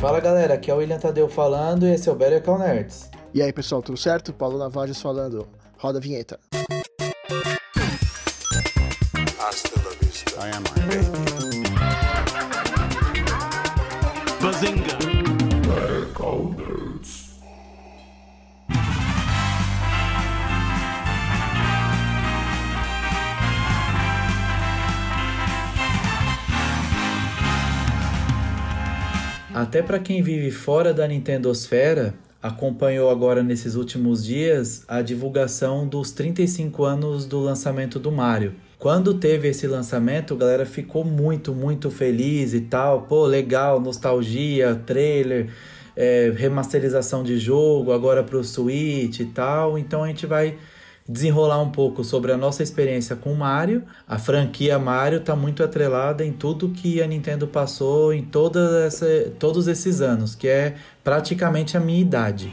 Fala 0.00 0.18
galera, 0.18 0.54
aqui 0.54 0.70
é 0.70 0.74
o 0.74 0.78
William 0.78 0.98
Tadeu 0.98 1.28
falando 1.28 1.86
e 1.86 1.90
esse 1.90 2.08
é 2.08 2.12
o 2.12 2.14
Better 2.14 2.42
Call 2.42 2.58
Nerds. 2.58 3.10
E 3.34 3.42
aí 3.42 3.52
pessoal, 3.52 3.82
tudo 3.82 3.98
certo? 3.98 4.32
Paulo 4.32 4.56
Navajas 4.56 4.98
falando. 4.98 5.46
Roda 5.76 5.98
a 5.98 6.00
vinheta. 6.00 6.40
Hasta 9.38 9.78
la 9.84 9.90
vista. 10.00 10.40
I 10.40 10.56
am 10.56 10.79
Até 29.60 29.82
para 29.82 29.98
quem 29.98 30.22
vive 30.22 30.50
fora 30.50 30.94
da 30.94 31.06
Nintendosfera, 31.06 32.14
acompanhou 32.42 33.10
agora 33.10 33.42
nesses 33.42 33.74
últimos 33.74 34.24
dias 34.24 34.84
a 34.88 35.02
divulgação 35.02 35.86
dos 35.86 36.12
35 36.12 36.82
anos 36.82 37.26
do 37.26 37.38
lançamento 37.38 37.98
do 37.98 38.10
Mario. 38.10 38.54
Quando 38.78 39.12
teve 39.12 39.48
esse 39.48 39.66
lançamento, 39.66 40.32
a 40.32 40.36
galera 40.38 40.64
ficou 40.64 41.04
muito, 41.04 41.52
muito 41.52 41.90
feliz 41.90 42.54
e 42.54 42.62
tal. 42.62 43.02
Pô, 43.02 43.26
legal, 43.26 43.78
nostalgia, 43.78 44.80
trailer, 44.86 45.50
é, 45.94 46.32
remasterização 46.34 47.22
de 47.22 47.38
jogo 47.38 47.92
agora 47.92 48.22
para 48.22 48.38
o 48.38 48.42
Switch 48.42 49.20
e 49.20 49.26
tal. 49.26 49.76
Então 49.76 50.02
a 50.02 50.06
gente 50.06 50.24
vai 50.24 50.56
desenrolar 51.10 51.60
um 51.60 51.70
pouco 51.70 52.04
sobre 52.04 52.30
a 52.30 52.36
nossa 52.36 52.62
experiência 52.62 53.16
com 53.16 53.34
Mario. 53.34 53.82
A 54.06 54.16
franquia 54.16 54.78
Mario 54.78 55.18
está 55.18 55.34
muito 55.34 55.62
atrelada 55.64 56.24
em 56.24 56.32
tudo 56.32 56.68
que 56.68 57.02
a 57.02 57.06
Nintendo 57.06 57.48
passou 57.48 58.14
em 58.14 58.22
toda 58.22 58.84
essa, 58.86 59.06
todos 59.38 59.66
esses 59.66 60.00
anos, 60.00 60.36
que 60.36 60.46
é 60.46 60.76
praticamente 61.02 61.76
a 61.76 61.80
minha 61.80 62.00
idade. 62.00 62.52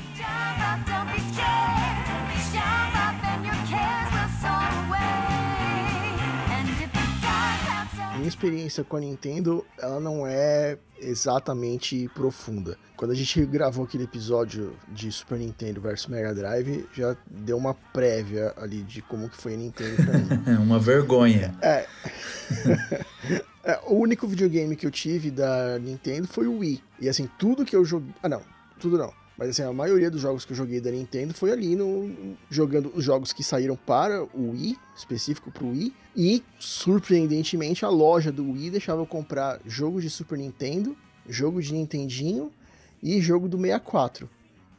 Minha 8.28 8.30
experiência 8.30 8.84
com 8.84 8.98
a 8.98 9.00
Nintendo, 9.00 9.66
ela 9.80 10.00
não 10.00 10.28
é 10.28 10.78
exatamente 11.00 12.10
profunda. 12.14 12.78
Quando 12.96 13.12
a 13.12 13.16
gente 13.16 13.46
gravou 13.46 13.86
aquele 13.86 14.04
episódio 14.04 14.76
de 14.90 15.12
Super 15.12 15.40
Nintendo 15.40 15.80
versus 15.80 16.08
Mega 16.08 16.34
Drive, 16.34 16.86
já 16.94 17.16
deu 17.26 17.58
uma 17.58 17.74
prévia 17.74 18.54
ali 18.58 18.84
de 18.84 19.02
como 19.02 19.30
que 19.30 19.38
foi 19.38 19.54
a 19.54 19.58
Nintendo 19.58 19.96
pra 20.04 20.18
mim. 20.18 20.60
uma 20.62 20.80
vergonha. 20.80 21.56
É. 21.62 21.88
é. 23.64 23.80
O 23.86 23.96
único 23.96 24.28
videogame 24.28 24.76
que 24.76 24.86
eu 24.86 24.92
tive 24.92 25.32
da 25.32 25.80
Nintendo 25.80 26.28
foi 26.28 26.48
o 26.48 26.58
Wii. 26.58 26.84
E 27.00 27.08
assim, 27.08 27.30
tudo 27.38 27.64
que 27.64 27.76
eu 27.76 27.86
joguei. 27.86 28.14
Ah, 28.22 28.28
não. 28.28 28.42
Tudo 28.80 28.98
não. 28.98 29.14
Mas 29.38 29.50
assim, 29.50 29.62
a 29.62 29.72
maioria 29.72 30.10
dos 30.10 30.22
jogos 30.22 30.44
que 30.44 30.52
eu 30.52 30.58
joguei 30.58 30.82
da 30.82 30.90
Nintendo 30.90 31.34
foi 31.34 31.52
ali 31.52 31.76
no 31.76 32.36
jogando 32.50 32.92
os 32.96 33.04
jogos 33.04 33.32
que 33.32 33.44
saíram 33.44 33.76
para 33.76 34.24
o 34.24 34.52
Wii, 34.52 34.76
específico 34.96 35.52
para 35.52 35.64
o 35.64 35.72
Wii, 35.72 35.94
e 36.16 36.44
surpreendentemente 36.58 37.86
a 37.86 37.90
loja 37.90 38.32
do 38.32 38.52
Wii 38.52 38.72
deixava 38.72 39.02
eu 39.02 39.06
comprar 39.06 39.60
jogos 39.66 40.02
de 40.02 40.10
Super 40.10 40.40
Nintendo, 40.40 40.98
jogo 41.30 41.62
de 41.62 41.72
Nintendinho 41.74 42.52
e 43.02 43.22
jogo 43.22 43.48
do 43.48 43.58
64. 43.58 44.28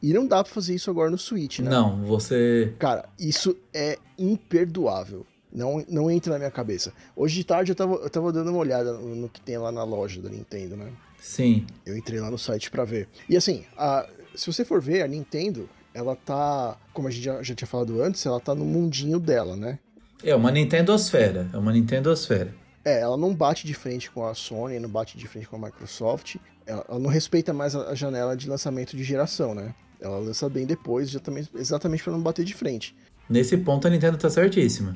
E 0.01 0.13
não 0.13 0.27
dá 0.27 0.43
para 0.43 0.53
fazer 0.53 0.75
isso 0.75 0.89
agora 0.89 1.09
no 1.09 1.17
Switch, 1.17 1.59
né? 1.59 1.69
Não, 1.69 2.05
você. 2.05 2.73
Cara, 2.79 3.07
isso 3.17 3.55
é 3.73 3.97
imperdoável. 4.17 5.25
Não, 5.51 5.83
não 5.89 6.11
entra 6.11 6.33
na 6.33 6.39
minha 6.39 6.51
cabeça. 6.51 6.93
Hoje 7.15 7.35
de 7.35 7.43
tarde 7.43 7.71
eu 7.71 7.75
tava, 7.75 7.95
eu 7.95 8.09
tava 8.09 8.31
dando 8.31 8.49
uma 8.51 8.59
olhada 8.59 8.93
no, 8.93 9.15
no 9.15 9.29
que 9.29 9.41
tem 9.41 9.57
lá 9.57 9.71
na 9.71 9.83
loja 9.83 10.21
da 10.21 10.29
Nintendo, 10.29 10.77
né? 10.77 10.91
Sim. 11.19 11.65
Eu 11.85 11.97
entrei 11.97 12.19
lá 12.19 12.29
no 12.29 12.37
site 12.37 12.69
para 12.71 12.85
ver. 12.85 13.09
E 13.27 13.35
assim, 13.35 13.65
a, 13.75 14.07
se 14.35 14.51
você 14.51 14.63
for 14.65 14.81
ver, 14.81 15.01
a 15.01 15.07
Nintendo, 15.07 15.69
ela 15.93 16.15
tá, 16.15 16.77
como 16.93 17.07
a 17.07 17.11
gente 17.11 17.23
já, 17.23 17.41
já 17.43 17.55
tinha 17.55 17.67
falado 17.67 18.01
antes, 18.01 18.25
ela 18.25 18.39
tá 18.39 18.53
no 18.53 18.65
mundinho 18.65 19.19
dela, 19.19 19.55
né? 19.55 19.79
É 20.23 20.35
uma 20.35 20.51
Nintendosfera, 20.51 21.49
é 21.53 21.57
uma 21.57 21.71
Nintendosfera. 21.71 22.53
É, 22.83 23.01
ela 23.01 23.17
não 23.17 23.33
bate 23.33 23.65
de 23.65 23.73
frente 23.73 24.09
com 24.09 24.25
a 24.25 24.33
Sony, 24.33 24.79
não 24.79 24.89
bate 24.89 25.17
de 25.17 25.27
frente 25.27 25.47
com 25.47 25.55
a 25.55 25.59
Microsoft, 25.59 26.37
ela, 26.65 26.85
ela 26.87 26.99
não 26.99 27.09
respeita 27.09 27.53
mais 27.53 27.75
a, 27.75 27.93
janela 27.95 28.35
de 28.35 28.47
lançamento 28.47 28.95
de 28.95 29.03
geração, 29.03 29.53
né? 29.53 29.73
Ela 29.99 30.17
lança 30.17 30.47
bem 30.47 30.65
depois, 30.65 31.09
exatamente, 31.09 31.49
exatamente 31.55 32.03
para 32.03 32.13
não 32.13 32.21
bater 32.21 32.45
de 32.45 32.53
frente. 32.53 32.95
Nesse 33.29 33.57
ponto 33.57 33.87
a 33.87 33.89
Nintendo 33.89 34.17
tá 34.17 34.29
certíssima. 34.29 34.95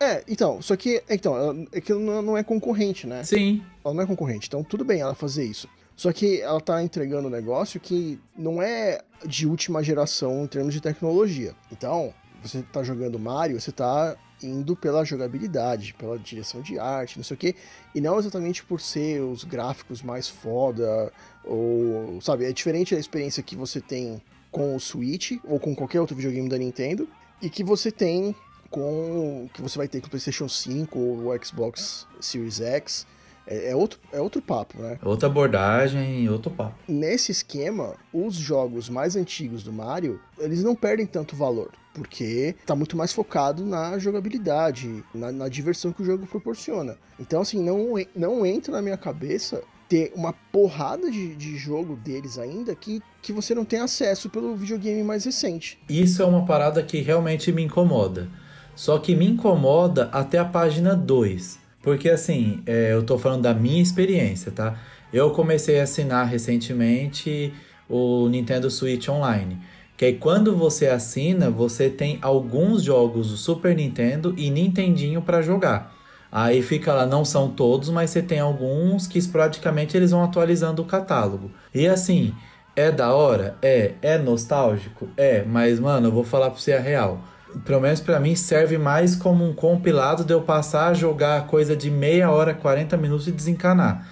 É, 0.00 0.24
então, 0.26 0.62
só 0.62 0.74
que, 0.76 1.02
então, 1.10 1.36
ela, 1.36 1.54
é 1.72 1.80
que 1.80 1.92
ela 1.92 2.22
não 2.22 2.36
é 2.36 2.42
concorrente, 2.42 3.06
né? 3.06 3.22
Sim. 3.22 3.62
Ela 3.84 3.94
não 3.94 4.02
é 4.02 4.06
concorrente, 4.06 4.48
então 4.48 4.64
tudo 4.64 4.84
bem 4.84 5.00
ela 5.00 5.14
fazer 5.14 5.44
isso. 5.44 5.68
Só 6.00 6.14
que 6.14 6.40
ela 6.40 6.62
tá 6.62 6.82
entregando 6.82 7.28
um 7.28 7.30
negócio 7.30 7.78
que 7.78 8.18
não 8.34 8.62
é 8.62 9.02
de 9.22 9.46
última 9.46 9.82
geração 9.82 10.44
em 10.44 10.46
termos 10.46 10.72
de 10.72 10.80
tecnologia. 10.80 11.54
Então, 11.70 12.14
você 12.42 12.62
tá 12.72 12.82
jogando 12.82 13.18
Mario, 13.18 13.60
você 13.60 13.70
tá 13.70 14.16
indo 14.42 14.74
pela 14.74 15.04
jogabilidade, 15.04 15.92
pela 15.98 16.18
direção 16.18 16.62
de 16.62 16.78
arte, 16.78 17.18
não 17.18 17.22
sei 17.22 17.34
o 17.34 17.38
quê, 17.38 17.54
e 17.94 18.00
não 18.00 18.18
exatamente 18.18 18.64
por 18.64 18.80
ser 18.80 19.20
os 19.20 19.44
gráficos 19.44 20.00
mais 20.00 20.26
foda, 20.26 21.12
ou, 21.44 22.18
sabe, 22.22 22.46
é 22.46 22.52
diferente 22.54 22.94
da 22.94 22.98
experiência 22.98 23.42
que 23.42 23.54
você 23.54 23.78
tem 23.78 24.22
com 24.50 24.74
o 24.74 24.80
Switch, 24.80 25.32
ou 25.44 25.60
com 25.60 25.76
qualquer 25.76 26.00
outro 26.00 26.16
videogame 26.16 26.48
da 26.48 26.56
Nintendo, 26.56 27.06
e 27.42 27.50
que 27.50 27.62
você 27.62 27.92
tem 27.92 28.34
com, 28.70 29.50
que 29.52 29.60
você 29.60 29.76
vai 29.76 29.86
ter 29.86 30.00
com 30.00 30.06
o 30.06 30.10
PlayStation 30.10 30.48
5 30.48 30.98
ou 30.98 31.26
o 31.26 31.44
Xbox 31.44 32.06
Series 32.22 32.58
X, 32.58 33.06
é, 33.46 33.70
é, 33.70 33.76
outro, 33.76 33.98
é 34.12 34.20
outro 34.20 34.40
papo, 34.40 34.80
né? 34.80 34.98
Outra 35.02 35.28
abordagem, 35.28 36.28
outro 36.28 36.50
papo. 36.50 36.74
Nesse 36.88 37.32
esquema, 37.32 37.94
os 38.12 38.34
jogos 38.34 38.88
mais 38.88 39.16
antigos 39.16 39.62
do 39.62 39.72
Mario, 39.72 40.20
eles 40.38 40.62
não 40.62 40.74
perdem 40.74 41.06
tanto 41.06 41.34
valor, 41.36 41.70
porque 41.94 42.54
tá 42.64 42.74
muito 42.74 42.96
mais 42.96 43.12
focado 43.12 43.64
na 43.64 43.98
jogabilidade, 43.98 45.04
na, 45.14 45.32
na 45.32 45.48
diversão 45.48 45.92
que 45.92 46.02
o 46.02 46.04
jogo 46.04 46.26
proporciona. 46.26 46.96
Então, 47.18 47.42
assim, 47.42 47.62
não, 47.62 47.94
não 48.14 48.46
entra 48.46 48.72
na 48.72 48.82
minha 48.82 48.96
cabeça 48.96 49.62
ter 49.90 50.12
uma 50.14 50.32
porrada 50.52 51.10
de, 51.10 51.34
de 51.34 51.56
jogo 51.56 51.96
deles 51.96 52.38
ainda 52.38 52.76
que, 52.76 53.02
que 53.20 53.32
você 53.32 53.56
não 53.56 53.64
tem 53.64 53.80
acesso 53.80 54.30
pelo 54.30 54.54
videogame 54.54 55.02
mais 55.02 55.24
recente. 55.24 55.80
Isso 55.88 56.22
é 56.22 56.24
uma 56.24 56.46
parada 56.46 56.80
que 56.80 57.00
realmente 57.00 57.50
me 57.50 57.64
incomoda. 57.64 58.28
Só 58.76 59.00
que 59.00 59.16
me 59.16 59.26
incomoda 59.26 60.08
até 60.12 60.38
a 60.38 60.44
página 60.44 60.94
2. 60.94 61.58
Porque 61.82 62.10
assim, 62.10 62.62
é, 62.66 62.92
eu 62.92 63.02
tô 63.02 63.18
falando 63.18 63.42
da 63.42 63.54
minha 63.54 63.82
experiência, 63.82 64.52
tá? 64.52 64.78
Eu 65.12 65.30
comecei 65.30 65.80
a 65.80 65.84
assinar 65.84 66.26
recentemente 66.26 67.52
o 67.88 68.28
Nintendo 68.28 68.70
Switch 68.70 69.08
Online. 69.08 69.58
Que 69.96 70.04
aí 70.06 70.14
quando 70.14 70.56
você 70.56 70.86
assina, 70.86 71.50
você 71.50 71.90
tem 71.90 72.18
alguns 72.22 72.82
jogos 72.82 73.30
do 73.30 73.36
Super 73.36 73.74
Nintendo 73.74 74.34
e 74.36 74.50
Nintendinho 74.50 75.20
para 75.20 75.42
jogar. 75.42 75.94
Aí 76.32 76.62
fica 76.62 76.94
lá, 76.94 77.04
não 77.06 77.24
são 77.24 77.50
todos, 77.50 77.90
mas 77.90 78.10
você 78.10 78.22
tem 78.22 78.38
alguns 78.38 79.06
que 79.06 79.18
esporadicamente 79.18 79.96
eles 79.96 80.12
vão 80.12 80.22
atualizando 80.22 80.80
o 80.80 80.84
catálogo. 80.84 81.50
E 81.74 81.88
assim, 81.88 82.32
é 82.76 82.90
da 82.92 83.12
hora? 83.12 83.56
É. 83.60 83.94
É 84.00 84.16
nostálgico? 84.16 85.08
É. 85.16 85.42
Mas, 85.42 85.80
mano, 85.80 86.08
eu 86.08 86.12
vou 86.12 86.24
falar 86.24 86.50
pra 86.50 86.60
você 86.60 86.72
a 86.72 86.80
real 86.80 87.20
pelo 87.64 87.80
menos 87.80 88.00
para 88.00 88.20
mim, 88.20 88.34
serve 88.34 88.78
mais 88.78 89.16
como 89.16 89.44
um 89.44 89.52
compilado 89.52 90.24
de 90.24 90.32
eu 90.32 90.42
passar 90.42 90.88
a 90.88 90.94
jogar 90.94 91.46
coisa 91.46 91.76
de 91.76 91.90
meia 91.90 92.30
hora, 92.30 92.54
40 92.54 92.96
minutos 92.96 93.28
e 93.28 93.32
desencanar. 93.32 94.06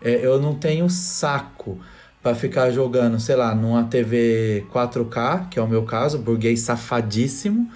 É, 0.00 0.24
eu 0.24 0.40
não 0.40 0.54
tenho 0.54 0.88
saco 0.90 1.78
para 2.22 2.34
ficar 2.34 2.70
jogando, 2.70 3.18
sei 3.18 3.36
lá, 3.36 3.54
numa 3.54 3.84
TV 3.84 4.66
4K, 4.72 5.48
que 5.48 5.58
é 5.58 5.62
o 5.62 5.68
meu 5.68 5.82
caso, 5.84 6.18
burguês 6.18 6.60
safadíssimo, 6.60 7.68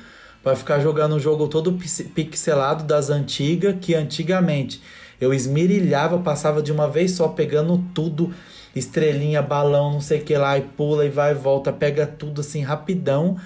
para 0.42 0.54
ficar 0.54 0.78
jogando 0.78 1.16
um 1.16 1.20
jogo 1.20 1.48
todo 1.48 1.76
pixelado 2.14 2.84
das 2.84 3.10
antigas, 3.10 3.76
que 3.80 3.94
antigamente 3.94 4.80
eu 5.20 5.34
esmirilhava, 5.34 6.18
passava 6.18 6.62
de 6.62 6.70
uma 6.70 6.88
vez 6.88 7.12
só 7.12 7.28
pegando 7.28 7.82
tudo, 7.92 8.32
estrelinha, 8.74 9.42
balão, 9.42 9.94
não 9.94 10.00
sei 10.00 10.20
o 10.20 10.24
que 10.24 10.36
lá, 10.36 10.56
e 10.56 10.62
pula 10.62 11.04
e 11.04 11.08
vai 11.08 11.32
e 11.32 11.34
volta, 11.34 11.72
pega 11.72 12.06
tudo 12.06 12.42
assim 12.42 12.62
rapidão 12.62 13.36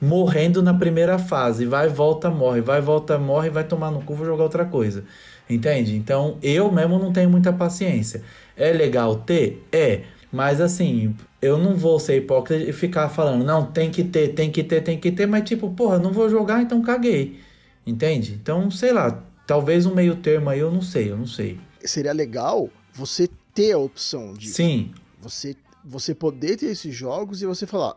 morrendo 0.00 0.62
na 0.62 0.72
primeira 0.72 1.18
fase. 1.18 1.66
Vai, 1.66 1.88
volta, 1.88 2.30
morre, 2.30 2.60
vai, 2.60 2.80
volta, 2.80 3.18
morre, 3.18 3.50
vai 3.50 3.64
tomar 3.64 3.90
no 3.90 4.02
cu, 4.02 4.14
vou 4.14 4.26
jogar 4.26 4.44
outra 4.44 4.64
coisa. 4.64 5.04
Entende? 5.48 5.96
Então 5.96 6.38
eu 6.42 6.70
mesmo 6.70 6.98
não 6.98 7.12
tenho 7.12 7.28
muita 7.28 7.52
paciência. 7.52 8.22
É 8.56 8.72
legal 8.72 9.16
ter? 9.16 9.66
É. 9.72 10.02
Mas 10.32 10.60
assim, 10.60 11.16
eu 11.42 11.58
não 11.58 11.74
vou 11.74 11.98
ser 11.98 12.18
hipócrita 12.18 12.62
e 12.62 12.72
ficar 12.72 13.08
falando, 13.08 13.44
não, 13.44 13.66
tem 13.66 13.90
que 13.90 14.04
ter, 14.04 14.28
tem 14.28 14.50
que 14.50 14.62
ter, 14.62 14.80
tem 14.80 14.98
que 14.98 15.10
ter, 15.10 15.26
mas 15.26 15.42
tipo, 15.42 15.70
porra, 15.70 15.98
não 15.98 16.12
vou 16.12 16.28
jogar, 16.30 16.62
então 16.62 16.80
caguei. 16.82 17.40
Entende? 17.84 18.38
Então, 18.40 18.70
sei 18.70 18.92
lá, 18.92 19.20
talvez 19.46 19.86
um 19.86 19.94
meio 19.94 20.14
termo 20.16 20.50
aí, 20.50 20.60
eu 20.60 20.70
não 20.70 20.82
sei, 20.82 21.10
eu 21.10 21.16
não 21.16 21.26
sei. 21.26 21.58
Seria 21.82 22.12
legal 22.12 22.68
você 22.92 23.28
ter 23.52 23.72
a 23.72 23.78
opção 23.78 24.34
de. 24.34 24.48
Sim. 24.50 24.92
Você, 25.20 25.56
você 25.84 26.14
poder 26.14 26.56
ter 26.56 26.66
esses 26.66 26.94
jogos 26.94 27.42
e 27.42 27.46
você 27.46 27.66
falar, 27.66 27.96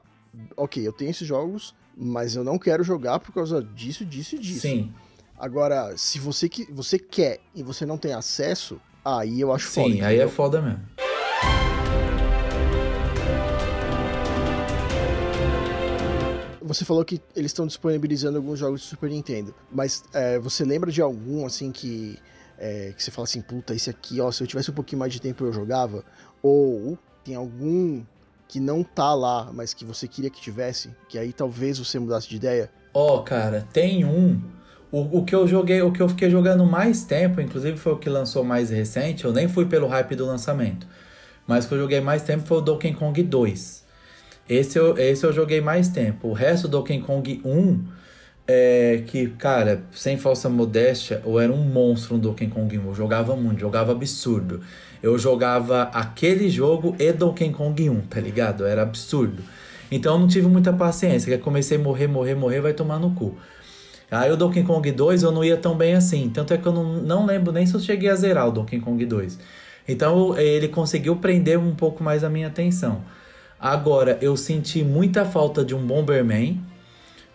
ok, 0.58 0.86
eu 0.86 0.92
tenho 0.92 1.12
esses 1.12 1.28
jogos, 1.28 1.76
mas 1.96 2.36
eu 2.36 2.44
não 2.44 2.58
quero 2.58 2.84
jogar 2.84 3.20
por 3.20 3.34
causa 3.34 3.64
disso, 3.64 4.06
disso 4.06 4.36
e 4.36 4.40
disso. 4.40 4.62
Sim. 4.62 4.94
Agora, 5.38 5.98
se 5.98 6.20
você, 6.20 6.48
que, 6.48 6.72
você 6.72 6.98
quer 6.98 7.40
e 7.54 7.64
você 7.64 7.86
não 7.86 7.98
tem 7.98 8.14
acesso, 8.14 8.80
aí 9.04 9.42
eu 9.42 9.52
acho 9.52 9.68
Sim, 9.68 9.82
foda. 9.82 9.94
Sim, 9.94 10.02
aí 10.02 10.20
é 10.20 10.28
foda 10.28 10.62
mesmo. 10.62 10.82
Você 16.62 16.86
falou 16.86 17.04
que 17.04 17.22
eles 17.36 17.52
estão 17.52 17.68
disponibilizando 17.68 18.38
alguns 18.38 18.58
jogos 18.58 18.82
de 18.82 18.88
Super 18.88 19.10
Nintendo, 19.10 19.54
mas 19.70 20.04
é, 20.14 20.40
você 20.40 20.64
lembra 20.64 20.92
de 20.92 21.02
algum, 21.02 21.46
assim, 21.46 21.72
que, 21.72 22.18
é, 22.58 22.94
que 22.96 23.04
você 23.04 23.12
fala 23.12 23.26
assim, 23.26 23.42
puta, 23.42 23.76
esse 23.76 23.90
aqui, 23.90 24.22
ó, 24.22 24.32
se 24.32 24.42
eu 24.42 24.48
tivesse 24.48 24.72
um 24.72 24.74
pouquinho 24.74 25.00
mais 25.00 25.12
de 25.12 25.20
tempo 25.20 25.44
eu 25.44 25.52
jogava? 25.52 26.06
Ou 26.42 26.98
tem 27.24 27.36
algum 27.36 28.02
que 28.54 28.60
não 28.60 28.84
tá 28.84 29.16
lá, 29.16 29.50
mas 29.52 29.74
que 29.74 29.84
você 29.84 30.08
queria 30.08 30.30
que 30.30 30.40
tivesse, 30.40 30.92
que 31.10 31.18
aí 31.18 31.34
talvez 31.34 31.80
você 31.80 31.98
mudasse 31.98 32.30
de 32.30 32.36
ideia? 32.36 32.70
Ó, 32.94 33.16
oh, 33.16 33.24
cara, 33.24 33.68
tem 33.74 34.06
um. 34.06 34.40
O, 34.92 35.22
o 35.22 35.26
que 35.26 35.34
eu 35.34 35.48
joguei, 35.48 35.82
o 35.82 35.92
que 35.92 36.00
eu 36.00 36.08
fiquei 36.08 36.30
jogando 36.30 36.64
mais 36.64 37.04
tempo, 37.04 37.42
inclusive 37.42 37.78
foi 37.78 37.94
o 37.94 37.98
que 37.98 38.08
lançou 38.08 38.44
mais 38.44 38.70
recente, 38.70 39.26
eu 39.26 39.34
nem 39.34 39.48
fui 39.48 39.66
pelo 39.66 39.88
hype 39.88 40.16
do 40.16 40.28
lançamento. 40.28 40.86
Mas 41.48 41.66
o 41.66 41.68
que 41.68 41.74
eu 41.74 41.80
joguei 41.80 42.00
mais 42.00 42.22
tempo 42.22 42.46
foi 42.46 42.60
o 42.60 42.62
Donkey 42.62 42.94
Kong 42.94 43.24
2. 43.24 43.84
Esse 44.48 44.78
eu, 44.78 44.96
esse 45.00 45.26
eu 45.26 45.34
joguei 45.34 45.60
mais 45.60 45.88
tempo. 45.88 46.28
O 46.28 46.34
resto 46.34 46.68
do 46.68 46.78
Donkey 46.78 47.00
Kong 47.00 47.42
1, 47.44 47.84
é 48.48 49.04
que, 49.08 49.30
cara, 49.30 49.84
sem 49.92 50.16
falsa 50.16 50.48
modéstia, 50.48 51.24
eu 51.26 51.40
era 51.40 51.52
um 51.52 51.64
monstro 51.64 52.18
no 52.18 52.22
Donkey 52.22 52.48
Kong 52.50 52.78
1. 52.78 52.86
Eu 52.86 52.94
jogava 52.94 53.36
muito, 53.36 53.60
jogava 53.60 53.94
absurdo. 53.94 54.62
Eu 55.04 55.20
jogava 55.20 55.84
aquele 55.94 56.50
jogo 56.50 56.96
e 56.98 57.12
Donkey 57.12 57.50
Kong 57.50 57.90
1, 57.90 58.02
tá 58.04 58.22
ligado? 58.22 58.66
Era 58.66 58.84
absurdo. 58.84 59.44
Então 59.92 60.14
eu 60.14 60.20
não 60.20 60.30
tive 60.30 60.48
muita 60.48 60.72
paciência, 60.72 61.30
que 61.30 61.44
comecei 61.44 61.78
a 61.78 61.82
morrer, 61.82 62.08
morrer, 62.08 62.36
morrer, 62.36 62.62
vai 62.62 62.74
tomar 62.74 62.98
no 63.00 63.12
cu. 63.12 63.38
Aí 64.10 64.32
o 64.32 64.38
Donkey 64.38 64.64
Kong 64.64 64.90
2 64.90 65.24
eu 65.24 65.32
não 65.34 65.44
ia 65.44 65.58
tão 65.58 65.76
bem 65.76 65.94
assim. 65.94 66.30
Tanto 66.30 66.54
é 66.54 66.58
que 66.58 66.66
eu 66.66 66.72
não, 66.72 67.02
não 67.02 67.26
lembro 67.26 67.52
nem 67.52 67.66
se 67.66 67.74
eu 67.74 67.82
cheguei 67.82 68.10
a 68.10 68.16
zerar 68.16 68.48
o 68.48 68.52
Donkey 68.52 68.80
Kong 68.80 69.06
2. 69.06 69.40
Então 69.88 70.38
ele 70.38 70.70
conseguiu 70.70 71.18
prender 71.18 71.60
um 71.60 71.76
pouco 71.76 72.02
mais 72.02 72.24
a 72.24 72.30
minha 72.30 72.48
atenção. 72.48 73.02
Agora, 73.60 74.18
eu 74.22 74.38
senti 74.38 74.84
muita 74.84 75.26
falta 75.26 75.66
de 75.66 75.76
um 75.76 75.86
Bomberman, 75.86 76.62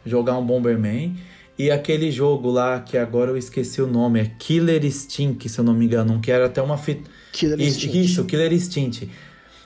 jogar 0.06 0.38
um 0.38 0.44
Bomberman, 0.44 1.16
e 1.58 1.72
aquele 1.72 2.10
jogo 2.12 2.50
lá 2.50 2.78
que 2.78 2.96
agora 2.96 3.32
eu 3.32 3.36
esqueci 3.36 3.82
o 3.82 3.86
nome, 3.86 4.20
é 4.20 4.30
Killer 4.38 4.84
Instinct, 4.84 5.48
se 5.48 5.58
eu 5.58 5.64
não 5.64 5.74
me 5.74 5.86
engano, 5.86 6.20
que 6.20 6.30
era 6.30 6.46
até 6.46 6.62
uma 6.62 6.78
fita. 6.78 7.10
Killer 7.32 7.60
Instinct. 7.60 8.04
Isso, 8.04 8.24
Killer 8.24 8.52
Instinct. 8.52 9.10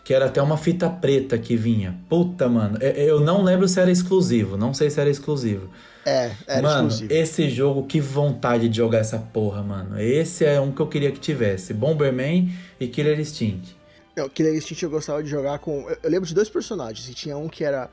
Que 0.03 0.15
era 0.15 0.25
até 0.25 0.41
uma 0.41 0.57
fita 0.57 0.89
preta 0.89 1.39
que 1.39 1.55
vinha. 1.55 2.01
Puta, 2.09 2.49
mano. 2.49 2.79
Eu 2.79 3.21
não 3.21 3.43
lembro 3.43 3.69
se 3.69 3.79
era 3.79 3.91
exclusivo. 3.91 4.57
Não 4.57 4.73
sei 4.75 4.91
se 4.91 5.01
era 5.01 5.09
exclusivo. 5.09 5.69
É, 6.05 6.33
era 6.47 6.63
mano, 6.63 6.89
exclusivo. 6.89 7.13
esse 7.13 7.49
jogo, 7.51 7.87
que 7.87 8.01
vontade 8.01 8.69
de 8.69 8.77
jogar 8.79 8.99
essa 8.99 9.19
porra, 9.19 9.63
mano. 9.63 10.01
Esse 10.01 10.45
é 10.45 10.61
um 10.61 10.73
que 10.73 10.81
eu 10.81 10.89
queria 10.89 11.13
que 11.13 11.21
tivesse. 11.21 11.73
Bomberman 11.73 12.51
e 12.81 12.89
Killer 12.89 13.21
Instinct. 13.21 13.77
Não, 14.17 14.29
Killer 14.29 14.55
Instinct 14.55 14.83
eu 14.83 14.91
gostava 14.91 15.23
de 15.23 15.29
jogar 15.29 15.59
com. 15.59 15.89
Eu, 15.89 15.97
eu 16.03 16.11
lembro 16.11 16.27
de 16.27 16.35
dois 16.35 16.49
personagens. 16.49 17.09
E 17.09 17.15
tinha 17.15 17.37
um 17.37 17.49
que 17.49 17.63
era 17.63 17.89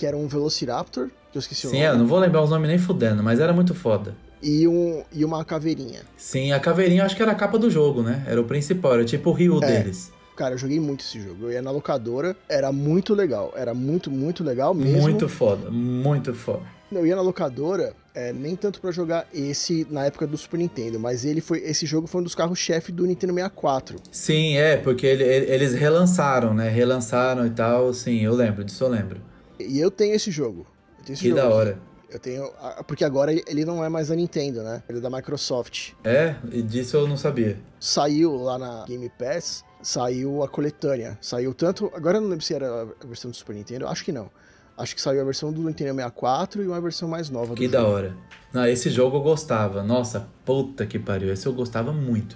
que 0.00 0.06
era 0.06 0.16
um 0.16 0.26
Velociraptor, 0.26 1.08
que 1.30 1.36
eu 1.36 1.40
esqueci 1.40 1.60
Sim, 1.68 1.68
o 1.68 1.72
nome. 1.74 1.84
eu 1.84 1.98
não 1.98 2.06
vou 2.06 2.18
lembrar 2.18 2.40
os 2.42 2.48
nomes 2.48 2.66
nem 2.66 2.78
fudendo, 2.78 3.22
mas 3.22 3.38
era 3.38 3.52
muito 3.52 3.74
foda. 3.74 4.16
E, 4.42 4.66
um, 4.66 5.04
e 5.12 5.22
uma 5.26 5.44
caveirinha. 5.44 6.00
Sim, 6.16 6.52
a 6.52 6.58
caveirinha 6.58 7.04
acho 7.04 7.14
que 7.14 7.20
era 7.20 7.32
a 7.32 7.34
capa 7.34 7.58
do 7.58 7.68
jogo, 7.68 8.00
né? 8.02 8.24
Era 8.26 8.40
o 8.40 8.44
principal, 8.44 8.94
era 8.94 9.04
tipo 9.04 9.28
o 9.28 9.32
Ryu 9.34 9.62
É. 9.62 9.66
deles. 9.82 10.10
Cara, 10.34 10.54
eu 10.54 10.58
joguei 10.58 10.80
muito 10.80 11.04
esse 11.04 11.20
jogo. 11.20 11.44
Eu 11.44 11.52
ia 11.52 11.60
na 11.60 11.70
locadora, 11.70 12.34
era 12.48 12.72
muito 12.72 13.12
legal. 13.12 13.52
Era 13.54 13.74
muito, 13.74 14.10
muito 14.10 14.42
legal 14.42 14.72
mesmo. 14.72 15.02
Muito 15.02 15.28
foda, 15.28 15.70
muito 15.70 16.32
foda. 16.32 16.62
Eu 16.90 17.06
ia 17.06 17.14
na 17.14 17.20
locadora, 17.20 17.92
é, 18.14 18.32
nem 18.32 18.56
tanto 18.56 18.80
pra 18.80 18.90
jogar 18.90 19.26
esse 19.34 19.86
na 19.90 20.06
época 20.06 20.26
do 20.26 20.38
Super 20.38 20.56
Nintendo, 20.56 20.98
mas 20.98 21.26
ele 21.26 21.42
foi. 21.42 21.58
Esse 21.58 21.84
jogo 21.84 22.06
foi 22.06 22.22
um 22.22 22.24
dos 22.24 22.34
carros-chefe 22.34 22.90
do 22.90 23.04
Nintendo 23.04 23.34
64. 23.34 23.98
Sim, 24.10 24.56
é, 24.56 24.78
porque 24.78 25.06
ele- 25.06 25.22
ele- 25.24 25.52
eles 25.52 25.74
relançaram, 25.74 26.54
né? 26.54 26.70
Relançaram 26.70 27.46
e 27.46 27.50
tal, 27.50 27.92
sim, 27.92 28.20
eu 28.24 28.32
lembro, 28.34 28.64
disso 28.64 28.82
eu 28.82 28.88
lembro. 28.88 29.20
E 29.66 29.78
eu 29.80 29.90
tenho 29.90 30.14
esse 30.14 30.30
jogo. 30.30 30.66
Eu 30.98 31.04
tenho 31.04 31.14
esse 31.14 31.22
Que 31.22 31.28
jogo 31.30 31.40
da 31.40 31.46
aqui. 31.46 31.54
hora. 31.56 31.78
Eu 32.10 32.18
tenho. 32.18 32.50
Porque 32.88 33.04
agora 33.04 33.32
ele 33.32 33.64
não 33.64 33.84
é 33.84 33.88
mais 33.88 34.08
da 34.08 34.16
Nintendo, 34.16 34.62
né? 34.62 34.82
Ele 34.88 34.98
é 34.98 35.00
da 35.00 35.08
Microsoft. 35.10 35.92
É, 36.02 36.34
e 36.50 36.60
disso 36.62 36.96
eu 36.96 37.06
não 37.06 37.16
sabia. 37.16 37.56
Saiu 37.78 38.34
lá 38.36 38.58
na 38.58 38.84
Game 38.84 39.08
Pass, 39.16 39.64
saiu 39.80 40.42
a 40.42 40.48
coletânea. 40.48 41.16
Saiu 41.20 41.54
tanto. 41.54 41.90
Agora 41.94 42.18
eu 42.18 42.20
não 42.20 42.28
lembro 42.28 42.44
se 42.44 42.52
era 42.52 42.82
a 42.82 43.06
versão 43.06 43.30
do 43.30 43.36
Super 43.36 43.54
Nintendo, 43.54 43.86
acho 43.86 44.04
que 44.04 44.10
não. 44.10 44.28
Acho 44.76 44.94
que 44.94 45.00
saiu 45.02 45.20
a 45.20 45.24
versão 45.24 45.52
do 45.52 45.62
Nintendo 45.62 45.94
64 45.94 46.62
e 46.62 46.66
uma 46.66 46.80
versão 46.80 47.06
mais 47.08 47.28
nova 47.30 47.54
Que 47.54 47.68
do 47.68 47.72
da 47.72 47.80
jogo. 47.80 47.92
hora. 47.92 48.16
Não, 48.52 48.66
esse 48.66 48.88
jogo 48.90 49.18
eu 49.18 49.22
gostava. 49.22 49.82
Nossa, 49.82 50.26
puta 50.44 50.86
que 50.86 50.98
pariu. 50.98 51.32
Esse 51.32 51.46
eu 51.46 51.52
gostava 51.52 51.92
muito. 51.92 52.34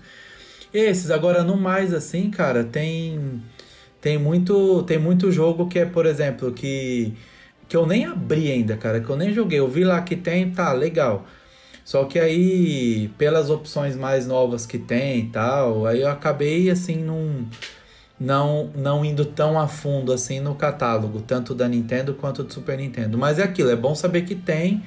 Esses, 0.73 1.11
agora 1.11 1.43
no 1.43 1.56
mais 1.56 1.94
assim, 1.94 2.31
cara, 2.31 2.62
tem 2.62 3.43
tem 4.05 4.19
muito 4.19 4.83
tem 4.83 4.99
muito 4.99 5.33
jogo 5.33 5.67
que 5.67 5.79
é, 5.79 5.87
por 5.87 6.05
exemplo, 6.05 6.53
que 6.53 7.15
que 7.67 7.75
eu 7.75 7.87
nem 7.87 8.05
abri 8.05 8.53
ainda, 8.53 8.77
cara, 8.77 9.01
que 9.01 9.09
eu 9.09 9.17
nem 9.17 9.33
joguei. 9.33 9.59
Eu 9.59 9.69
vi 9.69 9.83
lá 9.83 10.03
que 10.03 10.15
tem, 10.15 10.51
tá, 10.51 10.75
legal. 10.75 11.25
Só 11.85 12.05
que 12.05 12.19
aí, 12.19 13.09
pelas 13.17 13.49
opções 13.49 13.97
mais 13.97 14.27
novas 14.27 14.67
que 14.67 14.79
tem 14.79 15.21
e 15.21 15.29
tal, 15.31 15.87
aí 15.87 16.03
eu 16.03 16.09
acabei 16.11 16.69
assim 16.71 16.97
num 16.97 17.47
não 18.21 18.71
não 18.77 19.05
indo 19.05 19.25
tão 19.25 19.59
a 19.59 19.67
fundo 19.67 20.12
assim 20.12 20.39
no 20.39 20.55
catálogo, 20.55 21.23
tanto 21.23 21.55
da 21.55 21.67
Nintendo 21.67 22.12
quanto 22.15 22.45
do 22.45 22.53
Super 22.53 22.77
Nintendo. 22.79 23.17
Mas 23.17 23.39
é 23.39 23.43
aquilo, 23.45 23.71
é 23.71 23.77
bom 23.77 23.95
saber 23.95 24.23
que 24.27 24.35
tem. 24.35 24.85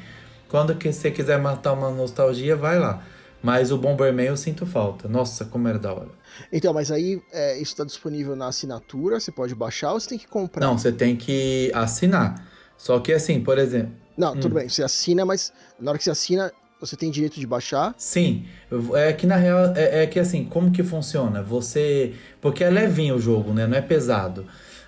Quando 0.48 0.75
que 0.75 0.94
você 0.94 1.10
quiser 1.12 1.40
matar 1.40 1.74
uma 1.74 1.90
nostalgia, 1.90 2.56
vai 2.56 2.78
lá. 2.80 3.04
Mas 3.42 3.72
o 3.72 3.78
Bomberman 3.78 4.25
eu 4.28 4.38
sinto 4.38 4.66
falta. 4.66 5.07
Nossa, 5.07 5.45
como 5.45 5.68
era 5.68 5.78
da 5.78 5.94
hora. 5.94 6.10
Então, 6.51 6.74
mas 6.74 6.92
aí 6.92 7.22
é, 7.31 7.57
isso 7.62 7.75
tá 7.75 7.84
disponível 7.86 8.36
na 8.36 8.48
assinatura, 8.48 9.19
você 9.19 9.31
pode 9.31 9.54
baixar 9.56 9.94
ou 9.94 10.00
você 10.00 10.10
tem 10.10 10.18
que 10.18 10.28
comprar? 10.28 10.66
Não, 10.66 10.78
você 10.78 10.92
tem 10.92 11.16
que 11.16 11.72
assinar. 11.74 12.48
Só 12.78 13.00
que 13.00 13.13
assim, 13.13 13.42
por 13.42 13.57
exemplo, 13.57 13.94
Não, 14.18 14.34
Hum. 14.34 14.39
tudo 14.39 14.56
bem, 14.56 14.68
você 14.68 14.84
assina, 14.84 15.24
mas 15.25 15.54
na 15.80 15.92
hora 15.92 15.98
que 15.98 16.04
você 16.04 16.12
assina, 16.12 16.51
você 16.80 16.95
tem 16.95 17.10
direito 17.12 17.39
de 17.39 17.45
baixar. 17.48 17.94
Sim, 17.98 18.45
é 18.95 19.13
que 19.13 19.25
na 19.28 19.36
real 19.36 19.74
é, 19.75 20.04
é 20.04 20.07
que 20.07 20.19
assim, 20.19 20.45
como 20.45 20.72
que 20.72 20.83
funciona? 20.83 21.42
Você. 21.44 22.13
Porque 22.42 22.63
é 22.63 22.69
levinho 22.69 23.16
o 23.16 23.19
jogo, 23.19 23.54
né? 23.54 23.66
Não 23.68 23.78
é 23.78 23.81
pesado. 23.81 24.45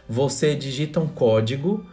Você 0.08 0.56
digita 0.56 1.00
um 1.00 1.08
código 1.08 1.86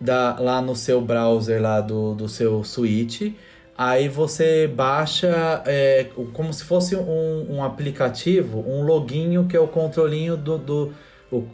da, 0.00 0.38
lá 0.38 0.60
no 0.62 0.74
seu 0.74 1.00
browser 1.00 1.60
lá 1.60 1.80
do, 1.80 2.14
do 2.14 2.28
seu 2.28 2.62
Switch. 2.64 3.32
Aí 3.82 4.10
você 4.10 4.66
baixa 4.66 5.62
é, 5.64 6.08
como 6.34 6.52
se 6.52 6.62
fosse 6.64 6.94
um, 6.94 7.46
um 7.48 7.64
aplicativo, 7.64 8.62
um 8.68 8.82
loginho 8.82 9.46
que 9.46 9.56
é 9.56 9.60
o 9.60 9.66
controlinho 9.66 10.36
do, 10.36 10.58
do, 10.58 10.92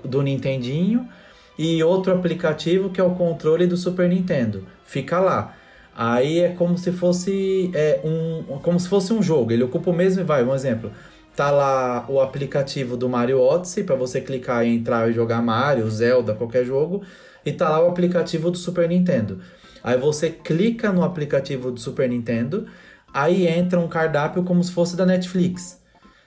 do 0.05 0.23
Nintendinho 0.23 1.09
e 1.57 1.81
outro 1.85 2.13
aplicativo 2.13 2.91
que 2.91 3.01
é 3.01 3.05
o 3.05 3.15
controle 3.15 3.65
do 3.65 3.77
Super 3.77 4.09
Nintendo. 4.09 4.67
Fica 4.85 5.21
lá. 5.21 5.55
Aí 5.95 6.41
é 6.41 6.49
como 6.49 6.77
se 6.77 6.91
fosse 6.91 7.71
é, 7.73 8.01
um 8.03 8.59
como 8.59 8.81
se 8.81 8.89
fosse 8.89 9.13
um 9.13 9.23
jogo. 9.23 9.53
Ele 9.53 9.63
ocupa 9.63 9.91
o 9.91 9.95
mesmo 9.95 10.25
vai, 10.25 10.43
um 10.43 10.53
exemplo. 10.53 10.91
Tá 11.37 11.53
lá 11.53 12.07
o 12.09 12.21
aplicativo 12.21 12.97
do 12.97 13.09
Mario 13.09 13.41
Odyssey 13.41 13.85
para 13.85 13.95
você 13.95 14.21
clicar 14.21 14.67
e 14.67 14.75
entrar 14.75 15.09
e 15.09 15.13
jogar 15.13 15.41
Mario, 15.41 15.89
Zelda, 15.89 16.35
qualquer 16.35 16.65
jogo, 16.65 17.05
e 17.45 17.53
tá 17.53 17.69
lá 17.69 17.85
o 17.85 17.89
aplicativo 17.89 18.51
do 18.51 18.59
Super 18.59 18.89
Nintendo. 18.89 19.39
Aí 19.87 19.97
você 19.97 20.31
clica 20.31 20.93
no 20.93 21.05
aplicativo 21.05 21.71
do 21.71 21.79
Super 21.79 22.09
Nintendo, 22.09 22.67
aí 23.15 23.47
entra 23.47 23.79
um 23.79 23.87
cardápio 23.87 24.43
como 24.43 24.63
se 24.65 24.73
fosse 24.73 24.97
da 24.97 25.07
Netflix. 25.07 25.81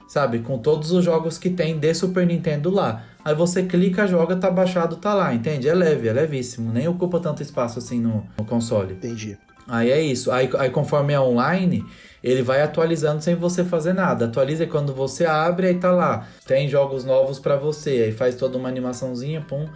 Sabe, 0.07 0.39
com 0.39 0.57
todos 0.57 0.93
os 0.93 1.03
jogos 1.03 1.37
que 1.37 1.49
tem 1.49 1.77
de 1.77 1.93
Super 1.93 2.25
Nintendo 2.25 2.69
lá. 2.69 3.03
Aí 3.23 3.35
você 3.35 3.63
clica, 3.63 4.07
joga, 4.07 4.37
tá 4.37 4.49
baixado, 4.49 4.95
tá 4.95 5.13
lá, 5.13 5.33
entende? 5.33 5.67
É 5.67 5.75
leve, 5.75 6.07
é 6.07 6.13
levíssimo, 6.13 6.71
nem 6.71 6.87
ocupa 6.87 7.19
tanto 7.19 7.43
espaço 7.43 7.79
assim 7.79 7.99
no, 7.99 8.25
no 8.37 8.45
console. 8.45 8.93
Entendi. 8.93 9.37
Aí 9.67 9.91
é 9.91 10.01
isso. 10.01 10.31
Aí, 10.31 10.49
aí 10.57 10.69
conforme 10.69 11.13
é 11.13 11.19
online, 11.19 11.85
ele 12.23 12.41
vai 12.41 12.61
atualizando 12.61 13.21
sem 13.21 13.35
você 13.35 13.65
fazer 13.65 13.91
nada. 13.91 14.25
Atualiza 14.25 14.65
quando 14.65 14.93
você 14.93 15.25
abre, 15.25 15.67
aí 15.67 15.75
tá 15.75 15.91
lá. 15.91 16.27
Tem 16.47 16.69
jogos 16.69 17.03
novos 17.03 17.39
pra 17.39 17.57
você. 17.57 17.89
Aí 18.05 18.11
faz 18.13 18.35
toda 18.35 18.57
uma 18.57 18.69
animaçãozinha, 18.69 19.41
pum, 19.41 19.67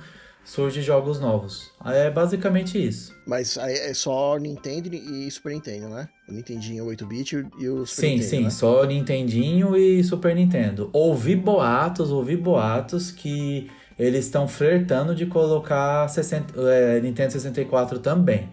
surge 0.44 0.82
jogos 0.82 1.20
novos. 1.20 1.72
É 1.86 2.10
basicamente 2.10 2.78
isso. 2.84 3.14
Mas 3.26 3.58
é 3.58 3.94
só 3.94 4.38
Nintendo 4.38 4.94
e 4.94 5.30
Super 5.32 5.54
Nintendo, 5.54 5.90
né? 5.90 6.08
O 6.28 6.34
Nintendinho 6.34 6.86
8-bit 6.86 7.48
e 7.60 7.70
o 7.70 7.86
Super 7.86 8.02
sim, 8.02 8.10
Nintendo, 8.16 8.30
sim, 8.30 8.44
né? 8.44 8.50
só 8.50 8.86
Nintendinho 8.86 9.76
e 9.76 10.04
Super 10.04 10.36
Nintendo. 10.36 10.90
Ouvi 10.94 11.36
boatos, 11.36 12.12
ouvi 12.12 12.36
boatos 12.36 13.12
que 13.12 13.70
eles 13.98 14.26
estão 14.26 14.48
flertando 14.48 15.14
de 15.16 15.26
colocar 15.26 16.08
60, 16.10 16.54
é, 16.70 17.00
Nintendo 17.00 17.32
64 17.32 18.00
também. 18.00 18.50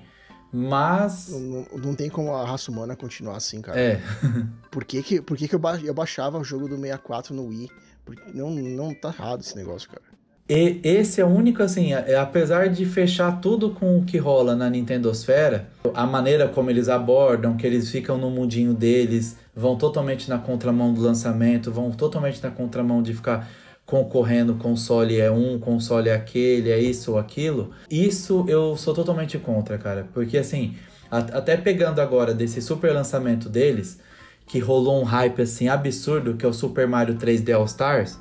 Mas. 0.52 1.28
Não, 1.28 1.64
não 1.78 1.94
tem 1.94 2.10
como 2.10 2.34
a 2.34 2.44
raça 2.44 2.70
humana 2.70 2.96
continuar 2.96 3.36
assim, 3.36 3.60
cara. 3.60 3.78
É, 3.80 4.00
Por 4.70 4.84
que, 4.84 5.02
que, 5.02 5.22
por 5.22 5.36
que, 5.36 5.46
que 5.48 5.54
eu, 5.54 5.58
ba- 5.58 5.80
eu 5.82 5.94
baixava 5.94 6.38
o 6.38 6.44
jogo 6.44 6.68
do 6.68 6.76
64 6.76 7.34
no 7.34 7.46
Wii? 7.46 7.70
Porque 8.04 8.32
não, 8.32 8.50
não 8.50 8.92
tá 8.94 9.08
errado 9.10 9.40
esse 9.40 9.54
negócio, 9.56 9.88
cara. 9.88 10.02
E 10.48 10.80
esse 10.82 11.20
é 11.20 11.24
o 11.24 11.28
único, 11.28 11.62
assim, 11.62 11.92
é- 11.92 12.16
apesar 12.16 12.68
de 12.68 12.84
fechar 12.84 13.40
tudo 13.40 13.70
com 13.70 13.98
o 13.98 14.04
que 14.04 14.18
rola 14.18 14.56
na 14.56 14.68
Nintendosfera, 14.68 15.68
a 15.94 16.04
maneira 16.06 16.48
como 16.48 16.70
eles 16.70 16.88
abordam, 16.88 17.56
que 17.56 17.66
eles 17.66 17.88
ficam 17.88 18.18
no 18.18 18.30
mundinho 18.30 18.74
deles, 18.74 19.36
vão 19.54 19.76
totalmente 19.76 20.28
na 20.28 20.38
contramão 20.38 20.92
do 20.92 21.00
lançamento, 21.00 21.70
vão 21.70 21.92
totalmente 21.92 22.42
na 22.42 22.50
contramão 22.50 23.00
de 23.00 23.14
ficar 23.14 23.48
concorrendo, 23.86 24.54
console 24.54 25.18
é 25.20 25.30
um, 25.30 25.58
console 25.58 26.08
é 26.08 26.14
aquele, 26.14 26.70
é 26.70 26.78
isso 26.80 27.12
ou 27.12 27.18
aquilo. 27.18 27.70
Isso 27.90 28.44
eu 28.48 28.76
sou 28.76 28.94
totalmente 28.94 29.36
contra, 29.38 29.78
cara. 29.78 30.06
Porque 30.12 30.38
assim, 30.38 30.76
até 31.10 31.56
pegando 31.56 32.00
agora 32.00 32.32
desse 32.32 32.60
super 32.62 32.92
lançamento 32.92 33.48
deles, 33.48 33.98
que 34.46 34.58
rolou 34.58 35.00
um 35.00 35.04
hype 35.04 35.42
assim 35.42 35.68
absurdo, 35.68 36.34
que 36.34 36.44
é 36.44 36.48
o 36.48 36.52
Super 36.52 36.86
Mario 36.86 37.16
3D 37.16 37.52
All 37.52 37.64
Stars, 37.66 38.18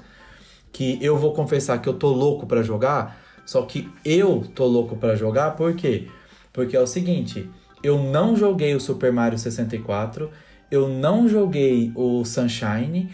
que 0.72 0.98
eu 1.02 1.18
vou 1.18 1.34
confessar 1.34 1.80
que 1.80 1.90
eu 1.90 1.94
tô 1.94 2.10
louco 2.10 2.46
para 2.46 2.62
jogar, 2.64 3.20
só 3.46 3.62
que 3.64 3.90
eu 4.06 4.44
tô 4.54 4.66
louco 4.66 4.96
para 4.96 5.16
jogar, 5.16 5.56
por 5.56 5.74
quê? 5.76 6.08
Porque 6.54 6.76
é 6.76 6.82
o 6.82 6.88
seguinte, 6.88 7.50
eu 7.84 7.98
não 7.98 8.36
joguei 8.36 8.76
o 8.76 8.80
Super 8.80 9.12
Mario 9.12 9.38
64, 9.38 10.30
eu 10.70 10.88
não 10.88 11.28
joguei 11.28 11.92
o 11.96 12.24
Sunshine, 12.24 13.10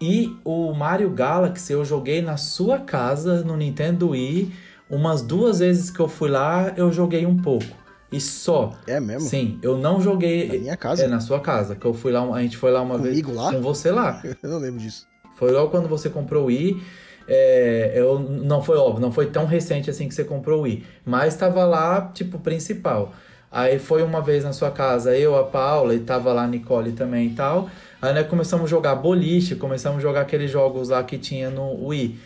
e 0.00 0.34
o 0.44 0.72
Mario 0.72 1.10
Galaxy 1.10 1.74
eu 1.74 1.84
joguei 1.84 2.22
na 2.22 2.38
sua 2.38 2.78
casa, 2.78 3.42
no 3.42 3.54
Nintendo 3.54 4.10
Wii. 4.10 4.50
Umas 4.88 5.20
duas 5.20 5.58
vezes 5.58 5.90
que 5.90 6.00
eu 6.00 6.08
fui 6.08 6.30
lá, 6.30 6.72
eu 6.74 6.90
joguei 6.90 7.26
um 7.26 7.36
pouco. 7.36 7.66
E 8.10 8.18
só. 8.18 8.72
É 8.86 8.98
mesmo? 8.98 9.28
Sim, 9.28 9.58
eu 9.62 9.76
não 9.76 10.00
joguei. 10.00 10.48
Na 10.48 10.54
minha 10.54 10.76
casa? 10.76 11.04
É, 11.04 11.06
na 11.06 11.20
sua 11.20 11.38
casa. 11.38 11.76
Que 11.76 11.84
eu 11.84 11.92
fui 11.92 12.10
lá, 12.10 12.22
a 12.34 12.42
gente 12.42 12.56
foi 12.56 12.70
lá 12.70 12.80
uma 12.80 12.98
Comigo 12.98 13.28
vez. 13.28 13.40
lá? 13.40 13.52
Com 13.52 13.60
você 13.60 13.90
lá. 13.90 14.22
eu 14.42 14.50
não 14.50 14.58
lembro 14.58 14.80
disso. 14.80 15.06
Foi 15.40 15.50
logo 15.50 15.70
quando 15.70 15.88
você 15.88 16.10
comprou 16.10 16.42
o 16.42 16.46
Wii. 16.48 16.82
É, 17.26 17.92
eu, 17.94 18.18
não 18.18 18.60
foi 18.60 18.76
óbvio, 18.76 19.00
não 19.00 19.10
foi 19.10 19.26
tão 19.26 19.46
recente 19.46 19.88
assim 19.88 20.06
que 20.06 20.14
você 20.14 20.22
comprou 20.22 20.60
o 20.60 20.62
Wii. 20.64 20.84
Mas 21.02 21.34
tava 21.34 21.64
lá, 21.64 22.10
tipo, 22.12 22.38
principal. 22.38 23.14
Aí 23.50 23.78
foi 23.78 24.02
uma 24.02 24.20
vez 24.20 24.44
na 24.44 24.52
sua 24.52 24.70
casa, 24.70 25.16
eu, 25.16 25.34
a 25.34 25.44
Paula, 25.44 25.94
e 25.94 26.00
tava 26.00 26.30
lá 26.30 26.44
a 26.44 26.46
Nicole 26.46 26.92
também 26.92 27.28
e 27.28 27.30
tal. 27.30 27.70
Aí 28.02 28.22
começamos 28.24 28.66
a 28.66 28.68
jogar 28.68 28.94
boliche, 28.96 29.56
começamos 29.56 29.98
a 29.98 30.02
jogar 30.02 30.20
aqueles 30.20 30.50
jogos 30.50 30.90
lá 30.90 31.02
que 31.02 31.16
tinha 31.16 31.48
no 31.48 31.86
Wii. 31.86 32.18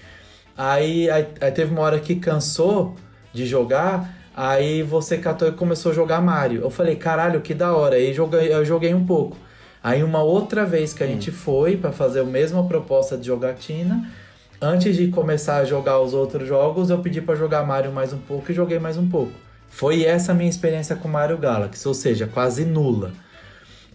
Aí, 0.56 1.08
aí, 1.08 1.28
aí 1.40 1.52
teve 1.52 1.70
uma 1.70 1.82
hora 1.82 2.00
que 2.00 2.16
cansou 2.16 2.96
de 3.32 3.46
jogar, 3.46 4.12
aí 4.36 4.82
você 4.82 5.18
catou 5.18 5.46
e 5.46 5.52
começou 5.52 5.92
a 5.92 5.94
jogar 5.94 6.20
Mario. 6.20 6.62
Eu 6.62 6.70
falei, 6.70 6.96
caralho, 6.96 7.40
que 7.40 7.54
da 7.54 7.72
hora. 7.72 7.94
Aí 7.94 8.12
joguei, 8.12 8.52
eu 8.52 8.64
joguei 8.64 8.92
um 8.92 9.06
pouco. 9.06 9.36
Aí 9.84 10.02
uma 10.02 10.22
outra 10.22 10.64
vez 10.64 10.94
que 10.94 11.02
a 11.02 11.06
gente 11.06 11.30
foi 11.30 11.76
para 11.76 11.92
fazer 11.92 12.20
a 12.20 12.24
mesma 12.24 12.66
proposta 12.66 13.18
de 13.18 13.26
jogatina, 13.26 14.10
antes 14.58 14.96
de 14.96 15.08
começar 15.08 15.58
a 15.58 15.64
jogar 15.66 16.00
os 16.00 16.14
outros 16.14 16.48
jogos, 16.48 16.88
eu 16.88 17.00
pedi 17.00 17.20
para 17.20 17.34
jogar 17.34 17.66
Mario 17.66 17.92
mais 17.92 18.10
um 18.10 18.18
pouco 18.18 18.50
e 18.50 18.54
joguei 18.54 18.78
mais 18.78 18.96
um 18.96 19.06
pouco. 19.06 19.32
Foi 19.68 20.02
essa 20.02 20.32
a 20.32 20.34
minha 20.34 20.48
experiência 20.48 20.96
com 20.96 21.06
Mario 21.06 21.36
Galaxy, 21.36 21.86
ou 21.86 21.92
seja, 21.92 22.26
quase 22.26 22.64
nula. 22.64 23.12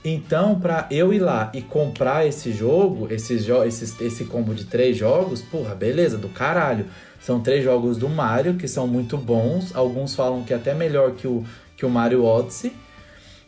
Então, 0.06 0.60
para 0.60 0.86
eu 0.92 1.12
ir 1.12 1.18
lá 1.18 1.52
e 1.56 1.62
comprar 1.64 2.24
esse 2.24 2.52
jogo, 2.54 3.08
esse, 3.12 3.40
jo 3.40 3.64
esse, 3.64 4.06
esse 4.06 4.26
combo 4.26 4.54
de 4.54 4.66
três 4.66 4.96
jogos, 4.96 5.42
porra, 5.42 5.74
beleza, 5.74 6.20
do 6.20 6.30
caralho. 6.30 6.86
São 7.20 7.42
três 7.42 7.64
jogos 7.64 7.98
do 7.98 8.08
Mario 8.08 8.54
que 8.54 8.68
são 8.68 8.88
muito 8.88 9.18
bons. 9.18 9.76
Alguns 9.76 10.14
falam 10.14 10.44
que 10.44 10.54
é 10.54 10.56
até 10.56 10.76
melhor 10.76 11.14
que 11.14 11.26
o, 11.26 11.44
que 11.76 11.84
o 11.84 11.90
Mario 11.90 12.24
Odyssey. 12.24 12.74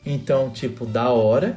Então, 0.03 0.49
tipo, 0.49 0.87
da 0.87 1.11
hora. 1.11 1.55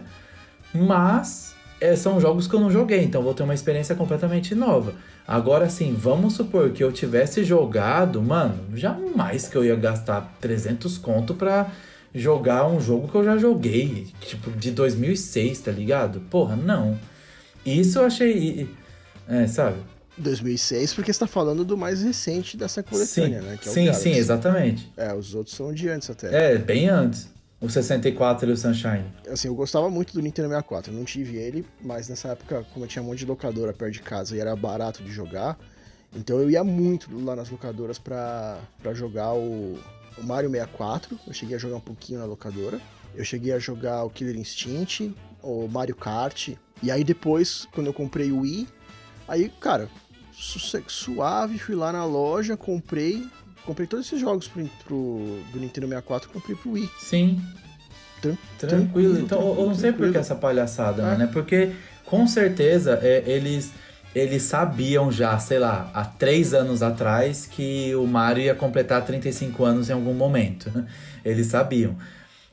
Mas 0.74 1.54
é, 1.80 1.94
são 1.94 2.20
jogos 2.20 2.46
que 2.46 2.54
eu 2.54 2.60
não 2.60 2.70
joguei, 2.70 3.02
então 3.02 3.22
vou 3.22 3.34
ter 3.34 3.42
uma 3.42 3.54
experiência 3.54 3.94
completamente 3.94 4.54
nova. 4.54 4.94
Agora 5.26 5.68
sim, 5.68 5.94
vamos 5.96 6.34
supor 6.34 6.70
que 6.70 6.82
eu 6.82 6.92
tivesse 6.92 7.44
jogado, 7.44 8.20
mano, 8.20 8.76
jamais 8.76 9.48
que 9.48 9.56
eu 9.56 9.64
ia 9.64 9.76
gastar 9.76 10.36
300 10.40 10.98
conto 10.98 11.34
pra 11.34 11.70
jogar 12.14 12.66
um 12.66 12.80
jogo 12.80 13.08
que 13.08 13.14
eu 13.14 13.24
já 13.24 13.36
joguei, 13.36 14.08
tipo, 14.20 14.50
de 14.50 14.70
2006, 14.70 15.60
tá 15.60 15.70
ligado? 15.70 16.20
Porra, 16.30 16.56
não. 16.56 16.98
Isso 17.66 17.98
eu 17.98 18.04
achei. 18.04 18.68
É, 19.28 19.46
sabe? 19.46 19.76
2006, 20.16 20.94
porque 20.94 21.12
você 21.12 21.18
tá 21.18 21.26
falando 21.26 21.64
do 21.64 21.76
mais 21.76 22.02
recente 22.02 22.56
dessa 22.56 22.82
coletânea, 22.82 23.40
sim, 23.40 23.46
né? 23.46 23.58
Que 23.60 23.68
é 23.68 23.72
sim, 23.72 23.84
Galaxy. 23.86 24.02
sim, 24.02 24.16
exatamente. 24.16 24.92
É, 24.96 25.12
os 25.12 25.34
outros 25.34 25.56
são 25.56 25.72
de 25.72 25.88
antes 25.88 26.08
até. 26.08 26.52
É, 26.52 26.58
bem 26.58 26.88
antes. 26.88 27.33
O 27.64 27.68
64 27.70 28.50
e 28.50 28.52
o 28.52 28.56
Sunshine. 28.56 29.04
Assim, 29.30 29.48
eu 29.48 29.54
gostava 29.54 29.88
muito 29.88 30.12
do 30.12 30.20
Nintendo 30.20 30.48
64. 30.48 30.92
Eu 30.92 30.96
não 30.98 31.04
tive 31.04 31.36
ele, 31.36 31.64
mas 31.80 32.08
nessa 32.08 32.28
época, 32.28 32.64
como 32.74 32.84
eu 32.84 32.88
tinha 32.88 33.02
um 33.02 33.06
monte 33.06 33.20
de 33.20 33.26
locadora 33.26 33.72
perto 33.72 33.92
de 33.92 34.02
casa 34.02 34.36
e 34.36 34.40
era 34.40 34.54
barato 34.54 35.02
de 35.02 35.10
jogar, 35.10 35.58
então 36.14 36.38
eu 36.38 36.50
ia 36.50 36.62
muito 36.62 37.08
lá 37.24 37.34
nas 37.34 37.48
locadoras 37.48 37.98
pra, 37.98 38.58
pra 38.82 38.92
jogar 38.92 39.32
o, 39.34 39.78
o 40.18 40.22
Mario 40.22 40.50
64. 40.50 41.18
Eu 41.26 41.32
cheguei 41.32 41.56
a 41.56 41.58
jogar 41.58 41.76
um 41.76 41.80
pouquinho 41.80 42.18
na 42.18 42.26
locadora. 42.26 42.78
Eu 43.14 43.24
cheguei 43.24 43.52
a 43.52 43.58
jogar 43.58 44.04
o 44.04 44.10
Killer 44.10 44.36
Instinct, 44.36 45.14
o 45.42 45.66
Mario 45.66 45.96
Kart. 45.96 46.50
E 46.82 46.90
aí 46.90 47.02
depois, 47.02 47.66
quando 47.72 47.86
eu 47.86 47.94
comprei 47.94 48.30
o 48.30 48.40
Wii, 48.40 48.68
aí, 49.26 49.48
cara, 49.60 49.88
su- 50.32 50.58
suave, 50.88 51.58
fui 51.58 51.74
lá 51.74 51.90
na 51.92 52.04
loja, 52.04 52.56
comprei. 52.56 53.26
Comprei 53.66 53.86
todos 53.86 54.06
esses 54.06 54.20
jogos 54.20 54.46
pro, 54.48 54.64
pro- 54.84 55.40
do 55.52 55.58
Nintendo 55.58 55.86
64, 55.88 56.28
comprei 56.30 56.56
pro 56.56 56.72
Wii. 56.72 56.90
Sim, 56.98 57.40
Tran- 58.20 58.36
Tranquilo. 58.58 59.18
Então, 59.18 59.40
eu- 59.40 59.58
eu 59.60 59.66
não 59.66 59.74
sei 59.74 59.90
por 59.90 59.96
que 59.98 60.02
tranquilo. 60.12 60.18
essa 60.20 60.34
palhaçada, 60.34 61.02
É. 61.02 61.16
né? 61.18 61.30
Porque, 61.32 61.70
com 62.06 62.26
certeza, 62.26 62.98
é, 63.02 63.22
eles, 63.26 63.70
eles 64.14 64.42
sabiam 64.42 65.10
já, 65.12 65.38
sei 65.38 65.58
lá, 65.58 65.90
há 65.94 66.04
três 66.04 66.54
anos 66.54 66.82
atrás 66.82 67.46
que 67.46 67.94
o 67.94 68.06
Mario 68.06 68.44
ia 68.44 68.54
completar 68.54 69.04
35 69.04 69.64
anos 69.64 69.90
em 69.90 69.92
algum 69.92 70.14
momento. 70.14 70.70
Eles 71.24 71.46
sabiam. 71.48 71.96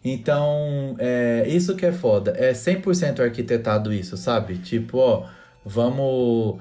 Então, 0.04 0.96
é, 0.98 1.46
isso 1.48 1.76
que 1.76 1.86
é 1.86 1.92
foda. 1.92 2.34
É 2.38 2.54
100% 2.54 3.22
arquitetado 3.22 3.94
isso, 3.94 4.18
sabe? 4.18 4.58
Tipo, 4.58 4.98
ó, 4.98 5.26
vamos 5.64 6.60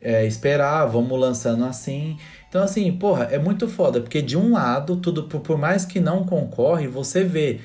é, 0.00 0.24
esperar, 0.24 0.86
vamos 0.86 1.18
lançando 1.18 1.64
assim. 1.64 2.16
Então, 2.48 2.62
assim, 2.62 2.90
porra, 2.92 3.24
é 3.24 3.38
muito 3.38 3.68
foda, 3.68 4.00
porque 4.00 4.22
de 4.22 4.36
um 4.36 4.52
lado, 4.52 4.96
tudo 4.96 5.24
por, 5.24 5.40
por 5.40 5.58
mais 5.58 5.84
que 5.84 6.00
não 6.00 6.24
concorre, 6.24 6.88
você 6.88 7.22
vê 7.22 7.60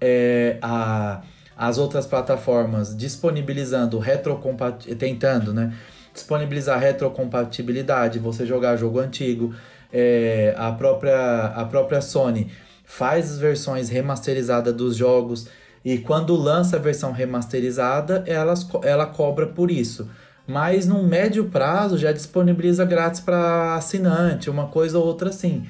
é, 0.00 0.56
a, 0.62 1.22
as 1.56 1.78
outras 1.78 2.06
plataformas 2.06 2.96
disponibilizando 2.96 3.98
retrocompatibilidade, 3.98 4.94
tentando, 4.96 5.52
né? 5.52 5.74
Disponibilizar 6.12 6.78
retrocompatibilidade, 6.80 8.18
você 8.18 8.46
jogar 8.46 8.76
jogo 8.76 8.98
antigo, 8.98 9.54
é, 9.92 10.54
a, 10.56 10.72
própria, 10.72 11.46
a 11.46 11.64
própria 11.64 12.00
Sony 12.00 12.50
faz 12.84 13.30
as 13.32 13.38
versões 13.38 13.88
remasterizadas 13.88 14.74
dos 14.74 14.96
jogos 14.96 15.48
e 15.84 15.98
quando 15.98 16.34
lança 16.34 16.76
a 16.76 16.80
versão 16.80 17.12
remasterizada, 17.12 18.24
elas, 18.26 18.66
ela 18.82 19.06
cobra 19.06 19.46
por 19.46 19.70
isso. 19.70 20.08
Mas 20.50 20.84
num 20.84 21.06
médio 21.06 21.44
prazo 21.44 21.96
já 21.96 22.10
disponibiliza 22.10 22.84
grátis 22.84 23.20
para 23.20 23.76
assinante, 23.76 24.50
uma 24.50 24.66
coisa 24.66 24.98
ou 24.98 25.06
outra 25.06 25.28
assim. 25.28 25.64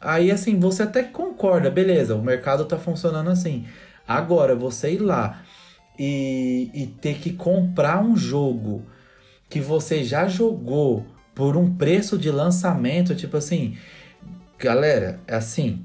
Aí 0.00 0.30
assim, 0.30 0.60
você 0.60 0.84
até 0.84 1.02
concorda, 1.02 1.68
beleza, 1.68 2.14
o 2.14 2.22
mercado 2.22 2.64
tá 2.64 2.78
funcionando 2.78 3.30
assim. 3.30 3.66
Agora, 4.06 4.54
você 4.54 4.92
ir 4.92 4.98
lá 4.98 5.42
e, 5.98 6.70
e 6.72 6.86
ter 6.86 7.18
que 7.18 7.32
comprar 7.32 8.00
um 8.00 8.16
jogo 8.16 8.86
que 9.50 9.60
você 9.60 10.04
já 10.04 10.28
jogou 10.28 11.04
por 11.34 11.56
um 11.56 11.74
preço 11.74 12.16
de 12.16 12.30
lançamento, 12.30 13.16
tipo 13.16 13.36
assim, 13.36 13.76
galera, 14.56 15.18
é 15.26 15.34
assim, 15.34 15.84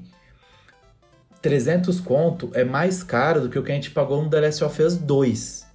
300 1.42 1.98
conto 1.98 2.52
é 2.54 2.62
mais 2.62 3.02
caro 3.02 3.40
do 3.40 3.48
que 3.48 3.58
o 3.58 3.64
que 3.64 3.72
a 3.72 3.74
gente 3.74 3.90
pagou 3.90 4.22
no 4.22 4.30
The 4.30 4.40
Last 4.42 4.62
of 4.62 4.80
Us 4.80 4.96
2. 4.96 5.67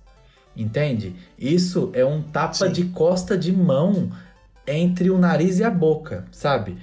Entende? 0.55 1.15
Isso 1.37 1.89
é 1.93 2.05
um 2.05 2.21
tapa 2.21 2.53
Sim. 2.53 2.71
de 2.71 2.85
costa 2.85 3.37
de 3.37 3.51
mão 3.51 4.11
entre 4.67 5.09
o 5.09 5.17
nariz 5.17 5.59
e 5.59 5.63
a 5.63 5.69
boca, 5.69 6.25
sabe? 6.31 6.77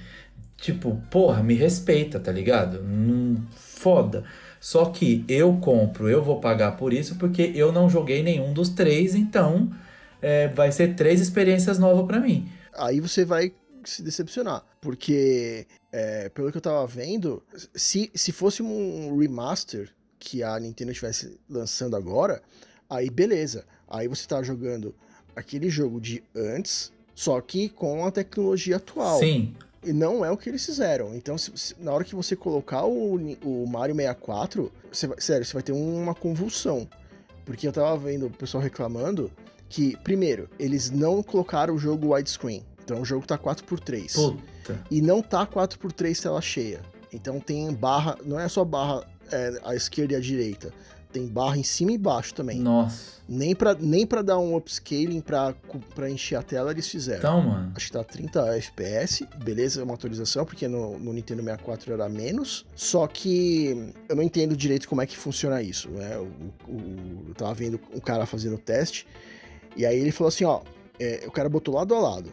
Tipo, 0.57 1.01
porra, 1.09 1.41
me 1.41 1.55
respeita, 1.55 2.19
tá 2.19 2.31
ligado? 2.31 2.81
Hum, 2.81 3.37
foda. 3.55 4.23
Só 4.59 4.85
que 4.85 5.25
eu 5.27 5.57
compro, 5.57 6.07
eu 6.07 6.21
vou 6.21 6.39
pagar 6.39 6.77
por 6.77 6.93
isso 6.93 7.15
porque 7.15 7.51
eu 7.55 7.71
não 7.71 7.89
joguei 7.89 8.21
nenhum 8.21 8.53
dos 8.53 8.69
três, 8.69 9.15
então 9.15 9.71
é, 10.21 10.47
vai 10.49 10.71
ser 10.71 10.95
três 10.95 11.19
experiências 11.19 11.79
novas 11.79 12.05
pra 12.05 12.19
mim. 12.19 12.47
Aí 12.75 12.99
você 12.99 13.25
vai 13.25 13.51
se 13.83 14.03
decepcionar. 14.03 14.63
Porque, 14.79 15.65
é, 15.91 16.29
pelo 16.29 16.51
que 16.51 16.57
eu 16.57 16.61
tava 16.61 16.85
vendo, 16.85 17.43
se, 17.75 18.11
se 18.13 18.31
fosse 18.31 18.61
um 18.61 19.17
remaster 19.17 19.89
que 20.19 20.43
a 20.43 20.59
Nintendo 20.59 20.91
estivesse 20.91 21.39
lançando 21.49 21.95
agora, 21.95 22.41
aí 22.91 23.09
beleza. 23.09 23.65
Aí 23.89 24.07
você 24.07 24.27
tá 24.27 24.43
jogando 24.43 24.93
aquele 25.35 25.69
jogo 25.69 25.99
de 25.99 26.23
antes, 26.35 26.91
só 27.15 27.39
que 27.41 27.69
com 27.69 28.05
a 28.05 28.11
tecnologia 28.11 28.75
atual. 28.75 29.19
Sim, 29.19 29.55
E 29.83 29.91
não 29.91 30.23
é 30.23 30.29
o 30.29 30.37
que 30.37 30.47
eles 30.47 30.63
fizeram. 30.63 31.15
Então, 31.15 31.35
se- 31.39 31.51
se- 31.55 31.75
na 31.79 31.91
hora 31.91 32.03
que 32.03 32.13
você 32.13 32.35
colocar 32.35 32.85
o, 32.85 33.15
o 33.43 33.65
Mario 33.67 33.95
64, 33.95 34.71
você 34.91 35.07
vai- 35.07 35.19
sério, 35.19 35.43
você 35.43 35.53
vai 35.53 35.63
ter 35.63 35.71
uma 35.71 36.13
convulsão. 36.13 36.87
Porque 37.43 37.67
eu 37.67 37.71
tava 37.71 37.97
vendo 37.97 38.27
o 38.27 38.29
pessoal 38.29 38.61
reclamando 38.61 39.31
que, 39.67 39.97
primeiro, 40.03 40.47
eles 40.59 40.91
não 40.91 41.23
colocaram 41.23 41.73
o 41.73 41.79
jogo 41.79 42.13
widescreen. 42.13 42.63
Então 42.83 43.01
o 43.01 43.05
jogo 43.05 43.25
tá 43.25 43.37
4x3. 43.39 44.13
puta. 44.13 44.79
E 44.91 45.01
não 45.01 45.19
tá 45.21 45.47
4x3 45.47 46.21
tela 46.21 46.41
cheia. 46.41 46.81
Então 47.11 47.39
tem 47.39 47.73
barra, 47.73 48.15
não 48.23 48.39
é 48.39 48.47
só 48.47 48.63
barra 48.63 49.03
é, 49.31 49.59
à 49.63 49.75
esquerda 49.75 50.13
e 50.13 50.15
à 50.15 50.19
direita. 50.19 50.71
Tem 51.11 51.27
barra 51.27 51.57
em 51.57 51.63
cima 51.63 51.91
e 51.91 51.95
embaixo 51.95 52.33
também. 52.33 52.59
Nossa. 52.59 53.21
Nem 53.27 53.55
pra, 53.55 53.73
nem 53.73 54.05
pra 54.05 54.21
dar 54.21 54.37
um 54.39 54.55
upscaling 54.55 55.21
pra, 55.21 55.53
pra 55.95 56.09
encher 56.09 56.35
a 56.35 56.43
tela 56.43 56.71
eles 56.71 56.87
fizeram. 56.87 57.19
Então, 57.19 57.41
mano. 57.41 57.71
Acho 57.75 57.87
que 57.87 57.91
tá 57.91 58.03
30 58.03 58.57
FPS, 58.57 59.27
beleza, 59.43 59.81
é 59.81 59.83
uma 59.83 59.93
atualização, 59.93 60.45
porque 60.45 60.67
no, 60.67 60.97
no, 60.99 61.13
Nintendo 61.13 61.41
64 61.43 61.93
era 61.93 62.09
menos. 62.09 62.65
Só 62.75 63.07
que 63.07 63.93
eu 64.09 64.15
não 64.15 64.23
entendo 64.23 64.55
direito 64.55 64.87
como 64.87 65.01
é 65.01 65.05
que 65.05 65.17
funciona 65.17 65.61
isso, 65.61 65.89
né? 65.89 66.17
O, 66.17 66.71
o, 66.71 67.25
eu 67.29 67.35
tava 67.35 67.53
vendo 67.53 67.79
um 67.93 67.99
cara 67.99 68.25
fazendo 68.25 68.55
o 68.55 68.59
teste, 68.59 69.07
e 69.75 69.85
aí 69.85 69.97
ele 69.97 70.11
falou 70.11 70.29
assim, 70.29 70.43
ó, 70.43 70.61
é, 70.99 71.23
o 71.25 71.31
cara 71.31 71.49
botou 71.49 71.75
lado 71.75 71.95
a 71.95 71.99
lado. 71.99 72.31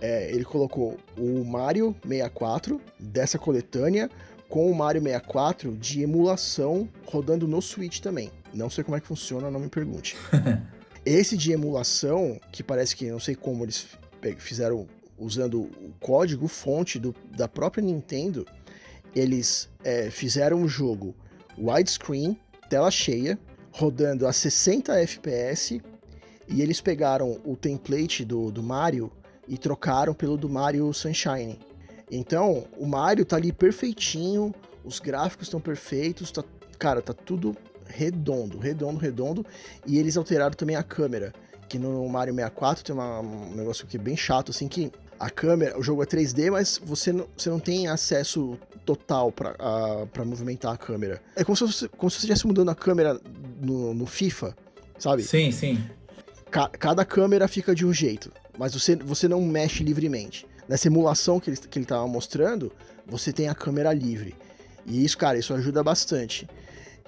É, 0.00 0.32
ele 0.32 0.44
colocou 0.44 0.96
o 1.16 1.44
Mario 1.44 1.94
64 2.02 2.80
dessa 2.98 3.38
coletânea 3.38 4.10
com 4.52 4.70
o 4.70 4.74
Mario 4.74 5.00
64 5.00 5.74
de 5.78 6.02
emulação 6.02 6.86
rodando 7.06 7.48
no 7.48 7.62
Switch 7.62 8.00
também. 8.00 8.30
Não 8.52 8.68
sei 8.68 8.84
como 8.84 8.94
é 8.94 9.00
que 9.00 9.06
funciona, 9.06 9.50
não 9.50 9.58
me 9.58 9.70
pergunte. 9.70 10.14
Esse 11.06 11.38
de 11.38 11.52
emulação, 11.52 12.38
que 12.52 12.62
parece 12.62 12.94
que 12.94 13.10
não 13.10 13.18
sei 13.18 13.34
como 13.34 13.64
eles 13.64 13.86
fizeram 14.36 14.86
usando 15.16 15.62
o 15.62 15.94
código 15.98 16.46
fonte 16.48 16.98
do, 16.98 17.14
da 17.34 17.48
própria 17.48 17.82
Nintendo, 17.82 18.46
eles 19.16 19.70
é, 19.82 20.10
fizeram 20.10 20.62
o 20.62 20.68
jogo 20.68 21.14
widescreen, 21.56 22.38
tela 22.68 22.90
cheia, 22.90 23.38
rodando 23.70 24.26
a 24.26 24.34
60 24.34 24.92
FPS, 25.00 25.80
e 26.46 26.60
eles 26.60 26.78
pegaram 26.78 27.40
o 27.42 27.56
template 27.56 28.22
do, 28.22 28.50
do 28.50 28.62
Mario 28.62 29.10
e 29.48 29.56
trocaram 29.56 30.12
pelo 30.12 30.36
do 30.36 30.50
Mario 30.50 30.92
Sunshine. 30.92 31.58
Então, 32.14 32.66
o 32.76 32.86
Mario 32.86 33.24
tá 33.24 33.36
ali 33.36 33.50
perfeitinho, 33.50 34.54
os 34.84 35.00
gráficos 35.00 35.46
estão 35.46 35.58
perfeitos, 35.58 36.30
tá, 36.30 36.44
cara, 36.78 37.00
tá 37.00 37.14
tudo 37.14 37.56
redondo, 37.86 38.58
redondo, 38.58 38.98
redondo. 38.98 39.46
E 39.86 39.98
eles 39.98 40.18
alteraram 40.18 40.52
também 40.52 40.76
a 40.76 40.82
câmera, 40.82 41.32
que 41.70 41.78
no 41.78 42.06
Mario 42.06 42.34
64 42.34 42.84
tem 42.84 42.94
uma, 42.94 43.20
um 43.20 43.54
negócio 43.54 43.86
que 43.86 43.96
é 43.96 44.00
bem 44.00 44.14
chato, 44.14 44.50
assim, 44.50 44.68
que 44.68 44.92
a 45.18 45.30
câmera, 45.30 45.78
o 45.78 45.82
jogo 45.82 46.02
é 46.02 46.06
3D, 46.06 46.50
mas 46.50 46.78
você 46.84 47.14
não, 47.14 47.26
você 47.34 47.48
não 47.48 47.58
tem 47.58 47.88
acesso 47.88 48.58
total 48.84 49.32
para 49.32 50.24
movimentar 50.26 50.74
a 50.74 50.76
câmera. 50.76 51.22
É 51.34 51.42
como 51.42 51.56
se, 51.56 51.64
você, 51.64 51.88
como 51.88 52.10
se 52.10 52.16
você 52.16 52.26
estivesse 52.26 52.46
mudando 52.46 52.68
a 52.68 52.74
câmera 52.74 53.18
no, 53.58 53.94
no 53.94 54.04
FIFA, 54.04 54.54
sabe? 54.98 55.22
Sim, 55.22 55.50
sim. 55.50 55.82
Ca, 56.50 56.68
cada 56.68 57.06
câmera 57.06 57.48
fica 57.48 57.74
de 57.74 57.86
um 57.86 57.92
jeito, 57.94 58.30
mas 58.58 58.74
você, 58.74 58.96
você 58.96 59.26
não 59.26 59.40
mexe 59.40 59.82
livremente 59.82 60.51
nessa 60.72 60.88
emulação 60.88 61.38
que 61.38 61.50
ele, 61.50 61.58
que 61.58 61.78
ele 61.78 61.84
tava 61.84 62.06
mostrando, 62.06 62.72
você 63.06 63.30
tem 63.30 63.46
a 63.46 63.54
câmera 63.54 63.92
livre. 63.92 64.34
E 64.86 65.04
isso, 65.04 65.18
cara, 65.18 65.36
isso 65.36 65.52
ajuda 65.52 65.82
bastante. 65.82 66.48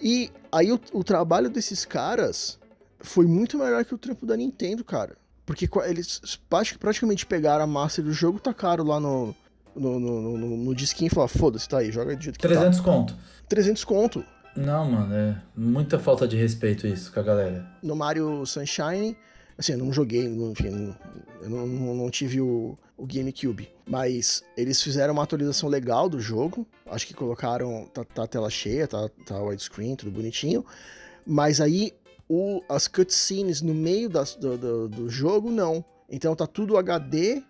E 0.03 0.31
aí 0.53 0.71
o, 0.71 0.79
o 0.93 1.03
trabalho 1.03 1.49
desses 1.49 1.83
caras 1.87 2.59
foi 3.01 3.27
muito 3.27 3.57
melhor 3.57 3.83
que 3.87 3.95
o 3.95 3.99
trampo 3.99 4.27
da 4.27 4.37
Nintendo, 4.37 4.85
cara. 4.85 5.17
Porque 5.47 5.67
eles 5.87 6.21
praticamente 6.79 7.25
pegaram 7.25 7.65
a 7.65 7.67
master 7.67 8.05
do 8.05 8.13
jogo 8.13 8.39
tacaram 8.39 8.85
lá 8.85 9.01
no, 9.01 9.35
no, 9.75 9.99
no, 9.99 10.37
no, 10.37 10.57
no 10.59 10.75
disquinho 10.75 11.07
e 11.07 11.11
falaram, 11.11 11.33
foda-se, 11.35 11.67
tá 11.67 11.79
aí, 11.79 11.91
joga 11.91 12.15
de 12.15 12.25
jeito 12.25 12.39
que 12.39 12.47
300 12.47 12.79
tá. 12.79 12.85
conto. 12.85 13.17
300 13.49 13.83
conto. 13.85 14.23
Não, 14.55 14.91
mano, 14.91 15.15
é 15.15 15.43
muita 15.57 15.99
falta 15.99 16.29
de 16.29 16.37
respeito 16.37 16.87
isso 16.87 17.11
com 17.11 17.19
a 17.19 17.23
galera. 17.23 17.67
No 17.83 17.97
Mario 17.97 18.45
Sunshine, 18.45 19.17
assim, 19.59 19.73
eu 19.73 19.79
não 19.79 19.93
joguei, 19.93 20.27
enfim, 20.27 20.95
eu 21.43 21.51
não, 21.51 21.67
não, 21.67 21.95
não 21.95 22.11
tive 22.11 22.41
o, 22.41 22.79
o 22.97 23.07
GameCube. 23.07 23.69
Mas 23.87 24.43
eles 24.57 24.83
fizeram 24.83 25.13
uma 25.13 25.23
atualização 25.23 25.69
legal 25.69 26.09
do 26.09 26.21
jogo. 26.21 26.67
Acho 26.87 27.07
que 27.07 27.15
colocaram. 27.15 27.87
Tá, 27.93 28.05
tá 28.05 28.25
a 28.25 28.27
tela 28.27 28.51
cheia, 28.51 28.89
tá, 28.89 29.09
tá 29.27 29.43
widescreen, 29.43 29.97
tudo 29.97 30.11
bonitinho. 30.11 30.65
Mas 31.27 31.61
aí 31.61 31.93
o, 32.29 32.63
as 32.69 32.89
cutscenes 32.89 33.61
no 33.61 33.75
meio 33.75 34.09
das, 34.09 34.35
do, 34.35 34.57
do, 34.57 34.89
do, 34.89 35.11
jogo, 35.11 35.51
não. 35.51 35.85
Então 36.09 36.35
tá 36.35 36.47
tudo 36.47 36.77
HD, 36.77 37.43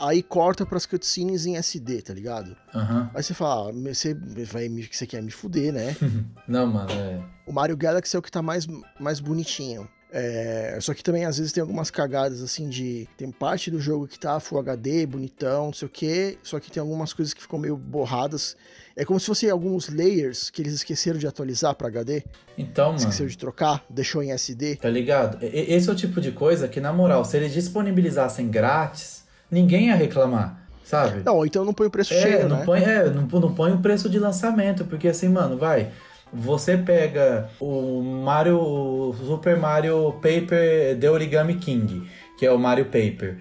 aí 0.00 0.22
corta 0.22 0.64
pras 0.64 0.86
cutscenes 0.86 1.46
em 1.46 1.56
SD, 1.56 2.02
tá 2.02 2.14
ligado? 2.14 2.56
Uhum. 2.74 3.10
Aí 3.14 3.22
você 3.22 3.34
fala, 3.34 3.70
ah, 3.70 3.72
você, 3.72 4.14
vai, 4.14 4.68
você 4.68 5.06
quer 5.06 5.22
me 5.22 5.30
fuder, 5.30 5.72
né? 5.72 5.96
não, 6.46 6.66
mano, 6.66 6.90
é. 6.90 7.22
O 7.46 7.52
Mario 7.52 7.76
Galaxy 7.76 8.16
é 8.16 8.18
o 8.18 8.22
que 8.22 8.30
tá 8.30 8.42
mais, 8.42 8.66
mais 8.98 9.20
bonitinho. 9.20 9.88
É, 10.12 10.78
só 10.80 10.94
que 10.94 11.02
também 11.02 11.24
às 11.24 11.36
vezes 11.36 11.52
tem 11.52 11.60
algumas 11.60 11.90
cagadas 11.90 12.40
assim 12.40 12.68
de. 12.68 13.08
Tem 13.16 13.30
parte 13.30 13.70
do 13.70 13.80
jogo 13.80 14.06
que 14.06 14.18
tá 14.18 14.38
Full 14.38 14.58
HD, 14.60 15.04
bonitão, 15.04 15.66
não 15.66 15.72
sei 15.72 15.86
o 15.86 15.90
que. 15.90 16.38
Só 16.42 16.60
que 16.60 16.70
tem 16.70 16.80
algumas 16.80 17.12
coisas 17.12 17.34
que 17.34 17.42
ficam 17.42 17.58
meio 17.58 17.76
borradas. 17.76 18.56
É 18.94 19.04
como 19.04 19.18
se 19.18 19.26
fossem 19.26 19.50
alguns 19.50 19.88
layers 19.88 20.48
que 20.48 20.62
eles 20.62 20.74
esqueceram 20.74 21.18
de 21.18 21.26
atualizar 21.26 21.74
para 21.74 21.88
HD. 21.88 22.22
Então, 22.56 22.86
mano. 22.86 22.98
Esqueceram 22.98 23.28
de 23.28 23.36
trocar, 23.36 23.84
deixou 23.90 24.22
em 24.22 24.30
SD. 24.30 24.76
Tá 24.76 24.88
ligado? 24.88 25.38
Esse 25.42 25.88
é 25.88 25.92
o 25.92 25.96
tipo 25.96 26.20
de 26.20 26.32
coisa 26.32 26.68
que, 26.68 26.80
na 26.80 26.92
moral, 26.92 27.24
se 27.24 27.36
eles 27.36 27.52
disponibilizassem 27.52 28.48
grátis, 28.48 29.24
ninguém 29.50 29.88
ia 29.88 29.94
reclamar. 29.94 30.66
Sabe? 30.82 31.22
Não, 31.24 31.44
então 31.44 31.64
não 31.64 31.74
põe 31.74 31.88
o 31.88 31.90
preço 31.90 32.14
é, 32.14 32.22
cheio, 32.22 32.48
não 32.48 32.58
né? 32.58 32.64
Põe, 32.64 32.80
é, 32.80 33.10
não, 33.10 33.22
não 33.22 33.52
põe 33.52 33.72
o 33.72 33.78
preço 33.78 34.08
de 34.08 34.20
lançamento, 34.20 34.84
porque 34.84 35.08
assim, 35.08 35.28
mano, 35.28 35.58
vai. 35.58 35.90
Você 36.32 36.76
pega 36.76 37.48
o 37.60 38.02
Mario, 38.02 39.14
Super 39.24 39.56
Mario 39.56 40.12
Paper 40.14 40.98
The 40.98 41.10
Origami 41.10 41.54
King, 41.54 42.08
que 42.38 42.44
é 42.44 42.50
o 42.50 42.58
Mario 42.58 42.86
Paper, 42.86 43.38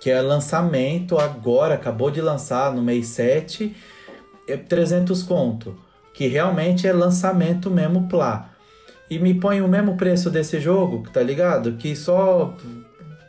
que 0.00 0.10
é 0.10 0.20
lançamento 0.20 1.18
agora, 1.18 1.74
acabou 1.74 2.10
de 2.10 2.20
lançar 2.20 2.72
no 2.72 2.80
mês 2.80 3.08
7, 3.08 3.74
é 4.46 4.56
300 4.56 5.22
conto, 5.24 5.76
que 6.14 6.28
realmente 6.28 6.86
é 6.86 6.92
lançamento 6.92 7.70
mesmo 7.70 8.08
plá. 8.08 8.50
E 9.10 9.18
me 9.18 9.34
põe 9.34 9.60
o 9.60 9.68
mesmo 9.68 9.96
preço 9.96 10.30
desse 10.30 10.60
jogo, 10.60 11.08
tá 11.10 11.22
ligado? 11.22 11.72
Que 11.72 11.96
só 11.96 12.54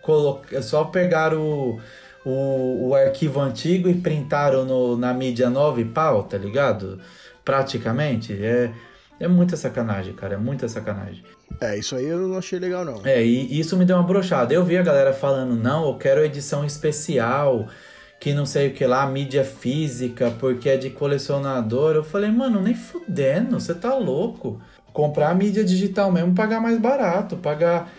coloca, 0.01 0.61
só 0.61 0.83
pegaram 0.83 1.41
o, 1.41 1.79
o, 2.25 2.89
o 2.89 2.95
arquivo 2.95 3.39
antigo 3.39 3.89
e 3.89 3.95
printaram 3.95 4.65
no, 4.65 4.97
na 4.97 5.13
mídia 5.13 5.49
nova 5.49 5.79
e 5.81 5.85
pau, 5.85 6.23
tá 6.23 6.37
ligado? 6.37 6.99
Praticamente. 7.43 8.33
É, 8.33 8.71
é 9.19 9.27
muita 9.27 9.57
sacanagem, 9.57 10.13
cara. 10.13 10.35
É 10.35 10.37
muita 10.37 10.67
sacanagem. 10.67 11.23
É, 11.59 11.77
isso 11.77 11.95
aí 11.95 12.05
eu 12.05 12.27
não 12.27 12.37
achei 12.37 12.57
legal, 12.57 12.85
não. 12.85 13.05
É, 13.05 13.23
e 13.23 13.59
isso 13.59 13.75
me 13.75 13.83
deu 13.83 13.97
uma 13.97 14.03
brochada. 14.03 14.53
Eu 14.53 14.63
vi 14.63 14.77
a 14.77 14.81
galera 14.81 15.11
falando, 15.11 15.55
não, 15.55 15.87
eu 15.87 15.95
quero 15.95 16.23
edição 16.23 16.63
especial, 16.63 17.67
que 18.19 18.33
não 18.33 18.45
sei 18.45 18.69
o 18.69 18.73
que 18.73 18.85
lá, 18.85 19.05
mídia 19.05 19.43
física, 19.43 20.31
porque 20.39 20.69
é 20.69 20.77
de 20.77 20.89
colecionador. 20.89 21.95
Eu 21.95 22.03
falei, 22.03 22.31
mano, 22.31 22.61
nem 22.61 22.73
fudendo, 22.73 23.59
você 23.59 23.73
tá 23.73 23.93
louco. 23.95 24.61
Comprar 24.93 25.29
a 25.29 25.35
mídia 25.35 25.63
digital 25.63 26.11
mesmo, 26.11 26.33
pagar 26.33 26.61
mais 26.61 26.79
barato, 26.79 27.35
pagar. 27.35 27.91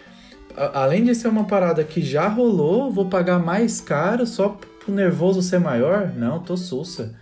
Além 0.56 1.04
de 1.04 1.14
ser 1.14 1.28
uma 1.28 1.44
parada 1.44 1.84
que 1.84 2.02
já 2.02 2.28
rolou, 2.28 2.90
vou 2.90 3.08
pagar 3.08 3.38
mais 3.38 3.80
caro 3.80 4.26
só 4.26 4.58
pro 4.84 4.92
nervoso 4.92 5.42
ser 5.42 5.60
maior? 5.60 6.12
Não, 6.16 6.40
tô 6.40 6.56
sussa. 6.56 7.14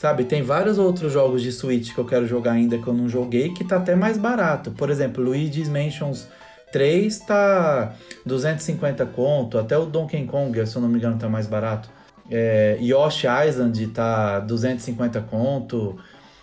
Sabe, 0.00 0.24
tem 0.24 0.40
vários 0.40 0.78
outros 0.78 1.12
jogos 1.12 1.42
de 1.42 1.52
Switch 1.52 1.92
que 1.92 1.98
eu 1.98 2.06
quero 2.06 2.26
jogar 2.26 2.52
ainda 2.52 2.78
que 2.78 2.86
eu 2.86 2.94
não 2.94 3.06
joguei 3.06 3.52
que 3.52 3.62
tá 3.62 3.76
até 3.76 3.94
mais 3.94 4.16
barato. 4.16 4.70
Por 4.70 4.88
exemplo, 4.88 5.22
Luigi's 5.22 5.68
Mansions 5.68 6.26
3 6.72 7.18
tá 7.18 7.92
250 8.24 9.04
conto, 9.04 9.58
até 9.58 9.76
o 9.76 9.84
Donkey 9.84 10.24
Kong, 10.24 10.66
se 10.66 10.74
eu 10.74 10.80
não 10.80 10.88
me 10.88 10.96
engano, 10.96 11.18
tá 11.18 11.28
mais 11.28 11.46
barato. 11.46 11.90
É, 12.30 12.78
Yoshi 12.80 13.26
Island 13.46 13.88
tá 13.88 14.40
250 14.40 15.20
conto. 15.20 15.98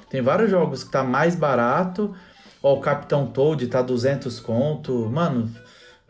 Tem 0.08 0.22
vários 0.22 0.52
jogos 0.52 0.84
que 0.84 0.92
tá 0.92 1.04
mais 1.04 1.36
barato. 1.36 2.14
Ó, 2.62 2.76
o 2.76 2.80
Capitão 2.80 3.26
Toad 3.26 3.66
tá 3.66 3.82
200 3.82 4.40
conto. 4.40 5.10
Mano, 5.12 5.50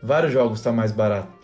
vários 0.02 0.34
jogos 0.34 0.60
tá 0.60 0.70
mais 0.70 0.92
barato. 0.92 1.37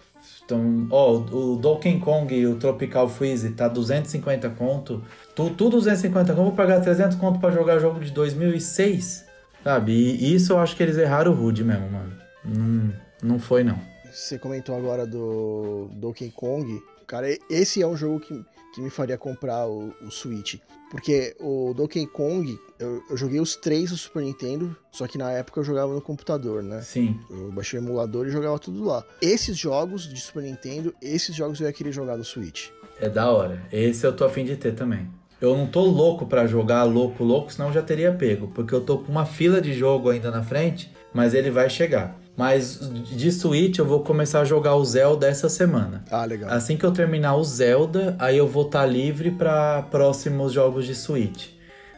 Então, 0.45 0.87
ó, 0.91 1.13
o 1.17 1.57
Donkey 1.57 1.99
Kong 1.99 2.35
e 2.35 2.47
o 2.47 2.57
Tropical 2.57 3.09
Freeze 3.09 3.51
tá 3.51 3.67
250 3.67 4.51
conto. 4.51 5.03
Tudo, 5.35 5.55
tudo 5.55 5.71
250 5.79 6.35
conto, 6.35 6.45
vou 6.45 6.53
pagar 6.53 6.81
300 6.81 7.17
conto 7.17 7.41
para 7.41 7.51
jogar 7.51 7.79
jogo 7.79 8.01
de 8.01 8.11
2006, 8.13 9.25
sabe? 9.63 9.93
E 9.93 10.35
isso 10.35 10.53
eu 10.53 10.59
acho 10.59 10.77
que 10.77 10.83
eles 10.83 10.99
erraram 10.99 11.33
o 11.33 11.35
Rude 11.35 11.65
mesmo, 11.65 11.89
mano. 11.91 12.13
Não, 12.45 12.93
não 13.23 13.39
foi, 13.39 13.65
não. 13.65 13.79
Você 14.13 14.39
comentou 14.39 14.77
agora 14.77 15.07
do 15.07 15.89
Donkey 15.95 16.31
Kong. 16.31 16.81
Cara, 17.07 17.27
esse 17.51 17.83
é 17.83 17.87
um 17.87 17.97
jogo 17.97 18.21
que, 18.21 18.45
que 18.75 18.81
me 18.81 18.91
faria 18.91 19.17
comprar 19.17 19.69
o, 19.69 19.95
o 20.03 20.11
Switch. 20.11 20.57
Porque 20.91 21.37
o 21.41 21.73
Donkey 21.75 22.07
Kong, 22.07 22.59
eu, 22.79 23.03
eu, 23.09 23.17
joguei 23.17 23.41
os 23.41 23.55
três 23.55 23.91
do 23.91 23.97
Super 23.97 24.23
Nintendo, 24.23 24.77
só 24.91 25.07
que 25.07 25.17
na 25.17 25.31
época 25.31 25.61
eu 25.61 25.65
jogava 25.65 25.95
no 25.95 26.01
computador, 26.01 26.63
né? 26.63 26.83
Sim. 26.83 27.19
Eu 27.31 27.53
baixei 27.53 27.79
o 27.79 27.83
emulador 27.83 28.27
e 28.27 28.31
jogava 28.31 28.59
tudo 28.59 28.85
lá. 28.85 29.05
Esses 29.23 29.57
jogos 29.57 30.09
de 30.09 30.21
Super 30.21 30.43
Nintendo, 30.43 30.93
esses 31.01 31.35
jogos 31.35 31.61
eu 31.61 31.69
ia 31.69 31.73
querer 31.73 31.93
jogar 31.93 32.17
no 32.17 32.25
Switch. 32.25 32.69
É 33.01 33.09
da 33.09 33.31
hora. 33.31 33.63
Esse 33.73 34.05
eu 34.05 34.15
tô 34.15 34.25
afim 34.25 34.45
de 34.45 34.57
ter 34.57 34.75
também. 34.75 35.09
Eu 35.41 35.57
não 35.57 35.67
tô 35.67 35.83
louco 35.83 36.27
para 36.27 36.47
jogar 36.47 36.83
louco, 36.85 37.23
louco, 37.23 37.53
senão 37.53 37.69
eu 37.69 37.75
já 37.75 37.83
teria 37.83 38.13
pego. 38.13 38.49
Porque 38.49 38.75
eu 38.75 38.81
tô 38.81 38.99
com 38.99 39.11
uma 39.11 39.27
fila 39.27 39.61
de 39.61 39.73
jogo 39.73 40.11
ainda 40.11 40.31
na 40.31 40.43
frente, 40.43 40.91
mas 41.13 41.33
ele 41.33 41.51
vai 41.51 41.71
chegar. 41.71 42.19
Mas 42.37 42.81
de 42.81 43.31
Switch 43.31 43.79
eu 43.79 43.85
vou 43.85 44.01
começar 44.01 44.41
a 44.41 44.45
jogar 44.45 44.75
o 44.75 44.85
Zelda 44.85 45.29
essa 45.29 45.49
semana. 45.49 46.03
Ah, 46.11 46.25
legal. 46.25 46.51
Assim 46.51 46.77
que 46.77 46.85
eu 46.85 46.93
terminar 46.93 47.37
o 47.37 47.45
Zelda, 47.45 48.17
aí 48.19 48.37
eu 48.37 48.49
vou 48.49 48.67
estar 48.67 48.81
tá 48.81 48.87
livre 48.87 49.31
para 49.31 49.83
próximos 49.83 50.53
jogos 50.53 50.85
de 50.85 50.95
Switch. 50.95 51.49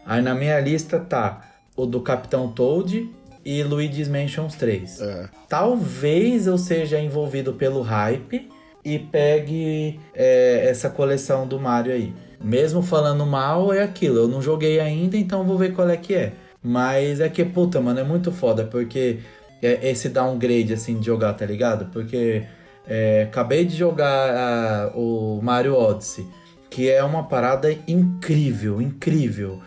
Aí 0.04 0.20
na 0.20 0.34
minha 0.34 0.60
lista 0.60 0.98
tá 0.98 1.52
o 1.74 1.86
do 1.86 2.00
Capitão 2.00 2.48
Toad 2.48 3.10
e 3.44 3.62
Luigi's 3.62 4.08
Mansion 4.08 4.48
3. 4.48 5.00
É. 5.00 5.28
Talvez 5.48 6.46
eu 6.46 6.58
seja 6.58 6.98
envolvido 7.00 7.54
pelo 7.54 7.80
hype 7.80 8.50
e 8.84 8.98
pegue 8.98 9.98
é, 10.14 10.68
essa 10.68 10.90
coleção 10.90 11.46
do 11.46 11.58
Mario 11.58 11.92
aí. 11.92 12.14
Mesmo 12.40 12.82
falando 12.82 13.24
mal, 13.24 13.72
é 13.72 13.82
aquilo. 13.82 14.18
Eu 14.18 14.28
não 14.28 14.42
joguei 14.42 14.78
ainda, 14.78 15.16
então 15.16 15.44
vou 15.44 15.56
ver 15.56 15.72
qual 15.72 15.88
é 15.88 15.96
que 15.96 16.14
é. 16.14 16.32
Mas 16.62 17.20
é 17.20 17.28
que, 17.28 17.44
puta, 17.44 17.80
mano, 17.80 18.00
é 18.00 18.04
muito 18.04 18.32
foda, 18.32 18.64
porque 18.64 19.20
esse 19.62 20.08
downgrade, 20.08 20.72
assim, 20.72 20.98
de 20.98 21.06
jogar, 21.06 21.34
tá 21.34 21.44
ligado? 21.46 21.86
Porque 21.92 22.44
é, 22.86 23.22
acabei 23.24 23.64
de 23.64 23.76
jogar 23.76 24.30
a- 24.34 24.92
o 24.94 25.40
Mario 25.42 25.74
Odyssey, 25.74 26.26
que 26.70 26.88
é 26.90 27.02
uma 27.02 27.24
parada 27.24 27.72
incrível, 27.88 28.80
incrível. 28.80 29.60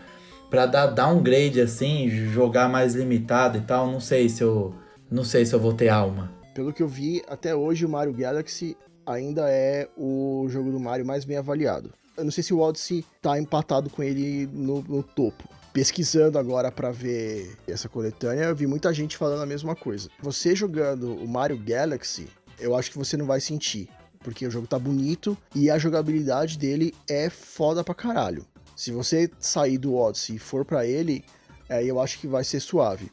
Pra 0.49 0.65
dar 0.65 0.87
downgrade, 0.87 1.59
assim, 1.61 2.09
jogar 2.09 2.67
mais 2.69 2.95
limitado 2.95 3.57
e 3.57 3.61
tal, 3.61 3.85
não 3.91 3.99
sei 3.99 4.29
se 4.29 4.41
eu. 4.43 4.73
Não 5.11 5.23
sei 5.23 5.45
se 5.45 5.53
eu 5.53 5.59
vou 5.59 5.73
ter 5.73 5.89
alma. 5.89 6.31
Pelo 6.53 6.71
que 6.73 6.83
eu 6.83 6.87
vi, 6.87 7.21
até 7.27 7.55
hoje 7.55 7.85
o 7.85 7.89
Mario 7.89 8.13
Galaxy 8.13 8.77
ainda 9.05 9.49
é 9.49 9.87
o 9.97 10.45
jogo 10.49 10.71
do 10.71 10.79
Mario 10.79 11.05
mais 11.05 11.25
bem 11.25 11.37
avaliado. 11.37 11.91
Eu 12.15 12.23
não 12.23 12.31
sei 12.31 12.43
se 12.43 12.53
o 12.53 12.59
Odyssey 12.59 13.03
tá 13.21 13.39
empatado 13.39 13.89
com 13.89 14.03
ele 14.03 14.47
no, 14.53 14.81
no 14.83 15.01
topo. 15.01 15.43
Pesquisando 15.71 16.39
agora 16.39 16.71
pra 16.71 16.91
ver 16.91 17.55
essa 17.67 17.87
coletânea, 17.87 18.45
eu 18.45 18.55
vi 18.55 18.65
muita 18.65 18.91
gente 18.93 19.15
falando 19.15 19.43
a 19.43 19.45
mesma 19.45 19.75
coisa. 19.75 20.09
Você 20.21 20.55
jogando 20.55 21.13
o 21.15 21.27
Mario 21.27 21.57
Galaxy, 21.57 22.27
eu 22.59 22.75
acho 22.75 22.91
que 22.91 22.97
você 22.97 23.15
não 23.15 23.25
vai 23.25 23.39
sentir. 23.39 23.87
Porque 24.19 24.45
o 24.45 24.51
jogo 24.51 24.67
tá 24.67 24.77
bonito 24.77 25.37
e 25.55 25.69
a 25.69 25.77
jogabilidade 25.77 26.57
dele 26.57 26.93
é 27.07 27.29
foda 27.29 27.83
pra 27.83 27.95
caralho. 27.95 28.45
Se 28.75 28.91
você 28.91 29.29
sair 29.39 29.77
do 29.77 29.95
Odyssey 29.95 30.35
e 30.35 30.39
for 30.39 30.65
pra 30.65 30.85
ele, 30.85 31.23
aí 31.69 31.87
eu 31.87 31.99
acho 31.99 32.19
que 32.19 32.27
vai 32.27 32.43
ser 32.43 32.59
suave. 32.59 33.11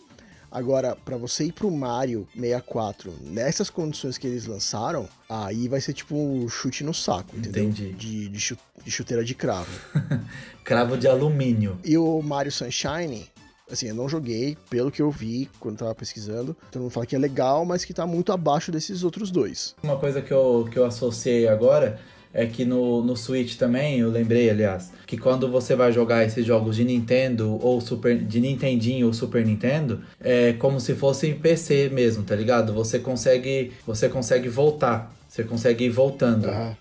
Agora, 0.57 0.97
pra 1.05 1.19
você 1.19 1.45
ir 1.45 1.53
pro 1.53 1.71
Mario 1.71 2.27
64 2.35 3.12
nessas 3.21 3.69
condições 3.69 4.16
que 4.16 4.27
eles 4.27 4.47
lançaram, 4.47 5.07
aí 5.29 5.69
vai 5.69 5.83
ser 5.83 5.92
tipo 5.92 6.16
um 6.16 6.49
chute 6.49 6.83
no 6.83 6.95
saco, 6.95 7.37
entendeu? 7.37 7.64
Entendi. 7.64 7.92
De, 7.92 8.29
de 8.31 8.90
chuteira 8.90 9.23
de 9.23 9.35
cravo. 9.35 9.69
Cravo 10.64 10.97
de 10.97 11.07
alumínio. 11.07 11.79
E 11.85 11.99
o 11.99 12.23
Mario 12.23 12.51
Sunshine, 12.51 13.31
assim, 13.71 13.88
eu 13.88 13.95
não 13.95 14.09
joguei, 14.09 14.57
pelo 14.71 14.90
que 14.90 15.03
eu 15.03 15.11
vi 15.11 15.51
quando 15.61 15.77
tava 15.77 15.95
pesquisando. 15.95 16.57
Todo 16.73 16.81
mundo 16.81 16.90
fala 16.90 17.05
que 17.05 17.14
é 17.14 17.19
legal, 17.19 17.66
mas 17.66 17.85
que 17.85 17.92
tá 17.92 18.07
muito 18.07 18.33
abaixo 18.33 18.73
desses 18.73 19.05
outros 19.05 19.31
dois. 19.31 19.77
Uma 19.83 19.99
coisa 19.99 20.23
que 20.23 20.33
eu, 20.33 20.66
que 20.73 20.79
eu 20.79 20.87
associei 20.87 21.47
agora 21.47 22.01
é 22.38 22.44
que 22.44 22.66
no, 22.66 23.03
no 23.03 23.16
Switch 23.16 23.57
também, 23.57 23.99
eu 24.01 24.11
lembrei, 24.11 24.51
aliás, 24.51 24.92
que 25.07 25.16
quando 25.16 25.51
você 25.51 25.75
vai 25.75 25.90
jogar 25.90 26.22
esses 26.22 26.44
jogos 26.44 26.77
de 26.77 26.85
Nintendo 26.85 27.59
ou 27.62 27.81
Super. 27.81 28.18
de 28.18 28.38
Nintendinho 28.40 29.07
ou 29.07 29.14
Super 29.14 29.42
Nintendo, 29.42 30.03
é 30.20 30.53
como 30.53 30.79
se 30.79 30.94
fosse 30.94 31.33
PC 31.33 31.88
mesmo, 31.90 32.25
tá 32.25 32.37
ligado? 32.37 32.75
Você 32.75 32.99
consegue. 32.99 33.72
Você 33.87 34.11
consegue 34.11 34.51
voltar. 34.51 35.11
Você 35.27 35.44
consegue 35.44 35.87
ir 35.87 35.88
voltando. 35.88 36.51
Ah, 36.51 36.75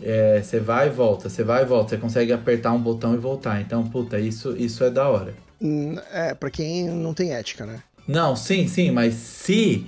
É, 0.00 0.40
você 0.40 0.60
vai 0.60 0.86
e 0.86 0.90
volta, 0.90 1.28
você 1.28 1.42
vai 1.42 1.62
e 1.62 1.66
volta, 1.66 1.90
você 1.90 1.96
consegue 1.96 2.32
apertar 2.32 2.72
um 2.72 2.80
botão 2.80 3.12
e 3.14 3.18
voltar. 3.18 3.60
Então, 3.60 3.84
puta, 3.84 4.20
isso, 4.20 4.56
isso 4.56 4.84
é 4.84 4.90
da 4.90 5.08
hora. 5.08 5.34
hum, 5.60 5.96
é, 6.12 6.32
pra 6.34 6.48
quem 6.50 6.88
não 6.88 7.12
tem 7.12 7.32
ética, 7.34 7.66
né? 7.66 7.80
Não, 8.06 8.34
sim, 8.36 8.68
sim, 8.68 8.90
mas 8.92 9.14
se 9.14 9.84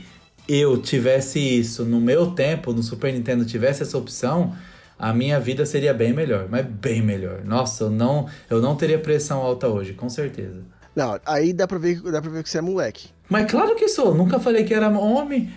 eu 0.48 0.76
tivesse 0.80 1.38
isso 1.38 1.84
no 1.84 2.00
meu 2.00 2.32
tempo, 2.32 2.72
no 2.72 2.82
Super 2.82 3.12
Nintendo 3.12 3.44
tivesse 3.44 3.82
essa 3.82 3.96
opção, 3.98 4.54
a 4.98 5.12
minha 5.12 5.38
vida 5.40 5.64
seria 5.66 5.92
bem 5.94 6.12
melhor, 6.12 6.46
mas 6.50 6.64
bem 6.66 7.02
melhor. 7.02 7.40
Nossa, 7.44 7.84
eu 7.84 7.90
não, 7.90 8.26
eu 8.48 8.60
não 8.60 8.76
teria 8.76 8.98
pressão 8.98 9.40
alta 9.40 9.68
hoje, 9.68 9.92
com 9.92 10.08
certeza. 10.08 10.60
Não, 10.94 11.18
aí 11.26 11.52
dá 11.52 11.66
pra 11.66 11.78
ver, 11.78 12.00
dá 12.02 12.22
pra 12.22 12.30
ver 12.30 12.42
que 12.42 12.48
você 12.50 12.58
é 12.58 12.60
moleque. 12.62 13.08
Mas 13.28 13.50
claro 13.50 13.74
que 13.74 13.88
sou, 13.88 14.14
nunca 14.14 14.38
falei 14.38 14.64
que 14.64 14.72
era 14.72 14.88
homem. 14.88 15.50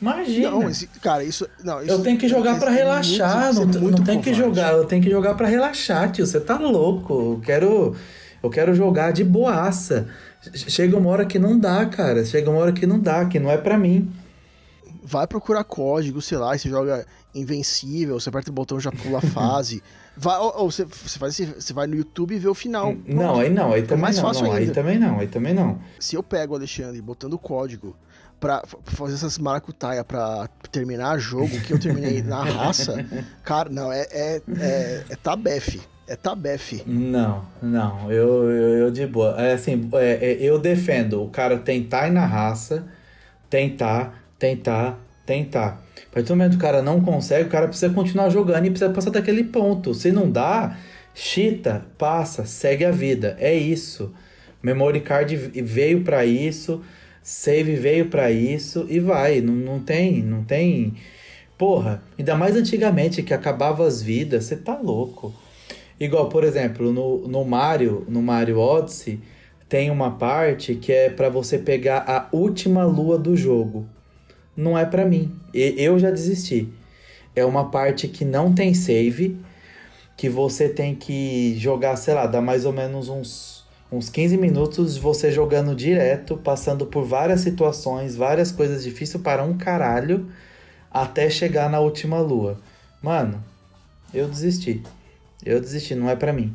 Imagina. 0.00 0.50
Não, 0.50 0.68
esse, 0.68 0.86
cara, 1.02 1.22
isso. 1.22 1.46
Não, 1.62 1.82
isso 1.82 1.90
eu 1.92 2.02
tenho 2.02 2.16
que 2.18 2.26
jogar 2.26 2.52
isso 2.52 2.60
pra 2.60 2.70
é 2.72 2.74
relaxar, 2.74 3.54
muito- 3.54 3.78
não, 3.78 3.88
é 3.88 3.90
não 3.92 4.02
tem 4.04 4.20
que 4.20 4.32
jogar, 4.32 4.72
eu 4.72 4.84
tenho 4.86 5.02
que 5.02 5.10
jogar 5.10 5.34
pra 5.34 5.46
relaxar, 5.46 6.10
tio. 6.10 6.26
Você 6.26 6.40
tá 6.40 6.58
louco? 6.58 7.34
Eu 7.34 7.40
quero, 7.44 7.94
eu 8.42 8.48
quero 8.50 8.74
jogar 8.74 9.12
de 9.12 9.22
boaça. 9.22 10.08
Chega 10.54 10.96
uma 10.96 11.10
hora 11.10 11.26
que 11.26 11.38
não 11.38 11.58
dá, 11.58 11.84
cara. 11.84 12.24
Chega 12.24 12.50
uma 12.50 12.60
hora 12.60 12.72
que 12.72 12.86
não 12.86 12.98
dá, 12.98 13.26
que 13.26 13.38
não 13.38 13.50
é 13.50 13.58
pra 13.58 13.76
mim. 13.76 14.10
Vai 15.02 15.26
procurar 15.26 15.64
código, 15.64 16.20
sei 16.20 16.38
lá, 16.38 16.54
e 16.54 16.58
você 16.58 16.68
joga 16.68 17.06
invencível, 17.34 18.18
você 18.20 18.28
aperta 18.28 18.50
o 18.50 18.54
botão 18.54 18.78
e 18.78 18.80
já 18.80 18.92
pula 18.92 19.18
a 19.18 19.22
fase. 19.22 19.82
Vai, 20.16 20.38
ou, 20.38 20.52
ou 20.62 20.70
você, 20.70 20.84
você, 20.84 21.18
faz, 21.18 21.36
você 21.38 21.72
vai 21.72 21.86
no 21.86 21.94
YouTube 21.96 22.34
e 22.34 22.38
vê 22.38 22.48
o 22.48 22.54
final. 22.54 22.94
Não, 23.06 23.40
aí 23.40 23.48
não, 23.50 23.72
aí 23.72 23.82
também 23.82 24.02
mais 24.02 24.16
não, 24.16 24.22
fácil 24.24 24.44
não, 24.44 24.52
aí 24.52 24.62
ainda. 24.64 24.74
também 24.74 24.98
não, 24.98 25.18
aí 25.18 25.26
também 25.26 25.54
não. 25.54 25.78
Se 25.98 26.14
eu 26.16 26.22
pego 26.22 26.52
o 26.52 26.56
Alexandre 26.56 27.00
botando 27.00 27.38
código 27.38 27.96
pra 28.38 28.62
f- 28.64 28.76
fazer 28.84 29.14
essas 29.14 29.38
maracutaia 29.38 30.02
pra 30.04 30.48
terminar 30.70 31.18
jogo 31.18 31.48
que 31.60 31.72
eu 31.72 31.78
terminei 31.78 32.22
na 32.22 32.42
raça, 32.44 33.04
cara, 33.42 33.68
não, 33.70 33.90
é, 33.92 34.06
é, 34.10 34.42
é, 34.58 35.04
é 35.10 35.16
tabefe. 35.16 35.80
É 36.06 36.16
tabefe. 36.16 36.82
Não, 36.86 37.44
não, 37.62 38.10
eu, 38.10 38.50
eu, 38.50 38.78
eu 38.78 38.90
de 38.90 39.06
boa. 39.06 39.40
É 39.40 39.52
assim, 39.52 39.88
é, 39.94 40.32
é, 40.32 40.42
eu 40.42 40.58
defendo 40.58 41.22
o 41.22 41.30
cara 41.30 41.56
tentar 41.56 42.08
ir 42.08 42.10
na 42.10 42.26
raça, 42.26 42.84
tentar, 43.48 44.19
tentar, 44.40 44.98
tentar. 45.26 45.84
A 46.10 46.14
partir 46.14 46.28
do 46.28 46.36
momento 46.36 46.52
que 46.52 46.56
o 46.56 46.60
cara 46.60 46.82
não 46.82 47.00
consegue, 47.00 47.46
o 47.46 47.50
cara 47.50 47.68
precisa 47.68 47.92
continuar 47.92 48.30
jogando 48.30 48.66
e 48.66 48.70
precisa 48.70 48.90
passar 48.90 49.10
daquele 49.10 49.44
ponto. 49.44 49.94
Se 49.94 50.10
não 50.10 50.28
dá, 50.28 50.76
chita, 51.14 51.84
passa, 51.96 52.44
segue 52.46 52.84
a 52.84 52.90
vida. 52.90 53.36
É 53.38 53.54
isso. 53.54 54.12
Memory 54.62 55.02
card 55.02 55.36
veio 55.36 56.02
pra 56.02 56.24
isso, 56.24 56.82
save 57.22 57.76
veio 57.76 58.06
pra 58.06 58.30
isso 58.32 58.86
e 58.88 58.98
vai. 58.98 59.40
Não, 59.40 59.54
não 59.54 59.78
tem, 59.78 60.22
não 60.22 60.42
tem. 60.42 60.94
Porra, 61.56 62.02
ainda 62.18 62.34
mais 62.34 62.56
antigamente 62.56 63.22
que 63.22 63.34
acabava 63.34 63.86
as 63.86 64.02
vidas, 64.02 64.44
você 64.44 64.56
tá 64.56 64.78
louco. 64.78 65.34
Igual, 65.98 66.30
por 66.30 66.44
exemplo, 66.44 66.90
no, 66.92 67.28
no 67.28 67.44
Mario, 67.44 68.06
no 68.08 68.22
Mario 68.22 68.58
Odyssey, 68.58 69.20
tem 69.68 69.90
uma 69.90 70.12
parte 70.12 70.74
que 70.74 70.90
é 70.90 71.10
pra 71.10 71.28
você 71.28 71.58
pegar 71.58 72.04
a 72.06 72.34
última 72.34 72.84
lua 72.84 73.18
do 73.18 73.36
jogo. 73.36 73.86
Não 74.60 74.78
é 74.78 74.84
pra 74.84 75.06
mim. 75.06 75.32
E- 75.54 75.74
Eu 75.78 75.98
já 75.98 76.10
desisti. 76.10 76.68
É 77.34 77.44
uma 77.44 77.70
parte 77.70 78.06
que 78.08 78.24
não 78.24 78.52
tem 78.52 78.74
save, 78.74 79.38
que 80.16 80.28
você 80.28 80.68
tem 80.68 80.94
que 80.94 81.56
jogar, 81.58 81.96
sei 81.96 82.12
lá, 82.14 82.26
dá 82.26 82.40
mais 82.42 82.66
ou 82.66 82.72
menos 82.72 83.08
uns, 83.08 83.64
uns 83.90 84.10
15 84.10 84.36
minutos 84.36 84.98
você 84.98 85.32
jogando 85.32 85.74
direto, 85.74 86.36
passando 86.36 86.84
por 86.86 87.04
várias 87.04 87.40
situações, 87.40 88.16
várias 88.16 88.52
coisas 88.52 88.84
difíceis 88.84 89.22
para 89.22 89.42
um 89.42 89.56
caralho, 89.56 90.26
até 90.90 91.30
chegar 91.30 91.70
na 91.70 91.80
última 91.80 92.20
lua. 92.20 92.58
Mano, 93.02 93.42
eu 94.12 94.28
desisti. 94.28 94.82
Eu 95.44 95.60
desisti, 95.60 95.94
não 95.94 96.10
é 96.10 96.16
pra 96.16 96.32
mim. 96.34 96.54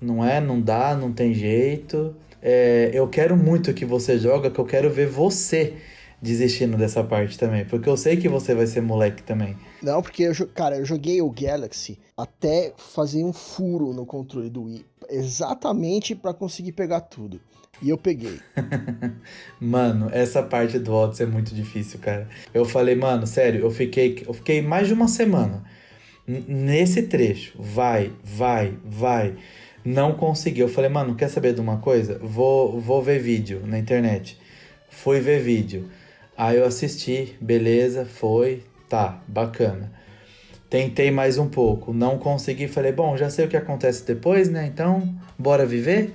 Não 0.00 0.24
é, 0.24 0.40
não 0.40 0.58
dá, 0.60 0.94
não 0.96 1.12
tem 1.12 1.34
jeito. 1.34 2.14
É, 2.40 2.90
eu 2.94 3.06
quero 3.08 3.36
muito 3.36 3.74
que 3.74 3.84
você 3.84 4.18
joga, 4.18 4.50
que 4.50 4.58
eu 4.58 4.64
quero 4.64 4.90
ver 4.90 5.06
você 5.06 5.74
desistindo 6.22 6.76
dessa 6.76 7.02
parte 7.02 7.36
também. 7.36 7.64
Porque 7.64 7.88
eu 7.88 7.96
sei 7.96 8.16
que 8.16 8.28
você 8.28 8.54
vai 8.54 8.66
ser 8.66 8.80
moleque 8.80 9.22
também. 9.24 9.56
Não, 9.82 10.00
porque, 10.00 10.22
eu, 10.22 10.34
cara, 10.54 10.76
eu 10.76 10.84
joguei 10.84 11.20
o 11.20 11.28
Galaxy 11.28 11.98
até 12.16 12.72
fazer 12.76 13.24
um 13.24 13.32
furo 13.32 13.92
no 13.92 14.06
controle 14.06 14.48
do 14.48 14.62
Wii, 14.64 14.86
exatamente 15.10 16.14
pra 16.14 16.32
conseguir 16.32 16.72
pegar 16.72 17.00
tudo. 17.00 17.40
E 17.82 17.90
eu 17.90 17.98
peguei. 17.98 18.38
Mano, 19.58 20.08
essa 20.12 20.40
parte 20.40 20.78
do 20.78 20.92
Odyssey 20.94 21.26
é 21.26 21.28
muito 21.28 21.52
difícil, 21.52 21.98
cara. 21.98 22.28
Eu 22.54 22.64
falei, 22.64 22.94
mano, 22.94 23.26
sério, 23.26 23.60
eu 23.60 23.70
fiquei, 23.72 24.22
eu 24.24 24.32
fiquei 24.32 24.62
mais 24.62 24.86
de 24.86 24.94
uma 24.94 25.08
semana 25.08 25.64
nesse 26.24 27.02
trecho. 27.02 27.54
Vai, 27.58 28.12
vai, 28.22 28.78
vai. 28.84 29.34
Não 29.84 30.14
consegui. 30.14 30.60
Eu 30.60 30.68
falei, 30.68 30.88
mano, 30.88 31.16
quer 31.16 31.28
saber 31.28 31.54
de 31.54 31.60
uma 31.60 31.78
coisa? 31.78 32.20
Vou, 32.22 32.78
vou 32.80 33.02
ver 33.02 33.18
vídeo 33.18 33.62
na 33.66 33.78
internet. 33.80 34.38
Fui 34.88 35.18
ver 35.18 35.42
vídeo. 35.42 35.90
Aí 36.36 36.56
eu 36.56 36.64
assisti, 36.64 37.36
beleza, 37.40 38.04
foi, 38.04 38.64
tá, 38.88 39.20
bacana. 39.28 39.92
Tentei 40.68 41.10
mais 41.10 41.36
um 41.36 41.48
pouco, 41.48 41.92
não 41.92 42.18
consegui. 42.18 42.66
Falei, 42.66 42.92
bom, 42.92 43.16
já 43.16 43.28
sei 43.28 43.44
o 43.44 43.48
que 43.48 43.56
acontece 43.56 44.06
depois, 44.06 44.48
né? 44.48 44.66
Então, 44.66 45.14
bora 45.38 45.66
viver. 45.66 46.14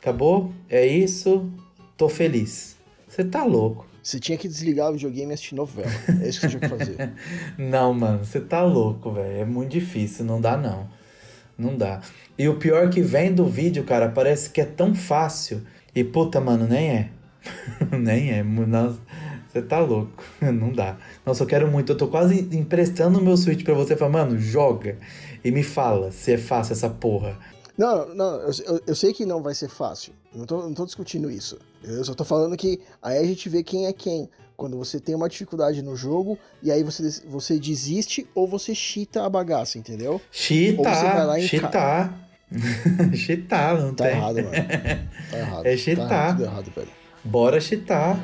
Acabou, 0.00 0.52
é 0.68 0.84
isso, 0.84 1.48
tô 1.96 2.08
feliz. 2.08 2.76
Você 3.08 3.24
tá 3.24 3.44
louco. 3.44 3.86
Você 4.02 4.20
tinha 4.20 4.38
que 4.38 4.46
desligar 4.46 4.90
o 4.90 4.92
videogame 4.92 5.32
e 5.32 5.34
assistir 5.34 5.54
novela. 5.54 5.90
É 6.22 6.28
isso 6.28 6.40
que 6.40 6.48
você 6.48 6.58
tinha 6.58 6.60
que 6.60 6.68
fazer. 6.68 7.12
Não, 7.58 7.92
mano, 7.92 8.24
você 8.24 8.40
tá 8.40 8.62
louco, 8.62 9.10
velho. 9.10 9.38
É 9.38 9.44
muito 9.44 9.72
difícil, 9.72 10.24
não 10.24 10.40
dá 10.40 10.56
não. 10.56 10.88
Não 11.58 11.76
dá. 11.76 12.00
E 12.38 12.48
o 12.48 12.56
pior 12.56 12.88
que 12.90 13.00
vem 13.00 13.34
do 13.34 13.46
vídeo, 13.46 13.82
cara, 13.84 14.08
parece 14.08 14.50
que 14.50 14.60
é 14.60 14.64
tão 14.64 14.94
fácil. 14.94 15.62
E 15.94 16.04
puta, 16.04 16.40
mano, 16.40 16.68
nem 16.68 16.90
é. 16.90 17.10
nem 17.98 18.30
é. 18.30 18.42
Nossa, 18.42 19.00
você 19.60 19.62
tá 19.66 19.78
louco. 19.80 20.22
Não 20.40 20.72
dá. 20.72 20.96
Nossa, 21.24 21.42
eu 21.42 21.46
quero 21.46 21.68
muito. 21.70 21.92
Eu 21.92 21.96
tô 21.96 22.08
quase 22.08 22.48
emprestando 22.52 23.18
o 23.18 23.22
meu 23.22 23.36
Switch 23.36 23.64
pra 23.64 23.74
você. 23.74 23.96
Falar, 23.96 24.10
mano, 24.12 24.38
joga. 24.38 24.98
E 25.44 25.50
me 25.50 25.62
fala 25.62 26.10
se 26.10 26.32
é 26.32 26.38
fácil 26.38 26.72
essa 26.72 26.88
porra. 26.90 27.36
Não, 27.78 28.14
não, 28.14 28.40
eu, 28.40 28.80
eu, 28.86 28.94
sei 28.94 29.12
que 29.12 29.26
não 29.26 29.42
vai 29.42 29.54
ser 29.54 29.68
fácil. 29.68 30.14
Não 30.34 30.46
tô, 30.46 30.62
não 30.62 30.72
tô 30.72 30.86
discutindo 30.86 31.30
isso. 31.30 31.58
Eu 31.84 32.02
só 32.04 32.14
tô 32.14 32.24
falando 32.24 32.56
que 32.56 32.80
aí 33.02 33.18
a 33.18 33.24
gente 33.24 33.48
vê 33.50 33.62
quem 33.62 33.86
é 33.86 33.92
quem. 33.92 34.28
Quando 34.56 34.78
você 34.78 34.98
tem 34.98 35.14
uma 35.14 35.28
dificuldade 35.28 35.82
no 35.82 35.94
jogo 35.94 36.38
e 36.62 36.72
aí 36.72 36.82
você, 36.82 37.20
você 37.28 37.58
desiste 37.58 38.26
ou 38.34 38.48
você 38.48 38.74
cheata 38.74 39.22
a 39.26 39.28
bagaça, 39.28 39.76
entendeu? 39.76 40.12
Ou 40.12 40.20
você 40.84 41.04
vai 41.04 41.26
lá 41.26 41.38
Cheatar, 41.38 41.38
e 41.38 42.58
cheatar. 42.58 43.14
cheatar, 43.14 43.76
não 43.82 43.94
Tá 43.94 44.04
tem. 44.04 44.16
errado, 44.16 44.36
mano. 44.36 44.50
Tá 45.30 45.36
errado. 45.38 45.66
É 45.66 45.76
cheatar. 45.76 46.36
Tá 46.38 46.42
errado, 46.42 46.72
velho. 46.74 46.88
Bora 47.22 47.60
cheatar. 47.60 48.18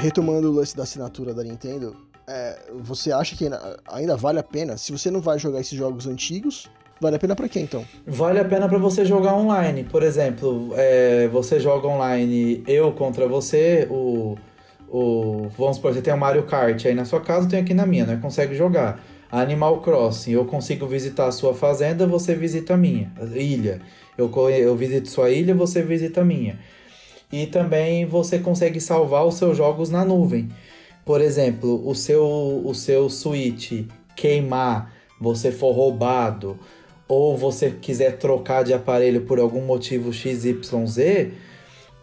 Retomando 0.00 0.48
o 0.50 0.52
lance 0.52 0.74
da 0.76 0.82
assinatura 0.84 1.34
da 1.34 1.42
Nintendo, 1.42 1.94
é, 2.26 2.56
você 2.80 3.12
acha 3.12 3.36
que 3.36 3.44
ainda- 3.44 3.76
ainda 3.86 4.16
vale 4.16 4.38
a 4.38 4.42
pena? 4.42 4.76
Se 4.78 4.90
você 4.92 5.10
não 5.10 5.20
vai 5.20 5.38
jogar 5.38 5.60
esses 5.60 5.76
jogos 5.76 6.06
antigos, 6.06 6.70
vale 6.98 7.16
a 7.16 7.18
pena 7.18 7.36
pra 7.36 7.48
quê 7.48 7.60
então? 7.60 7.84
Vale 8.06 8.38
a 8.38 8.44
pena 8.44 8.66
pra 8.66 8.78
você 8.78 9.04
jogar 9.04 9.34
online. 9.34 9.84
Por 9.84 10.02
exemplo, 10.02 10.72
é, 10.74 11.28
você 11.28 11.60
joga 11.60 11.86
online 11.86 12.62
eu 12.66 12.92
contra 12.92 13.28
você, 13.28 13.86
o, 13.90 14.36
o. 14.88 15.48
Vamos 15.58 15.76
supor, 15.76 15.92
você 15.92 16.00
tem 16.00 16.14
o 16.14 16.16
Mario 16.18 16.44
Kart 16.44 16.86
aí 16.86 16.94
na 16.94 17.04
sua 17.04 17.20
casa, 17.20 17.44
eu 17.46 17.50
tenho 17.50 17.62
aqui 17.62 17.74
na 17.74 17.84
minha, 17.84 18.06
né? 18.06 18.18
Consegue 18.22 18.54
jogar. 18.54 19.00
Animal 19.30 19.80
Crossing, 19.80 20.32
eu 20.32 20.44
consigo 20.44 20.86
visitar 20.86 21.26
a 21.26 21.32
sua 21.32 21.54
fazenda, 21.54 22.04
você 22.06 22.34
visita 22.34 22.74
a 22.74 22.76
minha 22.76 23.12
ilha. 23.34 23.80
Eu, 24.18 24.28
eu 24.50 24.74
visito 24.74 25.08
sua 25.08 25.30
ilha, 25.30 25.54
você 25.54 25.82
visita 25.82 26.22
a 26.22 26.24
minha. 26.24 26.58
E 27.32 27.46
também 27.46 28.04
você 28.04 28.38
consegue 28.38 28.80
salvar 28.80 29.26
os 29.26 29.34
seus 29.34 29.56
jogos 29.56 29.88
na 29.90 30.04
nuvem. 30.04 30.48
Por 31.04 31.20
exemplo, 31.20 31.88
o 31.88 31.94
seu, 31.94 32.62
o 32.64 32.74
seu 32.74 33.08
Switch 33.08 33.84
queimar, 34.16 34.92
você 35.20 35.50
for 35.50 35.72
roubado, 35.72 36.58
ou 37.08 37.36
você 37.36 37.70
quiser 37.70 38.18
trocar 38.18 38.62
de 38.62 38.72
aparelho 38.72 39.22
por 39.22 39.38
algum 39.38 39.62
motivo 39.62 40.12
XYZ, 40.12 41.32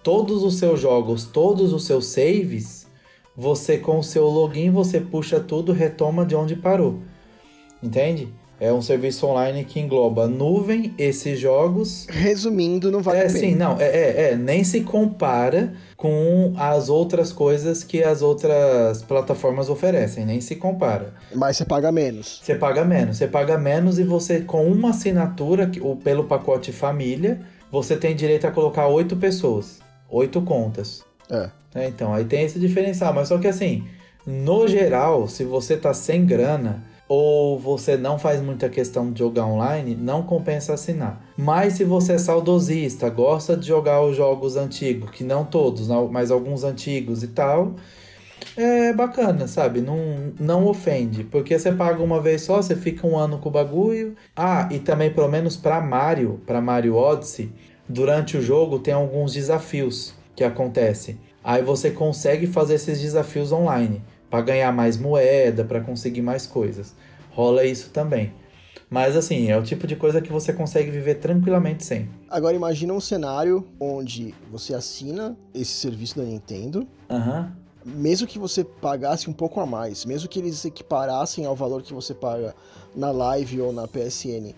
todos 0.04 0.44
os 0.44 0.58
seus 0.58 0.80
jogos, 0.80 1.26
todos 1.26 1.72
os 1.72 1.86
seus 1.86 2.08
saves, 2.08 2.88
você 3.36 3.78
com 3.78 4.00
o 4.00 4.04
seu 4.04 4.26
login, 4.26 4.72
você 4.72 5.00
puxa 5.00 5.40
tudo, 5.40 5.72
retoma 5.72 6.26
de 6.26 6.36
onde 6.36 6.56
parou. 6.56 7.00
Entende? 7.82 8.28
É 8.60 8.74
um 8.74 8.82
serviço 8.82 9.28
online 9.28 9.64
que 9.64 9.80
engloba 9.80 10.28
nuvem, 10.28 10.92
esses 10.98 11.40
jogos 11.40 12.08
Resumindo, 12.10 12.92
não 12.92 13.02
vale 13.04 13.20
é, 13.20 13.22
a 13.22 13.26
pena. 13.28 13.40
sim, 13.40 13.54
não, 13.56 13.80
é, 13.80 13.86
é, 13.86 14.30
é, 14.32 14.36
nem 14.36 14.64
se 14.64 14.82
compara 14.82 15.74
com 15.96 16.54
as 16.58 16.90
outras 16.90 17.32
coisas 17.32 17.84
que 17.84 18.04
as 18.04 18.24
outras 18.24 19.04
plataformas 19.04 19.70
oferecem, 19.70 20.26
nem 20.26 20.42
se 20.42 20.56
compara. 20.56 21.14
Mas 21.36 21.58
você 21.58 21.66
paga 21.66 21.92
menos. 21.92 22.40
Você 22.44 22.56
paga 22.56 22.84
menos, 22.84 23.18
você 23.18 23.28
paga 23.28 23.58
menos 23.60 24.00
e 24.00 24.04
você, 24.04 24.42
com 24.42 24.66
uma 24.66 24.90
assinatura, 24.90 25.68
que- 25.68 25.80
o- 25.80 25.96
pelo 25.96 26.24
pacote 26.24 26.72
família, 26.72 27.40
você 27.72 27.96
tem 27.96 28.16
direito 28.16 28.48
a 28.48 28.52
colocar 28.52 28.88
oito 28.88 29.16
pessoas, 29.18 29.80
oito 30.10 30.42
contas. 30.42 31.04
É. 31.30 31.50
né? 31.76 31.88
Então, 31.90 32.12
aí 32.14 32.26
tem 32.26 32.44
esse 32.46 32.58
diferencial, 32.58 33.14
mas 33.14 33.28
só 33.28 33.38
que 33.38 33.48
assim, 33.48 33.84
no 34.26 34.68
geral, 34.68 35.28
se 35.28 35.44
você 35.44 35.78
tá 35.78 35.94
sem 35.94 36.26
grana 36.26 36.84
ou 37.08 37.58
você 37.58 37.96
não 37.96 38.20
faz 38.20 38.42
muita 38.42 38.68
questão 38.68 39.12
de 39.12 39.20
jogar 39.20 39.46
online, 39.46 39.96
não 39.96 40.24
compensa 40.24 40.74
assinar. 40.74 41.22
Mas 41.38 41.74
se 41.74 41.84
você 41.84 42.14
é 42.14 42.18
saudosista, 42.18 43.10
gosta 43.10 43.56
de 43.56 43.68
jogar 43.68 44.02
os 44.04 44.16
jogos 44.16 44.58
antigos, 44.58 45.12
que 45.12 45.24
não 45.24 45.46
todos, 45.46 45.88
mas 46.12 46.32
alguns 46.32 46.64
antigos 46.64 47.24
e 47.24 47.30
tal, 47.30 47.76
é 48.58 48.92
bacana, 48.92 49.48
sabe? 49.48 49.82
Não, 49.82 50.34
não 50.40 50.66
ofende, 50.66 51.24
porque 51.24 51.58
você 51.58 51.72
paga 51.72 52.04
uma 52.04 52.22
vez 52.22 52.42
só, 52.42 52.62
você 52.62 52.76
fica 52.76 53.08
um 53.08 53.18
ano 53.18 53.38
com 53.38 53.50
o 53.50 53.52
bagulho. 53.52 54.16
Ah, 54.36 54.68
e 54.72 54.80
também 54.80 55.12
pelo 55.12 55.30
menos 55.30 55.56
para 55.56 55.80
Mario, 55.80 56.42
para 56.46 56.60
Mario 56.60 56.96
Odyssey, 56.96 57.52
durante 57.88 58.36
o 58.36 58.42
jogo 58.42 58.80
tem 58.80 58.94
alguns 58.94 59.34
desafios 59.34 60.14
que 60.36 60.44
acontecem. 60.44 61.20
Aí 61.44 61.64
você 61.64 61.92
consegue 61.92 62.46
fazer 62.46 62.76
esses 62.76 63.00
desafios 63.00 63.52
online 63.52 64.02
para 64.30 64.42
ganhar 64.42 64.72
mais 64.72 64.98
moeda, 64.98 65.64
para 65.64 65.82
conseguir 65.82 66.22
mais 66.22 66.46
coisas. 66.46 66.94
Rola 67.32 67.64
isso 67.64 67.90
também. 67.92 68.34
Mas 68.90 69.16
assim, 69.18 69.50
é 69.50 69.58
o 69.58 69.64
tipo 69.64 69.86
de 69.86 69.96
coisa 69.96 70.22
que 70.22 70.32
você 70.32 70.54
consegue 70.54 70.90
viver 70.90 71.16
tranquilamente 71.16 71.84
sem. 71.84 72.10
Agora 72.30 72.56
imagina 72.56 72.94
um 72.94 73.02
cenário 73.02 73.68
onde 73.80 74.34
você 74.50 74.74
assina 74.74 75.38
esse 75.54 75.72
serviço 75.72 76.18
da 76.18 76.24
Nintendo, 76.24 76.88
Aham. 77.10 77.52
mesmo 77.86 78.26
que 78.26 78.40
você 78.40 78.64
pagasse 78.64 79.30
um 79.30 79.34
pouco 79.34 79.60
a 79.60 79.66
mais, 79.66 80.06
mesmo 80.06 80.30
que 80.30 80.40
eles 80.40 80.64
equiparassem 80.64 81.46
ao 81.46 81.56
valor 81.56 81.82
que 81.82 81.94
você 81.94 82.14
paga 82.14 82.56
na 82.96 83.12
Live 83.12 83.60
ou 83.60 83.74
na 83.74 83.88
PSN, 83.88 84.54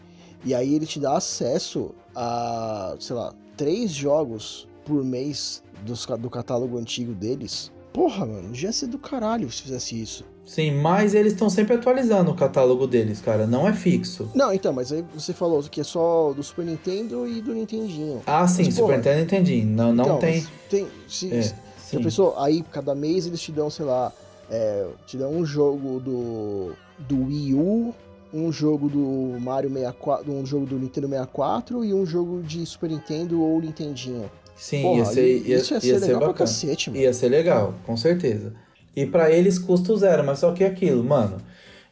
e 0.45 0.53
aí 0.53 0.75
ele 0.75 0.85
te 0.85 0.99
dá 0.99 1.17
acesso 1.17 1.93
a, 2.15 2.95
sei 2.99 3.15
lá, 3.15 3.33
três 3.57 3.91
jogos 3.91 4.67
por 4.85 5.03
mês 5.03 5.63
dos 5.83 6.05
do 6.05 6.29
catálogo 6.29 6.77
antigo 6.77 7.13
deles. 7.13 7.71
Porra, 7.99 8.25
mano, 8.25 8.55
já 8.55 8.67
ia 8.67 8.71
ser 8.71 8.87
do 8.87 8.97
caralho 8.97 9.51
se 9.51 9.61
fizesse 9.61 10.01
isso. 10.01 10.23
Sim, 10.45 10.71
mas 10.71 11.13
eles 11.13 11.33
estão 11.33 11.49
sempre 11.49 11.73
atualizando 11.75 12.31
o 12.31 12.33
catálogo 12.33 12.87
deles, 12.87 13.19
cara. 13.19 13.45
Não 13.45 13.67
é 13.67 13.73
fixo. 13.73 14.31
Não, 14.33 14.53
então, 14.53 14.71
mas 14.71 14.89
aí 14.93 15.03
você 15.13 15.33
falou 15.33 15.61
que 15.63 15.81
é 15.81 15.83
só 15.83 16.31
do 16.31 16.41
Super 16.41 16.63
Nintendo 16.65 17.27
e 17.27 17.41
do 17.41 17.53
Nintendinho. 17.53 18.21
Ah, 18.25 18.47
sim, 18.47 18.63
Mas, 18.63 18.73
Super 18.75 18.85
porra, 18.85 18.97
Nintendo 18.99 19.19
entendi. 19.21 19.65
Não, 19.65 19.91
não 19.91 20.05
Então, 20.05 20.17
tem. 20.19 20.47
tem 20.69 20.87
se, 21.09 21.29
É, 21.33 21.41
Já 21.41 21.53
sim. 21.77 22.01
pensou? 22.01 22.39
Aí, 22.39 22.63
cada 22.71 22.95
mês 22.95 23.27
eles 23.27 23.41
te 23.41 23.51
dão, 23.51 23.69
sei 23.69 23.83
lá, 23.85 24.13
é, 24.49 24.87
te 25.05 25.17
dão 25.17 25.33
um 25.33 25.45
jogo 25.45 25.99
do, 25.99 26.71
do 26.99 27.25
Wii 27.25 27.53
U, 27.55 27.93
um 28.33 28.49
jogo 28.49 28.87
do 28.87 29.37
Mario 29.41 29.69
64, 29.69 30.31
um 30.31 30.45
jogo 30.45 30.65
do 30.65 30.79
Nintendo 30.79 31.09
64 31.09 31.83
e 31.83 31.93
um 31.93 32.05
jogo 32.05 32.41
de 32.43 32.65
Super 32.65 32.89
Nintendo 32.91 33.41
ou 33.41 33.59
Nintendinho. 33.59 34.31
Sim, 34.59 34.81
Porra, 34.81 34.97
ia 34.99 35.05
ser, 35.05 35.37
ia, 35.47 35.57
isso 35.57 35.73
ia 35.73 35.79
ser 35.81 35.87
ia 35.87 35.99
ser 35.99 36.13
bacana. 36.15 36.33
cacete. 36.33 36.91
Ia 36.91 37.13
ser 37.13 37.29
legal, 37.29 37.73
com 37.85 37.95
certeza. 37.95 38.53
E 38.95 39.05
pra 39.05 39.31
eles 39.31 39.57
custo 39.57 39.95
zero, 39.97 40.23
mas 40.25 40.39
só 40.39 40.51
que 40.51 40.63
é 40.63 40.67
aquilo, 40.67 41.01
mano. 41.03 41.37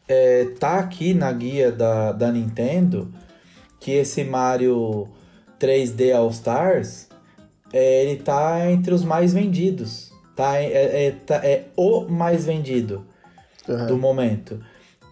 É, 0.08 0.46
tá 0.60 0.80
aqui 0.80 1.14
na 1.14 1.32
guia 1.32 1.72
da, 1.72 2.12
da 2.12 2.32
Nintendo 2.32 3.10
que 3.80 3.92
esse 3.92 4.24
Mario 4.24 5.08
3D 5.60 6.14
All 6.14 6.30
Stars 6.30 7.08
é, 7.72 8.04
ele 8.04 8.18
tá 8.22 8.70
entre 8.70 8.94
os 8.94 9.04
mais 9.04 9.34
vendidos. 9.34 10.12
Tá, 10.36 10.58
é, 10.62 11.08
é, 11.08 11.12
tá- 11.26 11.42
é 11.44 11.66
o 11.76 12.02
mais 12.08 12.46
vendido 12.46 13.06
Aham. 13.68 13.88
do 13.88 13.98
momento. 13.98 14.60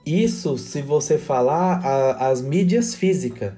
Isso 0.06 0.58
se 0.58 0.82
você 0.82 1.18
falar 1.18 1.84
a- 1.86 2.28
as 2.30 2.42
mídias 2.42 2.94
físicas. 2.94 3.54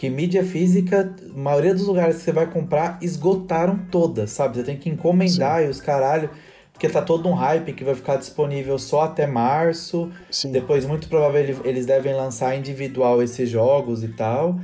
Que 0.00 0.08
mídia 0.08 0.42
física, 0.42 1.14
a 1.30 1.38
maioria 1.38 1.74
dos 1.74 1.86
lugares 1.86 2.16
que 2.16 2.22
você 2.22 2.32
vai 2.32 2.46
comprar 2.46 2.96
esgotaram 3.02 3.76
todas, 3.90 4.30
sabe? 4.30 4.56
Você 4.56 4.62
tem 4.62 4.78
que 4.78 4.88
encomendar 4.88 5.62
e 5.62 5.68
os 5.68 5.78
caralho. 5.78 6.30
Porque 6.72 6.88
tá 6.88 7.02
todo 7.02 7.28
um 7.28 7.34
hype 7.34 7.74
que 7.74 7.84
vai 7.84 7.94
ficar 7.94 8.16
disponível 8.16 8.78
só 8.78 9.02
até 9.02 9.26
março. 9.26 10.10
Sim. 10.30 10.52
Depois, 10.52 10.86
muito 10.86 11.06
provável, 11.06 11.38
ele- 11.42 11.56
eles 11.64 11.84
devem 11.84 12.14
lançar 12.14 12.56
individual 12.56 13.22
esses 13.22 13.50
jogos 13.50 14.02
e 14.02 14.08
tal. 14.08 14.58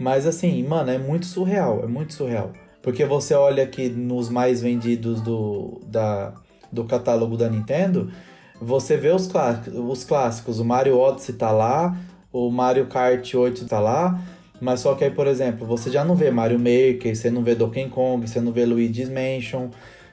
Mas 0.00 0.26
assim, 0.26 0.62
mano, 0.66 0.90
é 0.90 0.96
muito 0.96 1.26
surreal, 1.26 1.84
é 1.84 1.86
muito 1.86 2.14
surreal. 2.14 2.54
Porque 2.82 3.04
você 3.04 3.34
olha 3.34 3.64
aqui 3.64 3.90
nos 3.90 4.30
mais 4.30 4.62
vendidos 4.62 5.20
do, 5.20 5.82
da, 5.84 6.32
do 6.72 6.84
catálogo 6.84 7.36
da 7.36 7.50
Nintendo, 7.50 8.10
você 8.58 8.96
vê 8.96 9.10
os 9.10 9.26
clássicos, 9.26 9.74
os 9.78 10.02
clássicos. 10.02 10.58
O 10.58 10.64
Mario 10.64 10.98
Odyssey 10.98 11.34
tá 11.34 11.50
lá, 11.50 11.94
o 12.32 12.50
Mario 12.50 12.86
Kart 12.86 13.34
8 13.34 13.66
tá 13.66 13.78
lá. 13.78 14.18
Mas 14.60 14.80
só 14.80 14.94
que 14.94 15.04
aí, 15.04 15.10
por 15.10 15.26
exemplo, 15.26 15.66
você 15.66 15.90
já 15.90 16.04
não 16.04 16.14
vê 16.14 16.30
Mario 16.30 16.58
Maker, 16.58 17.14
você 17.14 17.30
não 17.30 17.42
vê 17.42 17.54
Donkey 17.54 17.88
Kong, 17.88 18.26
você 18.26 18.40
não 18.40 18.52
vê 18.52 18.64
Luigi's 18.64 19.08
Mansion. 19.08 19.68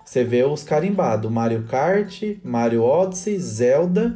Você 0.06 0.24
vê 0.24 0.44
os 0.44 0.64
carimbados, 0.64 1.32
Mario 1.32 1.64
Kart, 1.64 2.22
Mario 2.44 2.84
Odyssey, 2.84 3.40
Zelda 3.40 4.16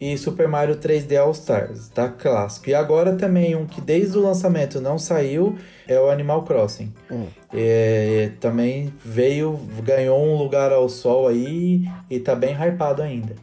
e 0.00 0.18
Super 0.18 0.48
Mario 0.48 0.76
3D 0.76 1.16
All 1.16 1.30
Stars, 1.30 1.88
tá 1.88 2.08
clássico. 2.08 2.68
E 2.68 2.74
agora 2.74 3.14
também 3.14 3.54
um 3.54 3.64
que 3.64 3.80
desde 3.80 4.18
o 4.18 4.20
lançamento 4.20 4.80
não 4.80 4.98
saiu 4.98 5.56
é 5.86 5.98
o 6.00 6.10
Animal 6.10 6.42
Crossing. 6.42 6.92
Hum. 7.08 7.26
É, 7.52 8.32
também 8.40 8.92
veio, 9.04 9.58
ganhou 9.84 10.20
um 10.20 10.36
lugar 10.36 10.72
ao 10.72 10.88
sol 10.88 11.28
aí 11.28 11.84
e 12.10 12.18
tá 12.18 12.34
bem 12.34 12.52
hypado 12.54 13.00
ainda. 13.00 13.36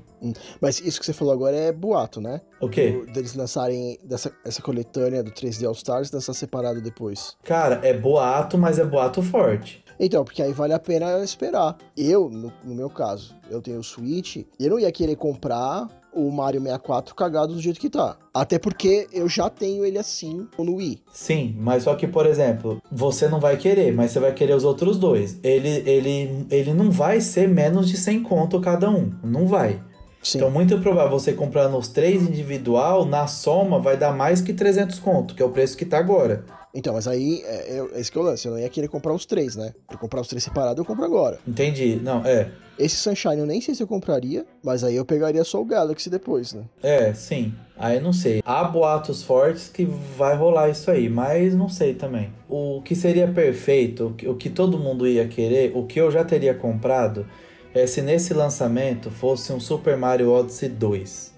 Mas 0.61 0.79
isso 0.79 0.99
que 0.99 1.05
você 1.05 1.13
falou 1.13 1.33
agora 1.33 1.55
é 1.55 1.71
boato, 1.71 2.21
né? 2.21 2.41
O 2.59 2.69
quê? 2.69 3.01
O- 3.01 3.11
Deles 3.11 3.33
lançarem 3.35 3.97
dessa, 4.03 4.31
essa 4.45 4.61
coletânea 4.61 5.23
do 5.23 5.31
3D 5.31 5.65
All 5.65 5.73
Stars, 5.73 6.11
lançar 6.11 6.33
separado 6.33 6.81
depois. 6.81 7.35
Cara, 7.43 7.79
é 7.83 7.93
boato, 7.93 8.57
mas 8.57 8.77
é 8.79 8.85
boato 8.85 9.21
forte. 9.21 9.83
Então, 9.99 10.23
porque 10.23 10.41
aí 10.41 10.51
vale 10.53 10.73
a 10.73 10.79
pena 10.79 11.23
esperar. 11.23 11.77
Eu, 11.95 12.29
no, 12.29 12.51
no 12.63 12.73
meu 12.75 12.89
caso, 12.89 13.35
eu 13.49 13.61
tenho 13.61 13.79
o 13.79 13.83
Switch, 13.83 14.37
eu 14.59 14.69
não 14.71 14.79
ia 14.79 14.91
querer 14.91 15.15
comprar 15.15 15.87
o 16.13 16.29
Mario 16.31 16.59
64 16.59 17.15
cagado 17.15 17.53
do 17.53 17.61
jeito 17.61 17.79
que 17.79 17.89
tá. 17.89 18.17
Até 18.33 18.57
porque 18.59 19.07
eu 19.13 19.29
já 19.29 19.49
tenho 19.49 19.85
ele 19.85 19.97
assim 19.97 20.47
no 20.57 20.75
Wii. 20.75 21.01
Sim, 21.13 21.55
mas 21.57 21.83
só 21.83 21.95
que, 21.95 22.05
por 22.07 22.25
exemplo, 22.25 22.81
você 22.91 23.27
não 23.29 23.39
vai 23.39 23.55
querer, 23.57 23.93
mas 23.93 24.11
você 24.11 24.19
vai 24.19 24.33
querer 24.33 24.55
os 24.55 24.63
outros 24.65 24.97
dois. 24.97 25.37
Ele, 25.43 25.69
ele, 25.89 26.47
ele 26.49 26.73
não 26.73 26.89
vai 26.91 27.21
ser 27.21 27.47
menos 27.47 27.87
de 27.87 27.95
100 27.95 28.23
conto 28.23 28.59
cada 28.59 28.89
um. 28.89 29.11
Não 29.23 29.47
vai. 29.47 29.81
Sim. 30.23 30.37
Então, 30.37 30.51
muito 30.51 30.79
provável 30.79 31.11
você 31.11 31.33
comprando 31.33 31.77
os 31.77 31.87
três 31.87 32.21
individual, 32.21 33.05
na 33.05 33.27
soma 33.27 33.79
vai 33.79 33.97
dar 33.97 34.11
mais 34.11 34.41
que 34.41 34.53
300 34.53 34.99
conto, 34.99 35.33
que 35.33 35.41
é 35.41 35.45
o 35.45 35.49
preço 35.49 35.75
que 35.75 35.85
tá 35.85 35.97
agora. 35.97 36.43
Então, 36.73 36.93
mas 36.93 37.07
aí 37.07 37.41
é, 37.45 37.77
é, 37.77 37.87
é 37.93 37.99
esse 37.99 38.11
que 38.11 38.17
é 38.17 38.21
o 38.21 38.23
lance. 38.23 38.47
Eu 38.47 38.53
não 38.53 38.59
ia 38.59 38.69
querer 38.69 38.87
comprar 38.87 39.13
os 39.13 39.25
três, 39.25 39.55
né? 39.55 39.73
Pra 39.87 39.97
comprar 39.97 40.21
os 40.21 40.27
três 40.27 40.43
separados, 40.43 40.77
eu 40.77 40.85
compro 40.85 41.03
agora. 41.03 41.39
Entendi. 41.45 41.99
Não, 42.01 42.25
é. 42.25 42.49
Esse 42.79 42.95
Sunshine 42.95 43.37
eu 43.37 43.45
nem 43.45 43.59
sei 43.59 43.75
se 43.75 43.83
eu 43.83 43.87
compraria, 43.87 44.45
mas 44.63 44.83
aí 44.83 44.95
eu 44.95 45.05
pegaria 45.05 45.43
só 45.43 45.61
o 45.61 45.65
Galaxy 45.65 46.09
depois, 46.09 46.53
né? 46.53 46.63
É, 46.81 47.13
sim. 47.13 47.53
Aí 47.77 47.99
não 47.99 48.13
sei. 48.13 48.41
Há 48.45 48.63
boatos 48.63 49.21
fortes 49.23 49.67
que 49.67 49.85
vai 49.85 50.35
rolar 50.35 50.69
isso 50.69 50.89
aí, 50.89 51.09
mas 51.09 51.53
não 51.53 51.67
sei 51.67 51.93
também. 51.93 52.31
O 52.47 52.81
que 52.83 52.95
seria 52.95 53.27
perfeito, 53.27 54.15
o 54.25 54.35
que 54.35 54.49
todo 54.49 54.79
mundo 54.79 55.07
ia 55.07 55.27
querer, 55.27 55.73
o 55.75 55.85
que 55.85 55.99
eu 55.99 56.09
já 56.09 56.23
teria 56.23 56.53
comprado, 56.53 57.25
é 57.73 57.87
se 57.87 58.01
nesse 58.01 58.33
lançamento 58.33 59.09
fosse 59.09 59.51
um 59.53 59.59
Super 59.59 59.97
Mario 59.97 60.31
Odyssey 60.31 60.69
2 60.69 61.33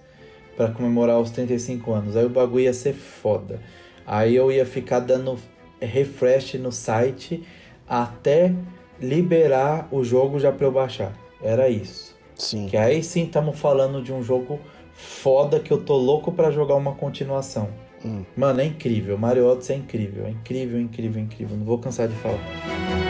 para 0.55 0.69
comemorar 0.69 1.19
os 1.19 1.31
35 1.31 1.91
anos. 1.91 2.15
Aí 2.15 2.25
o 2.25 2.29
bagulho 2.29 2.63
ia 2.63 2.73
ser 2.73 2.93
foda. 2.93 3.59
Aí 4.05 4.35
eu 4.35 4.51
ia 4.51 4.65
ficar 4.65 4.99
dando 4.99 5.37
refresh 5.79 6.55
no 6.55 6.71
site 6.71 7.43
até 7.87 8.53
liberar 8.99 9.87
o 9.91 10.03
jogo 10.03 10.39
já 10.39 10.51
para 10.51 10.65
eu 10.65 10.71
baixar. 10.71 11.13
Era 11.41 11.69
isso. 11.69 12.15
Sim. 12.35 12.67
Que 12.67 12.77
aí 12.77 13.03
sim 13.03 13.25
estamos 13.25 13.59
falando 13.59 14.01
de 14.01 14.11
um 14.11 14.23
jogo 14.23 14.59
foda 14.93 15.59
que 15.59 15.71
eu 15.71 15.81
tô 15.81 15.95
louco 15.97 16.31
pra 16.31 16.51
jogar 16.51 16.75
uma 16.75 16.93
continuação. 16.93 17.69
Hum. 18.05 18.23
Mano, 18.35 18.61
é 18.61 18.65
incrível. 18.65 19.17
Mario 19.17 19.47
Odyssey 19.47 19.75
é 19.75 19.79
incrível. 19.79 20.25
É 20.25 20.29
incrível, 20.29 20.79
incrível, 20.79 21.21
incrível. 21.21 21.57
Não 21.57 21.65
vou 21.65 21.77
cansar 21.77 22.07
de 22.07 22.15
falar. 22.15 23.02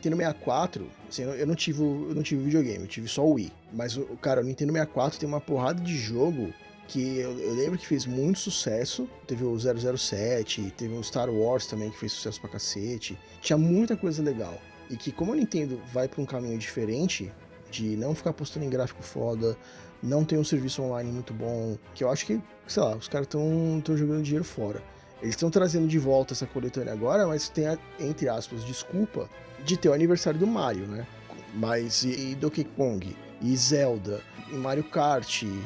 Nintendo 0.00 0.16
64, 0.16 0.90
assim, 1.08 1.22
eu 1.22 1.46
não 1.46 1.54
tive, 1.54 1.82
eu 1.82 2.14
não 2.14 2.22
tive 2.22 2.42
videogame, 2.44 2.80
eu 2.80 2.88
tive 2.88 3.06
só 3.06 3.22
o 3.22 3.34
Wii. 3.34 3.52
Mas, 3.70 4.00
cara, 4.22 4.40
o 4.40 4.44
Nintendo 4.44 4.72
64 4.72 5.20
tem 5.20 5.28
uma 5.28 5.40
porrada 5.40 5.80
de 5.82 5.94
jogo 5.94 6.52
que 6.88 7.18
eu, 7.18 7.38
eu 7.38 7.54
lembro 7.54 7.78
que 7.78 7.86
fez 7.86 8.06
muito 8.06 8.38
sucesso. 8.38 9.06
Teve 9.26 9.44
o 9.44 9.56
007, 9.58 10.72
teve 10.76 10.94
o 10.94 11.04
Star 11.04 11.28
Wars 11.28 11.66
também, 11.66 11.90
que 11.90 11.98
fez 11.98 12.12
sucesso 12.12 12.40
pra 12.40 12.48
cacete. 12.48 13.18
Tinha 13.42 13.58
muita 13.58 13.94
coisa 13.94 14.22
legal. 14.22 14.58
E 14.88 14.96
que 14.96 15.12
como 15.12 15.34
a 15.34 15.36
Nintendo 15.36 15.80
vai 15.92 16.08
pra 16.08 16.22
um 16.22 16.26
caminho 16.26 16.58
diferente, 16.58 17.30
de 17.70 17.96
não 17.96 18.14
ficar 18.14 18.32
postando 18.32 18.64
em 18.64 18.70
gráfico 18.70 19.02
foda, 19.02 19.56
não 20.02 20.24
tem 20.24 20.38
um 20.38 20.44
serviço 20.44 20.82
online 20.82 21.12
muito 21.12 21.34
bom, 21.34 21.76
que 21.94 22.02
eu 22.02 22.10
acho 22.10 22.24
que, 22.24 22.40
sei 22.66 22.82
lá, 22.82 22.96
os 22.96 23.06
caras 23.06 23.26
estão 23.26 23.96
jogando 23.96 24.22
dinheiro 24.22 24.44
fora. 24.44 24.82
Eles 25.22 25.34
estão 25.34 25.50
trazendo 25.50 25.86
de 25.86 25.98
volta 25.98 26.32
essa 26.32 26.46
coletânea 26.46 26.92
agora, 26.92 27.26
mas 27.26 27.48
tem 27.48 27.66
a, 27.66 27.78
entre 27.98 28.28
aspas, 28.28 28.64
desculpa 28.64 29.28
de 29.64 29.76
ter 29.76 29.88
o 29.88 29.92
aniversário 29.92 30.38
do 30.38 30.46
Mario, 30.46 30.86
né? 30.86 31.06
Mas 31.54 32.04
e, 32.04 32.30
e 32.30 32.34
Donkey 32.34 32.64
Kong, 32.64 33.14
e 33.42 33.56
Zelda, 33.56 34.20
e 34.50 34.54
Mario 34.54 34.84
Kart, 34.84 35.42
e. 35.42 35.60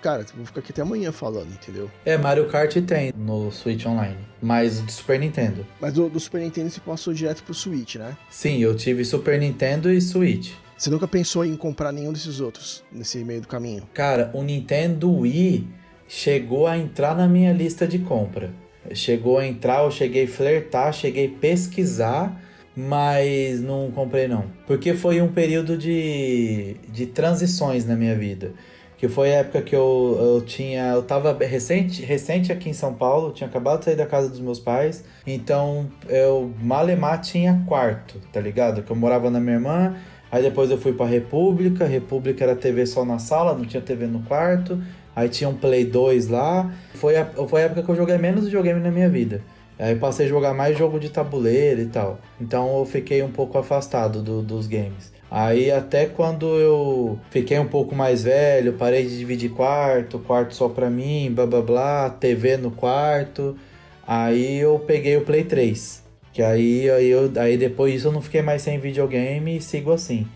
Cara, 0.00 0.24
vou 0.34 0.46
ficar 0.46 0.60
aqui 0.60 0.72
até 0.72 0.82
amanhã 0.82 1.12
falando, 1.12 1.50
entendeu? 1.52 1.90
É, 2.04 2.16
Mario 2.16 2.48
Kart 2.48 2.74
tem 2.86 3.12
no 3.16 3.50
Switch 3.50 3.84
Online. 3.86 4.18
Mas 4.40 4.80
o 4.80 4.82
de 4.84 4.92
Super 4.92 5.18
Nintendo. 5.20 5.66
Mas 5.80 5.92
do, 5.92 6.08
do 6.08 6.20
Super 6.20 6.40
Nintendo 6.40 6.70
você 6.70 6.80
passou 6.80 7.12
direto 7.12 7.42
pro 7.42 7.54
Switch, 7.54 7.96
né? 7.96 8.16
Sim, 8.30 8.58
eu 8.58 8.74
tive 8.76 9.04
Super 9.04 9.38
Nintendo 9.38 9.90
e 9.92 10.00
Switch. 10.00 10.52
Você 10.76 10.90
nunca 10.90 11.08
pensou 11.08 11.44
em 11.44 11.56
comprar 11.56 11.90
nenhum 11.90 12.12
desses 12.12 12.40
outros 12.40 12.84
nesse 12.92 13.24
meio 13.24 13.40
do 13.40 13.48
caminho? 13.48 13.82
Cara, 13.92 14.30
o 14.32 14.42
Nintendo 14.42 15.10
Wii 15.10 15.66
chegou 16.06 16.66
a 16.66 16.78
entrar 16.78 17.16
na 17.16 17.26
minha 17.26 17.52
lista 17.52 17.86
de 17.86 17.98
compra. 17.98 18.52
Chegou 18.94 19.38
a 19.38 19.46
entrar, 19.46 19.84
eu 19.84 19.90
cheguei 19.90 20.24
a 20.24 20.28
flertar, 20.28 20.92
cheguei 20.92 21.26
a 21.26 21.40
pesquisar, 21.40 22.40
mas 22.76 23.60
não 23.60 23.90
comprei 23.90 24.28
não. 24.28 24.44
Porque 24.66 24.94
foi 24.94 25.20
um 25.20 25.28
período 25.28 25.76
de, 25.76 26.76
de 26.88 27.06
transições 27.06 27.84
na 27.84 27.96
minha 27.96 28.14
vida. 28.14 28.52
Que 28.96 29.08
foi 29.08 29.32
a 29.32 29.38
época 29.38 29.62
que 29.62 29.76
eu, 29.76 30.18
eu 30.20 30.40
tinha. 30.40 30.88
Eu 30.88 31.02
tava 31.04 31.32
recente, 31.44 32.02
recente 32.02 32.50
aqui 32.50 32.68
em 32.68 32.72
São 32.72 32.94
Paulo, 32.94 33.32
tinha 33.32 33.48
acabado 33.48 33.78
de 33.78 33.84
sair 33.84 33.96
da 33.96 34.06
casa 34.06 34.28
dos 34.28 34.40
meus 34.40 34.58
pais. 34.58 35.04
Então 35.24 35.88
eu 36.08 36.52
malemar 36.60 37.20
tinha 37.20 37.62
quarto, 37.66 38.20
tá 38.32 38.40
ligado? 38.40 38.82
Que 38.82 38.90
eu 38.90 38.96
morava 38.96 39.30
na 39.30 39.38
minha 39.38 39.54
irmã. 39.54 39.96
Aí 40.32 40.42
depois 40.42 40.70
eu 40.70 40.78
fui 40.78 40.92
pra 40.92 41.06
República. 41.06 41.84
República 41.84 42.42
era 42.42 42.56
TV 42.56 42.86
só 42.86 43.04
na 43.04 43.20
sala, 43.20 43.54
não 43.54 43.64
tinha 43.64 43.80
TV 43.80 44.06
no 44.06 44.22
quarto. 44.22 44.82
Aí 45.18 45.28
tinha 45.28 45.50
um 45.50 45.54
Play 45.56 45.84
2 45.84 46.28
lá. 46.28 46.72
Foi 46.94 47.16
a, 47.16 47.24
foi 47.24 47.62
a 47.62 47.64
época 47.64 47.82
que 47.82 47.88
eu 47.88 47.96
joguei 47.96 48.16
menos 48.18 48.44
videogame 48.44 48.78
na 48.78 48.88
minha 48.92 49.08
vida. 49.08 49.42
Aí 49.76 49.96
passei 49.96 50.26
a 50.26 50.28
jogar 50.28 50.54
mais 50.54 50.78
jogo 50.78 51.00
de 51.00 51.08
tabuleiro 51.08 51.80
e 51.80 51.86
tal. 51.86 52.20
Então 52.40 52.78
eu 52.78 52.84
fiquei 52.84 53.20
um 53.20 53.30
pouco 53.32 53.58
afastado 53.58 54.22
do- 54.22 54.42
dos 54.42 54.68
games. 54.68 55.12
Aí 55.28 55.72
até 55.72 56.06
quando 56.06 56.46
eu 56.46 57.18
fiquei 57.30 57.58
um 57.58 57.66
pouco 57.66 57.96
mais 57.96 58.22
velho, 58.22 58.74
parei 58.74 59.02
de 59.08 59.18
dividir 59.18 59.50
quarto, 59.50 60.20
quarto 60.20 60.54
só 60.54 60.68
pra 60.68 60.88
mim, 60.88 61.32
blá 61.34 61.44
blá 61.46 61.62
blá, 61.62 62.10
TV 62.10 62.56
no 62.56 62.70
quarto. 62.70 63.56
Aí 64.06 64.58
eu 64.58 64.78
peguei 64.78 65.16
o 65.16 65.22
Play 65.22 65.42
3. 65.42 66.04
Que 66.32 66.42
aí, 66.44 66.88
aí, 66.88 67.08
eu, 67.08 67.28
aí 67.38 67.56
depois 67.56 67.92
disso 67.92 68.06
eu 68.06 68.12
não 68.12 68.22
fiquei 68.22 68.40
mais 68.40 68.62
sem 68.62 68.78
videogame 68.78 69.56
e 69.56 69.60
sigo 69.60 69.90
assim. 69.92 70.28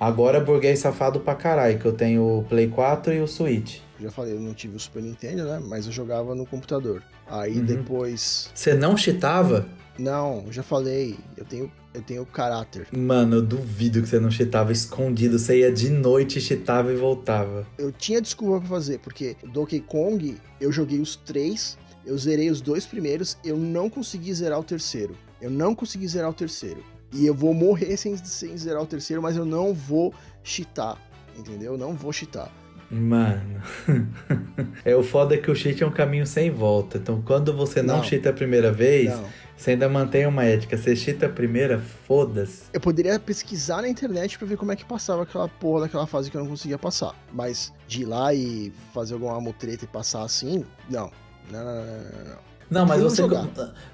Agora 0.00 0.40
burguês 0.40 0.78
safado 0.78 1.20
pra 1.20 1.34
caralho, 1.34 1.78
que 1.78 1.84
eu 1.84 1.92
tenho 1.92 2.38
o 2.38 2.42
Play 2.44 2.68
4 2.68 3.12
e 3.12 3.20
o 3.20 3.26
Switch. 3.28 3.80
Já 4.00 4.10
falei, 4.10 4.34
eu 4.34 4.40
não 4.40 4.54
tive 4.54 4.76
o 4.76 4.80
Super 4.80 5.02
Nintendo, 5.02 5.44
né? 5.44 5.60
Mas 5.62 5.86
eu 5.86 5.92
jogava 5.92 6.34
no 6.34 6.46
computador. 6.46 7.02
Aí 7.28 7.58
Uhum. 7.58 7.64
depois. 7.64 8.50
Você 8.54 8.74
não 8.74 8.96
cheatava? 8.96 9.68
Não, 9.98 10.46
já 10.50 10.62
falei, 10.62 11.18
eu 11.36 11.44
tenho, 11.44 11.70
eu 11.92 12.00
tenho 12.00 12.24
caráter. 12.24 12.86
Mano, 12.96 13.36
eu 13.36 13.42
duvido 13.42 14.00
que 14.00 14.08
você 14.08 14.18
não 14.18 14.30
cheatava 14.30 14.72
escondido. 14.72 15.38
Você 15.38 15.58
ia 15.60 15.70
de 15.70 15.90
noite, 15.90 16.40
cheatava 16.40 16.90
e 16.90 16.96
voltava. 16.96 17.66
Eu 17.76 17.92
tinha 17.92 18.20
desculpa 18.22 18.60
pra 18.60 18.68
fazer, 18.68 18.98
porque 19.00 19.36
Donkey 19.52 19.80
Kong, 19.80 20.38
eu 20.58 20.72
joguei 20.72 21.00
os 21.00 21.16
três, 21.16 21.76
eu 22.06 22.16
zerei 22.16 22.50
os 22.50 22.62
dois 22.62 22.86
primeiros, 22.86 23.36
eu 23.44 23.58
não 23.58 23.90
consegui 23.90 24.32
zerar 24.32 24.58
o 24.58 24.64
terceiro. 24.64 25.14
Eu 25.40 25.50
não 25.50 25.74
consegui 25.74 26.08
zerar 26.08 26.30
o 26.30 26.34
terceiro. 26.34 26.82
E 27.12 27.26
eu 27.26 27.34
vou 27.34 27.52
morrer 27.52 27.94
sem, 27.98 28.16
sem 28.16 28.56
zerar 28.56 28.82
o 28.82 28.86
terceiro, 28.86 29.20
mas 29.20 29.36
eu 29.36 29.44
não 29.44 29.74
vou 29.74 30.14
cheatar. 30.42 30.96
Entendeu? 31.38 31.72
Eu 31.72 31.78
não 31.78 31.94
vou 31.94 32.12
cheatar. 32.12 32.50
Mano. 32.90 33.62
é 34.84 34.96
o 34.96 35.02
foda 35.02 35.38
que 35.38 35.50
o 35.50 35.54
cheat 35.54 35.82
é 35.82 35.86
um 35.86 35.92
caminho 35.92 36.26
sem 36.26 36.50
volta. 36.50 36.98
Então 36.98 37.22
quando 37.22 37.52
você 37.56 37.82
não, 37.82 37.98
Não. 37.98 38.04
cheata 38.04 38.30
a 38.30 38.32
primeira 38.32 38.72
vez, 38.72 39.10
Não. 39.10 39.24
você 39.56 39.70
ainda 39.72 39.88
mantém 39.88 40.26
uma 40.26 40.44
ética. 40.44 40.76
Você 40.76 40.96
cheata 40.96 41.26
a 41.26 41.28
primeira, 41.28 41.78
foda-se. 41.78 42.62
Eu 42.72 42.80
poderia 42.80 43.18
pesquisar 43.20 43.82
na 43.82 43.88
internet 43.88 44.36
pra 44.36 44.46
ver 44.46 44.56
como 44.56 44.72
é 44.72 44.76
que 44.76 44.84
passava 44.84 45.22
aquela 45.22 45.48
porra 45.48 45.82
daquela 45.82 46.06
fase 46.06 46.30
que 46.30 46.36
eu 46.36 46.40
não 46.42 46.48
conseguia 46.50 46.78
passar. 46.78 47.14
Mas 47.32 47.72
de 47.86 48.02
ir 48.02 48.06
lá 48.06 48.34
e 48.34 48.72
fazer 48.92 49.14
alguma 49.14 49.40
mutreta 49.40 49.84
e 49.84 49.88
passar 49.88 50.22
assim, 50.22 50.64
não. 50.88 51.10
Não, 51.50 51.64
não, 51.64 51.74
não, 51.74 51.84
não, 51.84 52.24
não. 52.30 52.50
Não, 52.70 52.86
mas 52.86 53.02
você. 53.02 53.22
jogar. 53.22 53.48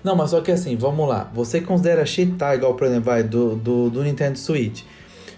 Não, 0.04 0.14
mas 0.14 0.30
só 0.30 0.40
que 0.42 0.52
assim, 0.52 0.76
vamos 0.76 1.08
lá. 1.08 1.30
Você 1.34 1.62
considera 1.62 2.04
cheatar 2.04 2.54
igual, 2.54 2.74
por 2.74 2.86
exemplo, 2.86 3.04
vai, 3.04 3.22
do, 3.22 3.56
do, 3.56 3.88
do 3.88 4.02
Nintendo 4.02 4.38
Switch. 4.38 4.82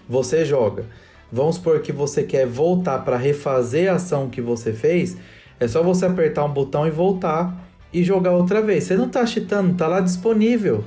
Você 0.09 0.44
joga. 0.44 0.87
Vamos 1.31 1.57
supor 1.57 1.81
que 1.81 1.93
você 1.93 2.23
quer 2.23 2.47
voltar 2.47 2.99
pra 3.05 3.17
refazer 3.17 3.91
a 3.91 3.97
ação 3.97 4.29
que 4.29 4.41
você 4.41 4.73
fez. 4.73 5.17
É 5.61 5.69
só 5.69 5.83
você 5.83 6.07
apertar 6.07 6.45
um 6.45 6.53
botão 6.53 6.87
e 6.87 6.91
voltar 6.91 7.69
e 7.93 8.03
jogar 8.03 8.33
outra 8.33 8.62
vez. 8.62 8.85
Você 8.85 8.97
não 8.97 9.09
tá 9.09 9.25
cheatando, 9.27 9.75
tá 9.77 9.87
lá 9.87 10.01
disponível. 10.01 10.85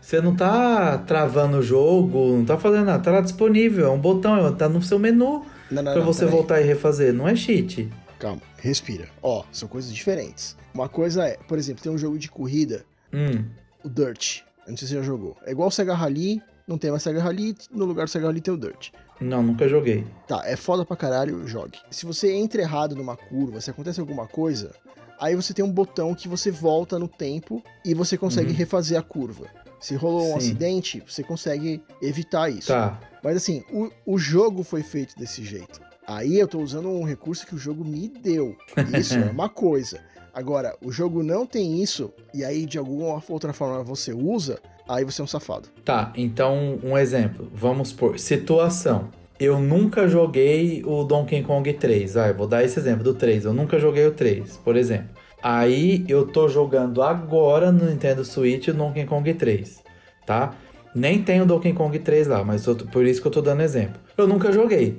Você 0.00 0.20
não 0.20 0.34
tá 0.34 0.98
travando 0.98 1.58
o 1.58 1.62
jogo, 1.62 2.36
não 2.36 2.44
tá 2.44 2.56
fazendo 2.56 2.86
nada, 2.86 3.02
tá 3.02 3.10
lá 3.10 3.20
disponível. 3.20 3.86
É 3.86 3.90
um 3.90 3.98
botão, 3.98 4.54
tá 4.54 4.68
no 4.68 4.82
seu 4.82 4.98
menu 4.98 5.44
não, 5.70 6.04
você 6.04 6.24
voltar 6.26 6.60
e 6.60 6.64
refazer. 6.64 7.12
Não 7.12 7.28
é 7.28 7.36
cheat. 7.36 7.88
Calma, 8.18 8.42
respira. 8.58 9.08
Ó, 9.22 9.44
são 9.52 9.68
coisas 9.68 9.92
diferentes. 9.92 10.56
Uma 10.74 10.88
coisa 10.88 11.24
é, 11.26 11.38
por 11.48 11.58
exemplo, 11.58 11.82
tem 11.82 11.90
um 11.92 11.98
jogo 11.98 12.18
de 12.18 12.30
corrida, 12.30 12.84
Hum, 13.12 13.44
o 13.82 13.88
Dirt. 13.88 14.42
Eu 14.66 14.70
não 14.70 14.76
sei 14.76 14.86
se 14.86 14.94
você 14.94 15.00
já 15.00 15.02
jogou. 15.02 15.36
É 15.44 15.50
igual 15.50 15.68
o 15.68 15.70
Sega 15.70 15.94
Rally, 15.94 16.40
não 16.66 16.78
tem 16.78 16.90
mais 16.90 17.02
Sega 17.02 17.20
Rally, 17.20 17.56
no 17.72 17.84
lugar 17.84 18.04
do 18.04 18.10
Sega 18.10 18.26
Rally 18.26 18.40
tem 18.40 18.54
o 18.54 18.56
Dirt. 18.56 18.90
Não, 19.20 19.42
nunca 19.42 19.68
joguei. 19.68 20.06
Tá, 20.26 20.42
é 20.44 20.56
foda 20.56 20.84
pra 20.84 20.96
caralho, 20.96 21.46
jogue. 21.46 21.78
Se 21.90 22.06
você 22.06 22.32
entra 22.32 22.62
errado 22.62 22.94
numa 22.96 23.16
curva, 23.16 23.60
se 23.60 23.70
acontece 23.70 24.00
alguma 24.00 24.26
coisa, 24.26 24.72
aí 25.18 25.34
você 25.36 25.52
tem 25.52 25.64
um 25.64 25.70
botão 25.72 26.14
que 26.14 26.26
você 26.28 26.50
volta 26.50 26.98
no 26.98 27.06
tempo 27.08 27.62
e 27.84 27.92
você 27.94 28.16
consegue 28.16 28.50
Uhum. 28.50 28.56
refazer 28.56 28.98
a 28.98 29.02
curva. 29.02 29.46
Se 29.78 29.94
rolou 29.94 30.22
um 30.28 30.32
Sim. 30.32 30.36
acidente, 30.38 31.02
você 31.06 31.22
consegue 31.22 31.82
evitar 32.02 32.50
isso. 32.50 32.68
Tá. 32.68 33.00
Mas 33.22 33.36
assim, 33.36 33.62
o, 33.72 33.90
o 34.06 34.18
jogo 34.18 34.62
foi 34.62 34.82
feito 34.82 35.16
desse 35.18 35.42
jeito. 35.44 35.80
Aí 36.06 36.38
eu 36.38 36.48
tô 36.48 36.58
usando 36.60 36.88
um 36.88 37.04
recurso 37.04 37.46
que 37.46 37.54
o 37.54 37.58
jogo 37.58 37.84
me 37.84 38.08
deu. 38.08 38.56
Isso 38.98 39.14
é 39.14 39.24
uma 39.30 39.48
coisa. 39.48 40.00
Agora, 40.34 40.76
o 40.84 40.92
jogo 40.92 41.22
não 41.22 41.44
tem 41.44 41.82
isso, 41.82 42.12
e 42.32 42.44
aí 42.44 42.64
de 42.64 42.78
alguma 42.78 43.20
outra 43.28 43.52
forma 43.52 43.82
você 43.82 44.12
usa, 44.12 44.60
aí 44.88 45.04
você 45.04 45.20
é 45.20 45.24
um 45.24 45.26
safado. 45.26 45.68
Tá, 45.84 46.12
então 46.16 46.78
um 46.84 46.96
exemplo. 46.96 47.50
Vamos 47.52 47.92
por 47.92 48.18
situação. 48.18 49.08
Eu 49.40 49.58
nunca 49.58 50.06
joguei 50.06 50.82
o 50.84 51.02
Donkey 51.02 51.42
Kong 51.42 51.72
3. 51.72 52.16
Ah, 52.18 52.30
vou 52.30 52.46
dar 52.46 52.62
esse 52.62 52.78
exemplo 52.78 53.02
do 53.02 53.14
3. 53.14 53.46
Eu 53.46 53.54
nunca 53.54 53.78
joguei 53.78 54.06
o 54.06 54.12
3, 54.12 54.58
por 54.58 54.76
exemplo. 54.76 55.08
Aí 55.42 56.04
eu 56.06 56.26
tô 56.26 56.46
jogando 56.46 57.02
agora 57.02 57.72
no 57.72 57.86
Nintendo 57.86 58.22
Switch 58.22 58.68
o 58.68 58.74
Donkey 58.74 59.06
Kong 59.06 59.32
3. 59.32 59.82
tá? 60.26 60.52
Nem 60.94 61.22
tem 61.22 61.40
o 61.40 61.46
Donkey 61.46 61.72
Kong 61.72 61.98
3 61.98 62.26
lá, 62.26 62.44
mas 62.44 62.66
por 62.92 63.06
isso 63.06 63.22
que 63.22 63.28
eu 63.28 63.32
tô 63.32 63.40
dando 63.40 63.62
exemplo. 63.62 63.98
Eu 64.18 64.28
nunca 64.28 64.52
joguei. 64.52 64.98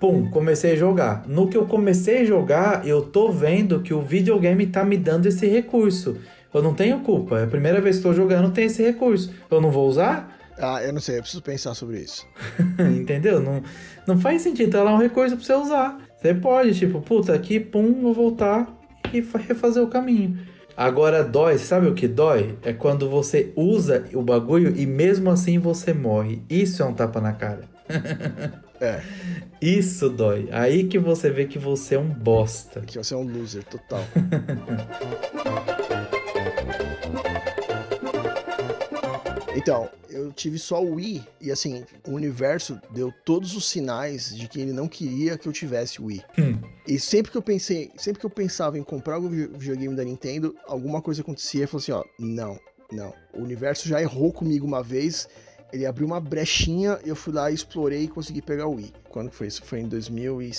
Pum, 0.00 0.28
comecei 0.30 0.72
a 0.72 0.76
jogar. 0.76 1.22
No 1.28 1.46
que 1.46 1.56
eu 1.56 1.64
comecei 1.66 2.22
a 2.22 2.24
jogar, 2.24 2.84
eu 2.86 3.02
tô 3.02 3.30
vendo 3.30 3.80
que 3.80 3.94
o 3.94 4.00
videogame 4.00 4.66
tá 4.66 4.84
me 4.84 4.96
dando 4.96 5.26
esse 5.26 5.46
recurso. 5.46 6.16
Eu 6.52 6.60
não 6.60 6.74
tenho 6.74 7.00
culpa. 7.00 7.38
É 7.38 7.44
a 7.44 7.46
primeira 7.46 7.80
vez 7.80 7.96
que 7.96 8.00
estou 8.00 8.12
jogando, 8.12 8.50
tem 8.50 8.64
esse 8.64 8.82
recurso. 8.82 9.32
Eu 9.48 9.60
não 9.60 9.70
vou 9.70 9.88
usar? 9.88 10.35
Ah, 10.58 10.82
eu 10.82 10.92
não 10.92 11.00
sei, 11.00 11.18
eu 11.18 11.22
preciso 11.22 11.42
pensar 11.42 11.74
sobre 11.74 11.98
isso. 11.98 12.26
Entendeu? 12.96 13.40
Não, 13.40 13.62
não 14.06 14.18
faz 14.18 14.42
sentido. 14.42 14.72
Tá 14.72 14.82
lá 14.82 14.94
um 14.94 14.98
recurso 14.98 15.36
pra 15.36 15.44
você 15.44 15.54
usar. 15.54 15.98
Você 16.20 16.34
pode, 16.34 16.78
tipo, 16.78 17.00
puta, 17.00 17.34
aqui, 17.34 17.60
pum, 17.60 18.00
vou 18.00 18.14
voltar 18.14 18.66
e 19.12 19.20
refazer 19.20 19.82
o 19.82 19.88
caminho. 19.88 20.38
Agora 20.76 21.24
dói, 21.24 21.56
sabe 21.56 21.86
o 21.86 21.94
que 21.94 22.06
dói? 22.06 22.56
É 22.62 22.72
quando 22.72 23.08
você 23.08 23.52
usa 23.56 24.04
o 24.12 24.22
bagulho 24.22 24.74
e 24.76 24.84
mesmo 24.84 25.30
assim 25.30 25.58
você 25.58 25.94
morre. 25.94 26.42
Isso 26.50 26.82
é 26.82 26.86
um 26.86 26.92
tapa 26.92 27.20
na 27.20 27.32
cara. 27.32 27.62
É. 28.78 29.00
Isso 29.58 30.10
dói. 30.10 30.50
Aí 30.52 30.84
que 30.84 30.98
você 30.98 31.30
vê 31.30 31.46
que 31.46 31.58
você 31.58 31.94
é 31.94 31.98
um 31.98 32.10
bosta. 32.10 32.82
Que 32.82 32.98
você 32.98 33.14
é 33.14 33.16
um 33.16 33.22
loser 33.22 33.64
total. 33.64 34.04
Então, 39.56 39.88
eu 40.10 40.30
tive 40.32 40.58
só 40.58 40.84
o 40.84 40.96
Wii 40.96 41.26
e 41.40 41.50
assim, 41.50 41.82
o 42.06 42.10
universo 42.10 42.78
deu 42.90 43.10
todos 43.24 43.56
os 43.56 43.66
sinais 43.66 44.36
de 44.36 44.46
que 44.46 44.60
ele 44.60 44.70
não 44.70 44.86
queria 44.86 45.38
que 45.38 45.48
eu 45.48 45.52
tivesse 45.52 45.98
o 45.98 46.04
Wii. 46.04 46.22
Hum. 46.38 46.60
E 46.86 47.00
sempre 47.00 47.32
que 47.32 47.38
eu 47.38 47.42
pensei, 47.42 47.90
sempre 47.96 48.20
que 48.20 48.26
eu 48.26 48.30
pensava 48.30 48.78
em 48.78 48.82
comprar 48.82 49.14
algum 49.14 49.30
videogame 49.30 49.96
da 49.96 50.04
Nintendo, 50.04 50.54
alguma 50.66 51.00
coisa 51.00 51.22
acontecia 51.22 51.64
e 51.64 51.66
falou 51.66 51.80
assim, 51.80 51.92
ó, 51.92 52.04
não, 52.18 52.60
não. 52.92 53.14
O 53.32 53.40
universo 53.42 53.88
já 53.88 54.00
errou 54.00 54.30
comigo 54.30 54.66
uma 54.66 54.82
vez, 54.82 55.26
ele 55.72 55.86
abriu 55.86 56.06
uma 56.06 56.20
brechinha, 56.20 57.00
eu 57.02 57.16
fui 57.16 57.32
lá, 57.32 57.50
explorei 57.50 58.04
e 58.04 58.08
consegui 58.08 58.42
pegar 58.42 58.66
o 58.66 58.74
Wii. 58.74 58.92
Quando 59.08 59.30
foi 59.30 59.46
isso? 59.46 59.64
Foi 59.64 59.80
em 59.80 59.88
2000 59.88 60.42
e 60.42 60.52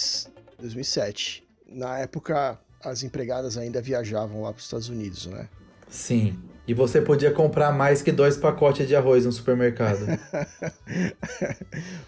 2007. 0.59 1.47
Na 1.67 1.99
época, 1.99 2.59
as 2.83 3.03
empregadas 3.03 3.59
ainda 3.59 3.79
viajavam 3.79 4.41
lá 4.41 4.51
para 4.51 4.57
os 4.57 4.65
Estados 4.65 4.89
Unidos, 4.89 5.27
né? 5.27 5.47
Sim. 5.89 6.37
E 6.67 6.73
você 6.73 6.99
podia 6.99 7.31
comprar 7.31 7.71
mais 7.71 8.01
que 8.01 8.11
dois 8.11 8.35
pacotes 8.35 8.85
de 8.85 8.95
arroz 8.95 9.25
no 9.25 9.31
supermercado. 9.31 10.03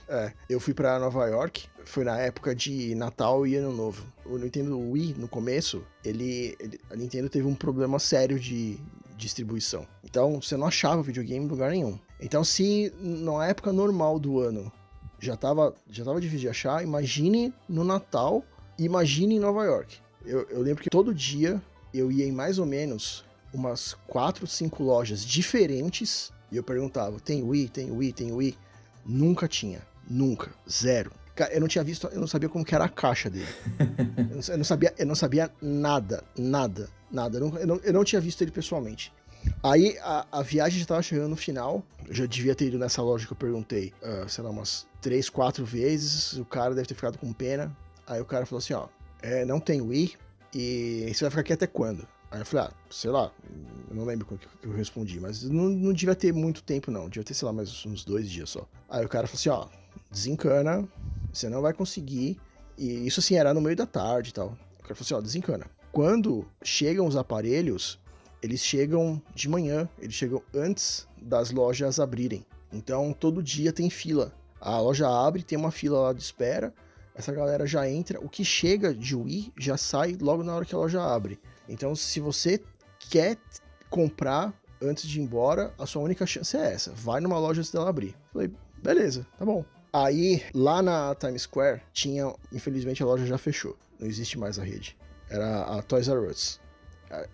é, 0.09 0.33
eu 0.49 0.59
fui 0.59 0.73
para 0.73 0.99
Nova 0.99 1.25
York, 1.27 1.65
foi 1.85 2.03
na 2.03 2.19
época 2.19 2.53
de 2.53 2.93
Natal 2.93 3.47
e 3.47 3.55
Ano 3.55 3.71
Novo. 3.71 4.03
O 4.25 4.37
Nintendo 4.37 4.77
Wii, 4.77 5.15
no 5.17 5.29
começo, 5.29 5.81
ele, 6.03 6.57
ele 6.59 6.77
a 6.91 6.95
Nintendo 6.97 7.29
teve 7.29 7.47
um 7.47 7.55
problema 7.55 7.97
sério 7.99 8.37
de 8.37 8.77
distribuição. 9.15 9.87
Então, 10.03 10.41
você 10.41 10.57
não 10.57 10.67
achava 10.67 11.01
videogame 11.01 11.45
em 11.45 11.47
lugar 11.47 11.71
nenhum. 11.71 11.97
Então, 12.19 12.43
se 12.43 12.93
na 12.99 13.47
época 13.47 13.71
normal 13.71 14.19
do 14.19 14.39
ano 14.39 14.69
já 15.21 15.37
tava, 15.37 15.73
já 15.89 16.03
tava 16.03 16.19
difícil 16.19 16.41
de 16.41 16.49
achar, 16.49 16.83
imagine 16.83 17.53
no 17.67 17.85
Natal, 17.85 18.43
imagine 18.77 19.35
em 19.35 19.39
Nova 19.39 19.63
York. 19.63 19.99
Eu, 20.25 20.45
eu 20.49 20.61
lembro 20.61 20.83
que 20.83 20.89
todo 20.89 21.13
dia 21.13 21.61
eu 21.93 22.11
ia 22.11 22.25
em 22.25 22.31
mais 22.31 22.59
ou 22.59 22.65
menos 22.65 23.25
umas 23.53 23.95
quatro, 24.07 24.45
cinco 24.47 24.83
lojas 24.83 25.23
diferentes 25.25 26.31
e 26.51 26.57
eu 26.57 26.63
perguntava: 26.63 27.19
tem 27.19 27.43
Wii, 27.43 27.69
tem 27.69 27.91
Wii, 27.91 28.13
tem 28.13 28.31
Wii? 28.31 28.57
Nunca 29.05 29.47
tinha, 29.47 29.81
nunca, 30.09 30.51
zero. 30.69 31.11
Eu 31.51 31.61
não 31.61 31.69
tinha 31.69 31.83
visto, 31.83 32.05
eu 32.07 32.19
não 32.19 32.27
sabia 32.27 32.49
como 32.49 32.65
que 32.65 32.75
era 32.75 32.83
a 32.83 32.89
caixa 32.89 33.29
dele. 33.29 33.47
eu, 34.49 34.57
não, 34.57 34.63
sabia, 34.65 34.93
eu 34.97 35.05
não 35.05 35.15
sabia 35.15 35.49
nada, 35.61 36.21
nada, 36.37 36.89
nada. 37.09 37.37
Eu 37.37 37.47
não, 37.47 37.57
eu 37.57 37.67
não, 37.67 37.75
eu 37.77 37.93
não 37.93 38.03
tinha 38.03 38.19
visto 38.19 38.41
ele 38.41 38.51
pessoalmente. 38.51 39.13
Aí 39.63 39.97
a, 40.01 40.27
a, 40.33 40.41
viagem 40.41 40.79
já 40.79 40.83
estava 40.83 41.01
chegando 41.01 41.29
no 41.29 41.37
final. 41.37 41.81
Eu 42.05 42.13
já 42.13 42.25
devia 42.25 42.53
ter 42.53 42.65
ido 42.65 42.77
nessa 42.77 43.01
loja 43.01 43.25
que 43.25 43.31
eu 43.31 43.37
perguntei, 43.37 43.93
uh, 44.03 44.27
sei 44.27 44.43
lá, 44.43 44.49
umas 44.49 44.85
três, 44.99 45.29
quatro 45.29 45.63
vezes. 45.63 46.33
O 46.33 46.43
cara 46.43 46.75
deve 46.75 46.87
ter 46.87 46.95
ficado 46.95 47.17
com 47.17 47.31
pena. 47.31 47.73
Aí 48.05 48.19
o 48.19 48.25
cara 48.25 48.45
falou 48.45 48.59
assim: 48.59 48.73
ó, 48.73 48.89
é, 49.21 49.45
não 49.45 49.61
tem 49.61 49.79
Wii 49.79 50.15
e 50.53 51.09
você 51.13 51.23
vai 51.23 51.29
ficar 51.29 51.41
aqui 51.41 51.53
até 51.53 51.67
quando? 51.67 52.05
Aí 52.31 52.41
eu 52.41 52.45
falei, 52.45 52.67
ah, 52.67 52.73
sei 52.91 53.09
lá, 53.09 53.31
eu 53.89 53.95
não 53.95 54.05
lembro 54.05 54.27
o 54.29 54.37
que 54.37 54.47
eu 54.61 54.71
respondi, 54.71 55.19
mas 55.19 55.43
não, 55.43 55.67
não 55.67 55.93
devia 55.93 56.15
ter 56.15 56.31
muito 56.31 56.61
tempo, 56.61 56.91
não. 56.91 57.09
Devia 57.09 57.23
ter, 57.23 57.33
sei 57.33 57.45
lá, 57.45 57.51
mais 57.51 57.85
uns 57.85 58.05
dois 58.05 58.29
dias 58.29 58.51
só. 58.51 58.67
Aí 58.87 59.03
o 59.03 59.09
cara 59.09 59.25
falou 59.25 59.39
assim, 59.39 59.49
ó, 59.49 59.67
desencana, 60.11 60.87
você 61.33 61.49
não 61.49 61.61
vai 61.61 61.73
conseguir. 61.73 62.39
E 62.77 63.07
isso 63.07 63.19
assim, 63.19 63.35
era 63.35 63.53
no 63.53 63.61
meio 63.61 63.75
da 63.75 63.85
tarde 63.85 64.29
e 64.29 64.33
tal. 64.33 64.57
O 64.79 64.83
cara 64.83 64.95
falou 64.95 65.01
assim, 65.01 65.13
ó, 65.15 65.21
desencana. 65.21 65.65
Quando 65.91 66.45
chegam 66.63 67.07
os 67.07 67.15
aparelhos, 67.15 67.99
eles 68.43 68.63
chegam 68.63 69.21
de 69.33 69.49
manhã, 69.49 69.89
eles 69.97 70.13
chegam 70.13 70.41
antes 70.53 71.07
das 71.19 71.49
lojas 71.51 71.99
abrirem. 71.99 72.45
Então 72.71 73.11
todo 73.11 73.41
dia 73.41 73.73
tem 73.73 73.89
fila. 73.89 74.31
A 74.61 74.79
loja 74.79 75.09
abre, 75.09 75.41
tem 75.41 75.57
uma 75.57 75.71
fila 75.71 75.99
lá 75.99 76.13
de 76.13 76.21
espera, 76.21 76.73
essa 77.15 77.33
galera 77.33 77.65
já 77.65 77.89
entra. 77.89 78.19
O 78.21 78.29
que 78.29 78.45
chega 78.45 78.93
de 78.93 79.15
Wii 79.15 79.53
já 79.57 79.77
sai 79.77 80.15
logo 80.19 80.43
na 80.43 80.55
hora 80.55 80.65
que 80.65 80.75
a 80.75 80.77
loja 80.77 81.01
abre. 81.01 81.39
Então, 81.69 81.95
se 81.95 82.19
você 82.19 82.59
quer 82.99 83.37
comprar 83.89 84.53
antes 84.81 85.07
de 85.07 85.19
ir 85.19 85.23
embora, 85.23 85.73
a 85.77 85.85
sua 85.85 86.01
única 86.01 86.25
chance 86.25 86.57
é 86.57 86.73
essa. 86.73 86.91
Vai 86.91 87.21
numa 87.21 87.37
loja 87.37 87.61
antes 87.61 87.71
dela 87.71 87.89
abrir. 87.89 88.15
Falei, 88.33 88.51
beleza, 88.81 89.25
tá 89.37 89.45
bom. 89.45 89.63
Aí, 89.91 90.43
lá 90.53 90.81
na 90.81 91.15
Times 91.15 91.43
Square, 91.43 91.81
tinha, 91.93 92.33
infelizmente 92.51 93.01
a 93.01 93.05
loja 93.05 93.25
já 93.25 93.37
fechou. 93.37 93.77
Não 93.99 94.07
existe 94.07 94.37
mais 94.37 94.59
a 94.59 94.63
rede. 94.63 94.97
Era 95.29 95.61
a 95.63 95.81
Toys 95.81 96.07
R 96.07 96.27
Us. 96.27 96.59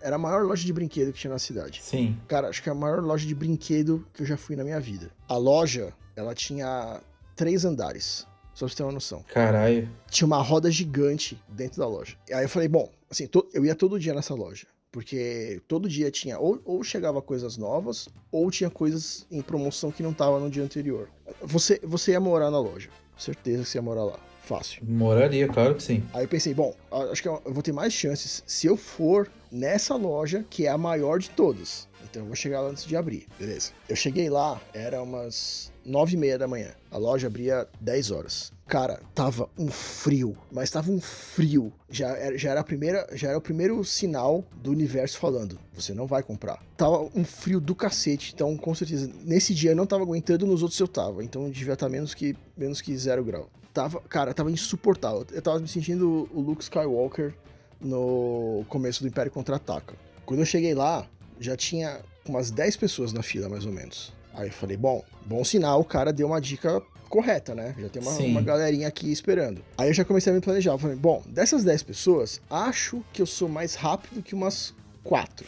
Era 0.00 0.16
a 0.16 0.18
maior 0.18 0.42
loja 0.42 0.64
de 0.64 0.72
brinquedo 0.72 1.12
que 1.12 1.18
tinha 1.18 1.32
na 1.32 1.38
cidade. 1.38 1.82
Sim. 1.82 2.18
Cara, 2.26 2.48
acho 2.48 2.62
que 2.62 2.68
é 2.68 2.72
a 2.72 2.74
maior 2.74 3.02
loja 3.02 3.26
de 3.26 3.34
brinquedo 3.34 4.06
que 4.14 4.22
eu 4.22 4.26
já 4.26 4.36
fui 4.36 4.56
na 4.56 4.64
minha 4.64 4.80
vida. 4.80 5.10
A 5.28 5.36
loja, 5.36 5.92
ela 6.14 6.34
tinha 6.34 7.00
três 7.34 7.64
andares. 7.64 8.26
Só 8.54 8.64
pra 8.64 8.68
você 8.68 8.76
ter 8.76 8.82
uma 8.84 8.92
noção. 8.92 9.22
Caralho. 9.34 9.90
Tinha 10.10 10.26
uma 10.26 10.40
roda 10.40 10.70
gigante 10.70 11.42
dentro 11.46 11.78
da 11.78 11.86
loja. 11.86 12.16
E 12.26 12.32
aí 12.32 12.46
eu 12.46 12.48
falei, 12.48 12.68
bom, 12.68 12.90
assim, 13.10 13.26
to, 13.26 13.48
eu 13.52 13.64
ia 13.64 13.74
todo 13.74 13.98
dia 13.98 14.14
nessa 14.14 14.34
loja. 14.34 14.66
Porque 14.90 15.60
todo 15.68 15.88
dia 15.88 16.10
tinha, 16.10 16.38
ou, 16.38 16.60
ou 16.64 16.82
chegava 16.82 17.20
coisas 17.20 17.56
novas, 17.56 18.08
ou 18.32 18.50
tinha 18.50 18.70
coisas 18.70 19.26
em 19.30 19.42
promoção 19.42 19.90
que 19.90 20.02
não 20.02 20.12
tava 20.12 20.40
no 20.40 20.48
dia 20.48 20.62
anterior. 20.62 21.10
Você, 21.42 21.78
você 21.82 22.12
ia 22.12 22.20
morar 22.20 22.50
na 22.50 22.58
loja. 22.58 22.88
Certeza 23.16 23.62
que 23.62 23.68
você 23.68 23.78
ia 23.78 23.82
morar 23.82 24.04
lá. 24.04 24.18
Fácil. 24.42 24.82
Moraria, 24.86 25.48
claro 25.48 25.74
que 25.74 25.82
sim. 25.82 26.02
Aí 26.14 26.24
eu 26.24 26.28
pensei, 26.28 26.54
bom, 26.54 26.74
acho 27.10 27.20
que 27.20 27.28
eu 27.28 27.42
vou 27.46 27.62
ter 27.62 27.72
mais 27.72 27.92
chances 27.92 28.44
se 28.46 28.66
eu 28.66 28.76
for 28.76 29.28
nessa 29.50 29.96
loja, 29.96 30.46
que 30.48 30.66
é 30.66 30.70
a 30.70 30.78
maior 30.78 31.18
de 31.18 31.30
todas. 31.30 31.88
Então 32.16 32.24
eu 32.24 32.28
vou 32.28 32.34
chegar 32.34 32.62
lá 32.62 32.70
antes 32.70 32.86
de 32.86 32.96
abrir. 32.96 33.28
Beleza. 33.38 33.72
Eu 33.86 33.94
cheguei 33.94 34.30
lá, 34.30 34.58
era 34.72 35.02
umas 35.02 35.70
nove 35.84 36.14
e 36.14 36.16
meia 36.16 36.38
da 36.38 36.48
manhã. 36.48 36.70
A 36.90 36.96
loja 36.96 37.26
abria 37.26 37.68
10 37.78 38.10
horas. 38.10 38.50
Cara, 38.66 39.02
tava 39.14 39.50
um 39.58 39.68
frio, 39.68 40.34
mas 40.50 40.70
tava 40.70 40.90
um 40.90 40.98
frio. 40.98 41.70
Já 41.90 42.16
era, 42.16 42.38
já 42.38 42.52
era 42.52 42.60
a 42.60 42.64
primeira, 42.64 43.06
já 43.12 43.28
era 43.28 43.36
o 43.36 43.40
primeiro 43.42 43.84
sinal 43.84 44.42
do 44.62 44.70
universo 44.70 45.18
falando: 45.18 45.60
você 45.74 45.92
não 45.92 46.06
vai 46.06 46.22
comprar. 46.22 46.64
Tava 46.74 47.06
um 47.14 47.22
frio 47.22 47.60
do 47.60 47.74
cacete, 47.74 48.32
então 48.34 48.56
com 48.56 48.74
certeza 48.74 49.12
nesse 49.22 49.52
dia 49.52 49.72
eu 49.72 49.76
não 49.76 49.86
tava 49.86 50.02
aguentando, 50.02 50.46
nos 50.46 50.62
outros 50.62 50.80
eu 50.80 50.88
tava, 50.88 51.22
então 51.22 51.50
devia 51.50 51.74
estar 51.74 51.90
menos 51.90 52.14
que 52.14 52.34
menos 52.56 52.80
que 52.80 52.96
zero 52.96 53.22
grau. 53.22 53.50
Tava, 53.74 54.00
cara, 54.00 54.32
tava 54.32 54.50
insuportável. 54.50 55.26
Eu 55.30 55.42
tava 55.42 55.58
me 55.58 55.68
sentindo 55.68 56.26
o 56.32 56.40
Luke 56.40 56.62
Skywalker 56.62 57.34
no 57.78 58.64
começo 58.70 59.02
do 59.02 59.06
Império 59.06 59.30
Contra-Ataca. 59.30 59.94
Quando 60.24 60.40
eu 60.40 60.46
cheguei 60.46 60.74
lá, 60.74 61.06
já 61.38 61.56
tinha 61.56 62.00
umas 62.26 62.50
10 62.50 62.76
pessoas 62.76 63.12
na 63.12 63.22
fila, 63.22 63.48
mais 63.48 63.66
ou 63.66 63.72
menos. 63.72 64.12
Aí 64.34 64.48
eu 64.48 64.52
falei, 64.52 64.76
bom, 64.76 65.02
bom 65.24 65.44
sinal, 65.44 65.80
o 65.80 65.84
cara 65.84 66.12
deu 66.12 66.26
uma 66.26 66.40
dica 66.40 66.82
correta, 67.08 67.54
né? 67.54 67.74
Já 67.78 67.88
tem 67.88 68.02
uma, 68.02 68.12
uma, 68.12 68.42
galerinha 68.42 68.88
aqui 68.88 69.10
esperando. 69.10 69.62
Aí 69.78 69.88
eu 69.88 69.94
já 69.94 70.04
comecei 70.04 70.32
a 70.32 70.34
me 70.34 70.40
planejar. 70.40 70.72
Eu 70.72 70.78
falei, 70.78 70.96
bom, 70.96 71.22
dessas 71.26 71.64
10 71.64 71.82
pessoas, 71.84 72.40
acho 72.50 73.02
que 73.12 73.22
eu 73.22 73.26
sou 73.26 73.48
mais 73.48 73.74
rápido 73.74 74.22
que 74.22 74.34
umas 74.34 74.74
4. 75.04 75.46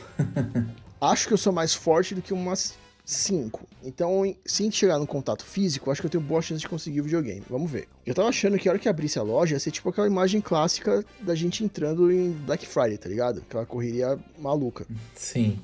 acho 1.01 1.29
que 1.29 1.35
eu 1.35 1.39
sou 1.39 1.53
mais 1.53 1.75
forte 1.75 2.15
do 2.15 2.23
que 2.23 2.33
umas 2.33 2.75
5. 3.05 3.67
Então, 3.83 4.23
se 4.45 4.63
a 4.63 4.65
gente 4.65 4.77
chegar 4.77 4.99
no 4.99 5.07
contato 5.07 5.45
físico, 5.45 5.91
acho 5.91 6.01
que 6.01 6.07
eu 6.07 6.11
tenho 6.11 6.23
boa 6.23 6.43
chance 6.43 6.61
de 6.61 6.69
conseguir 6.69 7.01
o 7.01 7.05
videogame. 7.05 7.43
Vamos 7.49 7.71
ver. 7.71 7.89
Eu 8.05 8.15
tava 8.15 8.29
achando 8.29 8.59
que 8.59 8.69
a 8.69 8.73
hora 8.73 8.79
que 8.79 8.89
abrisse 8.89 9.19
a 9.19 9.23
loja 9.23 9.55
ia 9.55 9.61
ser 9.61 9.71
tipo 9.71 9.89
aquela 9.89 10.07
imagem 10.07 10.41
clássica 10.41 11.05
da 11.21 11.35
gente 11.35 11.65
entrando 11.65 12.13
em 12.13 12.33
Black 12.33 12.67
Friday, 12.67 12.99
tá 12.99 13.09
ligado? 13.09 13.39
Aquela 13.41 13.67
correria 13.67 14.19
maluca. 14.39 14.87
Sim. 15.15 15.59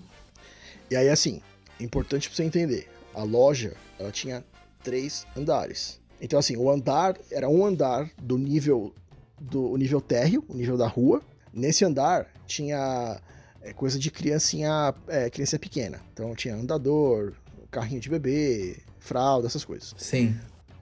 E 0.95 0.97
aí, 0.97 1.09
assim, 1.09 1.41
importante 1.81 2.29
pra 2.29 2.37
você 2.37 2.45
entender. 2.45 2.89
A 3.13 3.25
loja, 3.25 3.75
ela 3.99 4.13
tinha 4.13 4.45
três 4.81 5.27
andares. 5.37 6.01
Então, 6.21 6.39
assim, 6.39 6.57
o 6.57 6.71
andar 6.71 7.19
era 7.33 7.49
um 7.49 7.67
andar 7.67 8.09
do 8.17 8.39
nível 8.39 8.95
do 9.41 9.77
nível 9.77 10.01
térreo, 10.01 10.45
o 10.49 10.55
nível 10.55 10.77
da 10.77 10.87
rua. 10.87 11.21
Nesse 11.53 11.85
andar 11.85 12.29
tinha 12.47 13.21
é, 13.61 13.73
coisa 13.73 13.99
de 13.99 14.09
criancinha, 14.09 14.95
é, 15.09 15.29
criança 15.29 15.59
pequena. 15.59 16.01
Então 16.13 16.33
tinha 16.33 16.55
andador, 16.55 17.33
carrinho 17.73 18.01
de 18.01 18.09
bebê, 18.09 18.77
fralda, 19.01 19.49
essas 19.49 19.65
coisas. 19.65 19.97
Sim. 19.99 20.37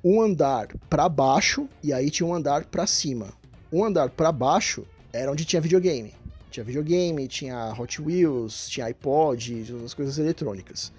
Um 0.05 0.21
andar 0.21 0.69
para 0.91 1.09
baixo 1.09 1.67
e 1.83 1.91
aí 1.91 2.11
tinha 2.11 2.27
um 2.27 2.35
andar 2.35 2.67
para 2.67 2.87
cima. 2.87 3.33
Um 3.73 3.83
andar 3.83 4.11
para 4.11 4.31
baixo 4.31 4.85
era 5.11 5.33
onde 5.33 5.47
tinha 5.47 5.63
videogame. 5.63 6.13
Tinha 6.53 6.63
videogame, 6.63 7.27
tinha 7.27 7.75
Hot 7.77 8.01
Wheels, 8.01 8.69
tinha 8.69 8.87
iPod, 8.87 9.65
as 9.85 9.95
coisas 9.95 10.19
eletrônicas. 10.19 10.93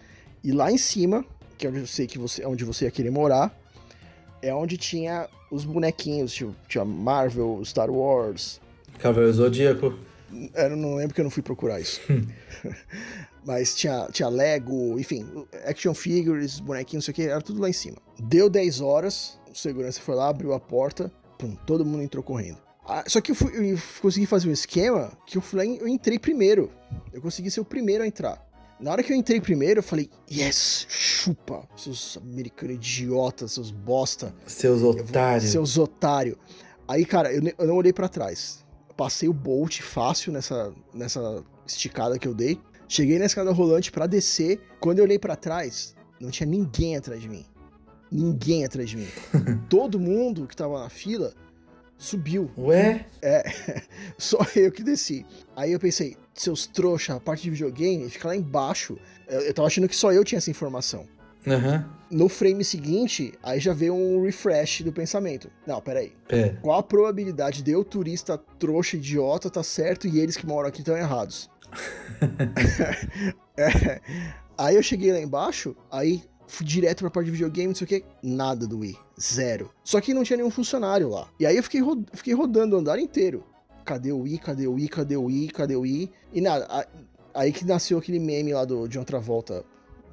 E 0.44 0.52
lá 0.52 0.70
em 0.70 0.78
cima 0.78 1.26
que 1.58 1.68
é 1.68 1.70
onde 1.70 1.80
eu 1.80 1.88
sei 1.88 2.08
que 2.08 2.20
você, 2.20 2.46
onde 2.46 2.66
você 2.66 2.86
ia 2.86 2.92
querer 2.92 3.10
morar, 3.10 3.58
é 4.42 4.54
onde 4.54 4.78
tinha 4.78 5.30
os 5.50 5.64
bonequinhos, 5.64 6.34
tipo, 6.34 6.54
tinha 6.68 6.84
Marvel, 6.84 7.62
Star 7.64 7.90
Wars. 7.90 8.60
Cavaleiro 9.00 9.34
Zodíaco. 9.34 9.98
Eu 10.56 10.76
não 10.76 10.96
lembro 10.96 11.14
que 11.14 11.22
eu 11.22 11.24
não 11.24 11.32
fui 11.32 11.44
procurar 11.44 11.80
isso. 11.80 12.02
Mas 13.46 13.76
tinha, 13.76 14.08
tinha 14.12 14.30
Lego, 14.30 15.00
enfim, 15.00 15.26
action 15.66 15.94
figures, 15.94 16.60
bonequinhos, 16.60 17.08
não 17.08 17.14
sei 17.14 17.24
o 17.24 17.28
que, 17.28 17.32
era 17.32 17.42
tudo 17.42 17.62
lá 17.62 17.70
em 17.70 17.74
cima. 17.74 17.98
Deu 18.20 18.50
10 18.50 18.82
horas, 18.82 19.40
o 19.50 19.56
segurança 19.56 20.02
foi 20.02 20.16
lá, 20.16 20.30
abriu 20.30 20.54
a 20.54 20.60
porta, 20.60 21.12
pum, 21.38 21.56
todo 21.68 21.86
mundo 21.86 22.04
entrou 22.04 22.24
correndo. 22.24 22.58
Ah, 22.86 23.04
só 23.08 23.22
que 23.22 23.32
eu, 23.32 23.36
fui, 23.36 23.72
eu 23.72 23.78
consegui 24.02 24.26
fazer 24.26 24.50
um 24.50 24.52
esquema 24.52 25.12
que 25.26 25.38
eu, 25.38 25.42
fui, 25.42 25.78
eu 25.80 25.88
entrei 25.88 26.20
primeiro. 26.20 26.70
Eu 27.14 27.22
consegui 27.22 27.50
ser 27.50 27.62
o 27.62 27.66
primeiro 27.66 28.04
a 28.04 28.08
entrar. 28.08 28.46
Na 28.80 28.92
hora 28.92 29.02
que 29.02 29.14
eu 29.14 29.16
entrei 29.16 29.40
primeiro, 29.40 29.80
eu 29.80 29.84
falei, 29.84 30.10
yes, 30.30 30.86
chupa, 30.90 31.68
seus 31.78 32.18
americanos 32.18 32.76
idiotas, 32.76 33.54
seus 33.54 33.72
bosta. 33.72 34.36
Seus 34.46 34.82
otários. 34.84 35.52
Seus 35.52 35.78
otários. 35.78 36.36
Aí, 36.88 37.06
cara, 37.06 37.32
eu, 37.32 37.42
eu 37.58 37.68
não 37.68 37.76
olhei 37.76 37.94
para 37.94 38.10
trás. 38.10 38.66
Passei 38.98 39.30
o 39.30 39.34
Bolt 39.34 39.82
fácil 39.82 40.34
nessa, 40.34 40.74
nessa 40.94 41.44
esticada 41.66 42.20
que 42.20 42.28
eu 42.28 42.34
dei. 42.34 42.60
Cheguei 42.88 43.18
na 43.18 43.26
escada 43.26 43.52
rolante 43.52 43.92
para 43.92 44.06
descer. 44.06 44.60
Quando 44.80 45.00
eu 45.00 45.06
olhei 45.06 45.18
para 45.18 45.36
trás, 45.36 45.96
não 46.20 46.30
tinha 46.30 46.46
ninguém 46.46 46.98
atrás 46.98 47.22
de 47.22 47.30
mim. 47.30 47.46
Ninguém 48.12 48.66
atrás 48.66 48.90
de 48.90 48.98
mim. 48.98 49.08
Todo 49.70 50.00
mundo 50.00 50.46
que 50.46 50.56
tava 50.56 50.80
na 50.80 50.90
fila 50.90 51.34
subiu. 51.98 52.50
Ué? 52.58 53.06
É, 53.22 53.44
só 54.18 54.40
eu 54.56 54.72
que 54.72 54.84
desci. 54.84 55.26
Aí 55.56 55.72
eu 55.72 55.80
pensei, 55.80 56.18
seus 56.34 56.66
trouxa, 56.66 57.16
a 57.16 57.20
parte 57.20 57.44
de 57.44 57.52
videogame 57.52 58.10
fica 58.10 58.28
lá 58.28 58.36
embaixo. 58.36 58.98
Eu, 59.28 59.42
eu 59.42 59.54
tava 59.54 59.68
achando 59.68 59.88
que 59.88 59.96
só 59.96 60.12
eu 60.12 60.24
tinha 60.24 60.38
essa 60.38 60.52
informação. 60.52 61.08
Uhum. 61.46 61.84
No 62.10 62.30
frame 62.30 62.64
seguinte, 62.64 63.34
aí 63.44 63.60
já 63.60 63.74
veio 63.74 63.94
um 63.94 64.24
refresh 64.24 64.82
do 64.82 64.94
pensamento. 64.94 65.50
Não, 65.68 65.82
peraí. 65.82 66.14
É. 66.30 66.50
Qual 66.62 66.78
a 66.78 66.84
probabilidade 66.84 67.62
de 67.62 67.72
eu, 67.72 67.84
turista 67.84 68.38
trouxa, 68.58 68.96
idiota, 68.96 69.50
tá 69.50 69.64
certo 69.64 70.08
e 70.08 70.20
eles 70.20 70.38
que 70.38 70.46
moram 70.46 70.70
aqui 70.70 70.80
estão 70.80 70.96
errados? 70.96 71.50
é. 73.58 74.00
Aí 74.58 74.76
eu 74.76 74.84
cheguei 74.84 75.12
lá 75.12 75.20
embaixo, 75.20 75.76
aí 75.92 76.24
direto 76.62 77.00
pra 77.00 77.10
parte 77.10 77.26
de 77.26 77.32
videogame, 77.32 77.68
não 77.68 77.76
sei 77.76 77.86
o 77.86 77.88
que, 77.88 78.04
nada 78.22 78.68
do 78.68 78.80
Wii. 78.80 78.98
Zero. 79.20 79.72
Só 79.84 80.00
que 80.02 80.14
não 80.14 80.24
tinha 80.24 80.38
nenhum 80.38 80.50
funcionário 80.50 81.10
lá. 81.10 81.28
E 81.40 81.46
aí 81.46 81.56
eu 81.58 81.64
fiquei, 81.64 81.82
ro 81.82 82.04
fiquei 82.14 82.34
rodando 82.34 82.76
o 82.76 82.80
andar 82.80 83.00
inteiro. 83.00 83.44
Cadê 83.86 84.12
o 84.12 84.20
Wii? 84.20 84.38
Cadê 84.38 84.68
o 84.68 84.74
Wii? 84.74 84.88
Cadê 84.88 85.16
o 85.16 85.24
Wii? 85.24 85.48
Cadê 85.50 85.76
o 85.76 85.82
Wii? 85.82 86.12
E 86.32 86.42
nada. 86.42 86.88
Aí 87.34 87.52
que 87.52 87.66
nasceu 87.66 87.98
aquele 87.98 88.20
meme 88.20 88.54
lá 88.54 88.64
do, 88.66 88.88
de 88.88 88.98
outra 89.00 89.20
volta. 89.20 89.66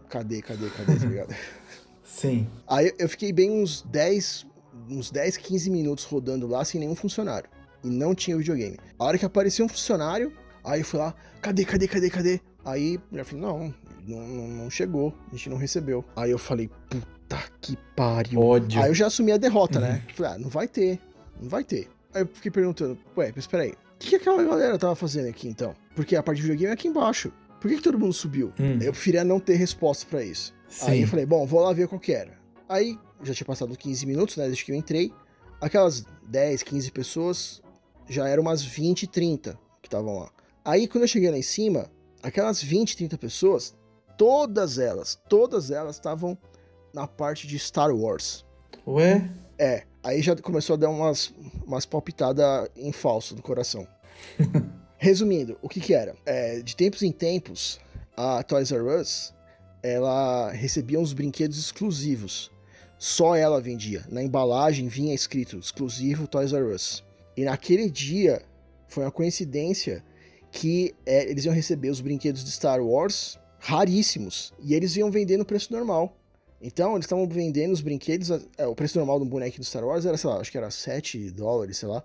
Cadê, 0.08 0.42
cadê, 0.42 0.68
cadê, 0.70 0.98
tá 0.98 1.06
ligado? 1.06 1.34
Sim. 2.04 2.48
Aí 2.66 2.92
eu 2.98 3.08
fiquei 3.08 3.32
bem 3.32 3.50
uns 3.50 3.82
10, 3.82 4.46
uns 4.88 5.10
10, 5.10 5.36
15 5.36 5.70
minutos 5.70 6.04
rodando 6.04 6.46
lá 6.46 6.64
sem 6.64 6.80
nenhum 6.80 6.96
funcionário. 6.96 7.48
E 7.84 7.88
não 7.88 8.14
tinha 8.14 8.36
videogame. 8.36 8.76
A 8.98 9.04
hora 9.04 9.18
que 9.18 9.24
apareceu 9.24 9.64
um 9.64 9.68
funcionário, 9.68 10.32
aí 10.64 10.80
eu 10.80 10.84
fui 10.84 10.98
lá, 10.98 11.14
cadê, 11.40 11.64
cadê, 11.64 11.86
cadê, 11.86 12.10
cadê? 12.10 12.40
Aí 12.64 12.98
eu 13.12 13.24
falei, 13.24 13.42
não, 13.42 13.74
não, 14.18 14.48
não 14.48 14.70
chegou, 14.70 15.14
a 15.28 15.36
gente 15.36 15.50
não 15.50 15.56
recebeu. 15.56 16.04
Aí 16.16 16.30
eu 16.30 16.38
falei, 16.38 16.68
puta 16.88 17.38
que 17.60 17.76
pariu. 17.94 18.40
Ódio. 18.40 18.80
Aí 18.80 18.90
eu 18.90 18.94
já 18.94 19.06
assumi 19.06 19.32
a 19.32 19.36
derrota, 19.36 19.80
né? 19.80 20.04
Falei, 20.14 20.32
ah, 20.32 20.38
não 20.38 20.48
vai 20.48 20.66
ter, 20.66 20.98
não 21.40 21.48
vai 21.48 21.64
ter. 21.64 21.88
Aí 22.14 22.22
eu 22.22 22.26
fiquei 22.26 22.50
perguntando, 22.50 22.98
ué, 23.16 23.32
mas 23.34 23.46
peraí, 23.46 23.70
o 23.70 23.98
que, 23.98 24.10
que 24.10 24.16
aquela 24.16 24.42
galera 24.42 24.78
tava 24.78 24.94
fazendo 24.94 25.28
aqui 25.28 25.48
então? 25.48 25.74
Porque 25.94 26.16
a 26.16 26.22
parte 26.22 26.38
de 26.38 26.42
videogame 26.42 26.70
é 26.70 26.74
aqui 26.74 26.88
embaixo. 26.88 27.32
Por 27.60 27.68
que, 27.68 27.76
que 27.76 27.82
todo 27.82 27.98
mundo 27.98 28.12
subiu? 28.12 28.52
Hum. 28.58 28.78
Eu 28.80 28.92
preferia 28.92 29.22
não 29.22 29.38
ter 29.38 29.54
resposta 29.54 30.06
para 30.06 30.24
isso. 30.24 30.54
Sim. 30.66 30.90
Aí 30.90 31.02
eu 31.02 31.08
falei, 31.08 31.26
bom, 31.26 31.46
vou 31.46 31.60
lá 31.60 31.72
ver 31.72 31.86
qual 31.86 32.00
que 32.00 32.12
era. 32.12 32.32
Aí 32.68 32.98
já 33.22 33.34
tinha 33.34 33.46
passado 33.46 33.76
15 33.76 34.06
minutos, 34.06 34.36
né, 34.36 34.44
desde 34.46 34.64
que 34.64 34.72
eu 34.72 34.76
entrei. 34.76 35.12
Aquelas 35.60 36.06
10, 36.26 36.62
15 36.62 36.90
pessoas 36.90 37.62
já 38.08 38.26
eram 38.26 38.42
umas 38.42 38.62
20, 38.62 39.06
30 39.06 39.58
que 39.82 39.88
estavam 39.88 40.20
lá. 40.20 40.30
Aí 40.64 40.88
quando 40.88 41.04
eu 41.04 41.08
cheguei 41.08 41.30
lá 41.30 41.36
em 41.36 41.42
cima, 41.42 41.90
aquelas 42.22 42.62
20, 42.62 42.96
30 42.96 43.18
pessoas, 43.18 43.74
todas 44.20 44.78
elas, 44.78 45.18
todas 45.30 45.70
elas 45.70 45.96
estavam 45.96 46.36
na 46.92 47.06
parte 47.06 47.46
de 47.46 47.58
Star 47.58 47.90
Wars. 47.90 48.44
Ué? 48.86 49.30
É, 49.58 49.84
aí 50.02 50.20
já 50.20 50.36
começou 50.36 50.74
a 50.74 50.76
dar 50.76 50.90
umas, 50.90 51.32
umas 51.66 51.86
palpitadas 51.86 52.68
em 52.76 52.92
falso 52.92 53.34
do 53.34 53.40
coração. 53.40 53.88
Resumindo, 54.98 55.56
o 55.62 55.70
que 55.70 55.80
que 55.80 55.94
era? 55.94 56.14
É, 56.26 56.60
de 56.60 56.76
tempos 56.76 57.02
em 57.02 57.10
tempos, 57.10 57.80
a 58.14 58.42
Toys 58.42 58.70
R 58.70 58.82
Us, 58.82 59.32
ela 59.82 60.50
recebia 60.50 61.00
uns 61.00 61.14
brinquedos 61.14 61.58
exclusivos. 61.58 62.50
Só 62.98 63.34
ela 63.34 63.58
vendia. 63.58 64.04
Na 64.10 64.22
embalagem 64.22 64.86
vinha 64.86 65.14
escrito 65.14 65.56
exclusivo 65.56 66.28
Toys 66.28 66.52
R 66.52 66.74
Us. 66.74 67.02
E 67.34 67.44
naquele 67.44 67.88
dia, 67.88 68.42
foi 68.86 69.02
uma 69.02 69.10
coincidência 69.10 70.04
que 70.52 70.94
é, 71.06 71.24
eles 71.30 71.46
iam 71.46 71.54
receber 71.54 71.88
os 71.88 72.02
brinquedos 72.02 72.44
de 72.44 72.50
Star 72.50 72.82
Wars 72.82 73.40
raríssimos. 73.60 74.52
E 74.60 74.74
eles 74.74 74.96
iam 74.96 75.10
vender 75.10 75.36
no 75.36 75.44
preço 75.44 75.72
normal. 75.72 76.16
Então, 76.60 76.92
eles 76.92 77.04
estavam 77.04 77.26
vendendo 77.28 77.72
os 77.72 77.80
brinquedos. 77.80 78.30
É, 78.58 78.66
o 78.66 78.74
preço 78.74 78.98
normal 78.98 79.18
do 79.18 79.24
boneco 79.24 79.58
do 79.58 79.64
Star 79.64 79.84
Wars 79.84 80.04
era, 80.04 80.16
sei 80.16 80.28
lá, 80.28 80.40
acho 80.40 80.50
que 80.50 80.58
era 80.58 80.70
7 80.70 81.30
dólares, 81.30 81.78
sei 81.78 81.88
lá. 81.88 82.02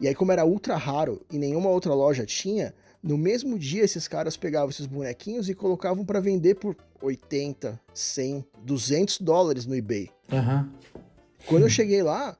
E 0.00 0.08
aí, 0.08 0.14
como 0.14 0.32
era 0.32 0.44
ultra 0.44 0.76
raro 0.76 1.20
e 1.30 1.38
nenhuma 1.38 1.68
outra 1.68 1.92
loja 1.94 2.24
tinha, 2.24 2.74
no 3.02 3.18
mesmo 3.18 3.58
dia 3.58 3.82
esses 3.82 4.08
caras 4.08 4.36
pegavam 4.36 4.70
esses 4.70 4.86
bonequinhos 4.86 5.48
e 5.48 5.54
colocavam 5.54 6.04
para 6.04 6.20
vender 6.20 6.54
por 6.54 6.76
80, 7.02 7.78
100, 7.92 8.44
200 8.62 9.20
dólares 9.20 9.66
no 9.66 9.74
eBay. 9.76 10.10
Aham. 10.32 10.70
Quando 11.46 11.64
eu 11.64 11.68
cheguei 11.68 12.02
lá, 12.02 12.36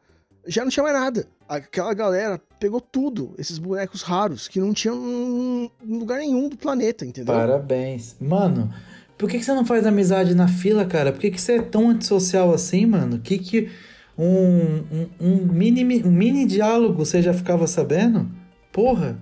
já 0.46 0.62
não 0.62 0.70
tinha 0.70 0.82
mais 0.82 0.94
nada. 0.94 1.26
Aquela 1.48 1.92
galera 1.94 2.40
pegou 2.58 2.80
tudo, 2.80 3.34
esses 3.38 3.58
bonecos 3.58 4.02
raros, 4.02 4.48
que 4.48 4.60
não 4.60 4.72
tinham 4.72 5.70
em 5.82 5.98
lugar 5.98 6.18
nenhum 6.18 6.48
do 6.48 6.56
planeta, 6.56 7.04
entendeu? 7.04 7.34
Parabéns. 7.34 8.16
Mano, 8.20 8.72
por 9.18 9.28
que, 9.28 9.38
que 9.38 9.44
você 9.44 9.52
não 9.52 9.64
faz 9.64 9.86
amizade 9.86 10.34
na 10.34 10.48
fila, 10.48 10.84
cara? 10.84 11.12
Por 11.12 11.20
que, 11.20 11.30
que 11.30 11.40
você 11.40 11.54
é 11.54 11.62
tão 11.62 11.90
antissocial 11.90 12.52
assim, 12.52 12.86
mano? 12.86 13.18
Que 13.18 13.38
que 13.38 13.70
um, 14.16 14.84
um, 14.90 15.08
um 15.20 15.46
mini, 15.46 16.02
um 16.04 16.10
mini 16.10 16.46
diálogo 16.46 17.04
você 17.04 17.20
já 17.20 17.34
ficava 17.34 17.66
sabendo? 17.66 18.28
Porra. 18.72 19.18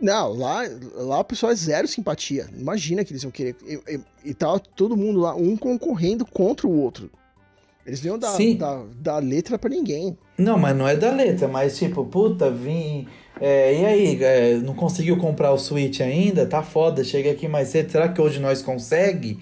Não, 0.00 0.32
lá, 0.32 0.62
lá 0.96 1.20
o 1.20 1.24
pessoal 1.24 1.52
é 1.52 1.54
zero 1.54 1.86
simpatia. 1.86 2.48
Imagina 2.58 3.04
que 3.04 3.12
eles 3.12 3.22
iam 3.22 3.30
querer. 3.30 3.56
E, 3.64 3.80
e, 3.94 4.00
e 4.30 4.34
tava 4.34 4.58
todo 4.58 4.96
mundo 4.96 5.20
lá, 5.20 5.34
um 5.34 5.56
concorrendo 5.56 6.26
contra 6.26 6.66
o 6.66 6.76
outro. 6.76 7.10
Eles 7.86 8.00
não 8.02 8.12
iam 8.12 8.18
dar, 8.18 8.28
Sim. 8.28 8.56
dar, 8.56 8.82
dar 9.00 9.18
letra 9.18 9.58
pra 9.58 9.68
ninguém. 9.68 10.16
Não, 10.38 10.58
mas 10.58 10.76
não 10.76 10.86
é 10.86 10.96
da 10.96 11.10
letra, 11.10 11.48
mas 11.48 11.76
tipo, 11.78 12.04
puta, 12.04 12.50
vim. 12.50 13.06
é, 13.40 13.74
e 13.74 13.84
aí, 13.84 14.24
é, 14.24 14.54
não 14.58 14.74
conseguiu 14.74 15.16
comprar 15.16 15.52
o 15.52 15.58
Switch 15.58 16.00
ainda? 16.00 16.46
Tá 16.46 16.62
foda, 16.62 17.02
chega 17.02 17.30
aqui 17.30 17.48
mais 17.48 17.68
cedo. 17.68 17.90
Será 17.90 18.08
que 18.08 18.20
hoje 18.20 18.38
nós 18.40 18.62
consegue? 18.62 19.38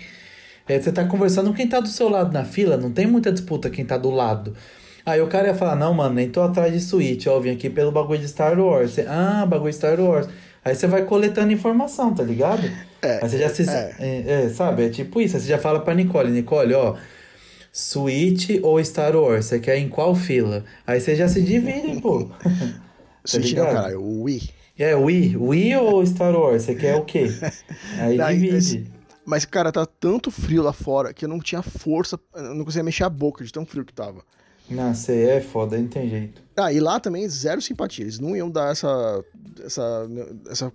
É, 0.68 0.80
você 0.80 0.90
tá 0.92 1.04
conversando 1.04 1.50
com 1.50 1.56
quem 1.56 1.66
tá 1.68 1.80
do 1.80 1.88
seu 1.88 2.08
lado 2.08 2.32
na 2.32 2.44
fila, 2.44 2.76
não 2.76 2.90
tem 2.90 3.06
muita 3.06 3.30
disputa 3.32 3.68
quem 3.68 3.84
tá 3.84 3.98
do 3.98 4.10
lado. 4.10 4.54
Aí 5.04 5.20
o 5.20 5.26
cara 5.26 5.48
ia 5.48 5.54
falar, 5.54 5.74
não, 5.76 5.92
mano, 5.92 6.14
nem 6.14 6.28
tô 6.30 6.40
atrás 6.42 6.72
de 6.72 6.80
Switch, 6.80 7.26
ó, 7.26 7.38
vim 7.40 7.50
aqui 7.50 7.68
pelo 7.68 7.90
bagulho 7.90 8.20
de 8.20 8.28
Star 8.28 8.58
Wars. 8.58 8.92
Você, 8.92 9.04
ah, 9.08 9.44
bagulho 9.46 9.70
de 9.70 9.76
Star 9.76 9.98
Wars. 10.00 10.28
Aí 10.64 10.74
você 10.74 10.86
vai 10.86 11.04
coletando 11.04 11.52
informação, 11.52 12.14
tá 12.14 12.22
ligado? 12.22 12.70
É, 13.02 13.18
Aí 13.22 13.28
você 13.28 13.38
já 13.38 13.48
se. 13.48 13.68
é. 13.68 13.94
É, 13.98 14.44
é, 14.44 14.48
sabe? 14.50 14.84
É 14.86 14.88
tipo 14.90 15.20
isso. 15.20 15.36
Aí 15.36 15.42
você 15.42 15.48
já 15.48 15.58
fala 15.58 15.80
pra 15.80 15.94
Nicole, 15.94 16.30
Nicole, 16.30 16.74
ó. 16.74 16.96
Switch 17.72 18.50
ou 18.62 18.82
Star 18.84 19.14
Wars? 19.16 19.46
Você 19.46 19.60
quer 19.60 19.78
em 19.78 19.88
qual 19.88 20.14
fila? 20.14 20.64
Aí 20.86 21.00
você 21.00 21.14
já 21.16 21.28
se 21.28 21.40
dividem, 21.42 22.00
pô. 22.00 22.24
Tá 22.24 22.38
Switch 23.24 23.52
não, 23.52 23.64
ligado? 23.64 23.74
caralho, 23.74 24.00
o 24.00 24.22
Wii. 24.22 24.50
É, 24.78 24.94
Wii, 24.96 25.36
Wii 25.36 25.76
ou 25.76 26.04
Star 26.06 26.34
Wars? 26.34 26.62
Você 26.62 26.74
quer 26.74 26.96
o 26.96 27.04
quê? 27.04 27.26
Aí 28.00 28.16
divide. 28.38 28.56
esse- 28.56 28.86
Mas, 29.26 29.44
cara, 29.44 29.70
tá 29.70 29.84
tanto 29.86 30.30
frio 30.30 30.62
lá 30.62 30.72
fora 30.72 31.12
que 31.12 31.24
eu 31.24 31.28
não 31.28 31.38
tinha 31.38 31.62
força, 31.62 32.18
eu 32.34 32.54
não 32.54 32.64
conseguia 32.64 32.82
mexer 32.84 33.04
a 33.04 33.08
boca 33.10 33.44
de 33.44 33.52
tão 33.52 33.66
frio 33.66 33.84
que 33.84 33.92
tava. 33.92 34.22
Não, 34.68 34.94
você 34.94 35.24
é 35.28 35.40
foda, 35.40 35.76
não 35.76 35.86
tem 35.88 36.08
jeito. 36.08 36.42
Ah, 36.56 36.72
e 36.72 36.80
lá 36.80 36.98
também 37.00 37.28
zero 37.28 37.60
simpatia. 37.60 38.04
Eles 38.04 38.18
não 38.20 38.36
iam 38.36 38.48
dar 38.50 38.70
essa, 38.72 39.24
essa, 39.64 40.08
essa 40.48 40.72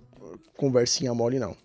conversinha 0.56 1.12
mole, 1.14 1.38
não. 1.38 1.56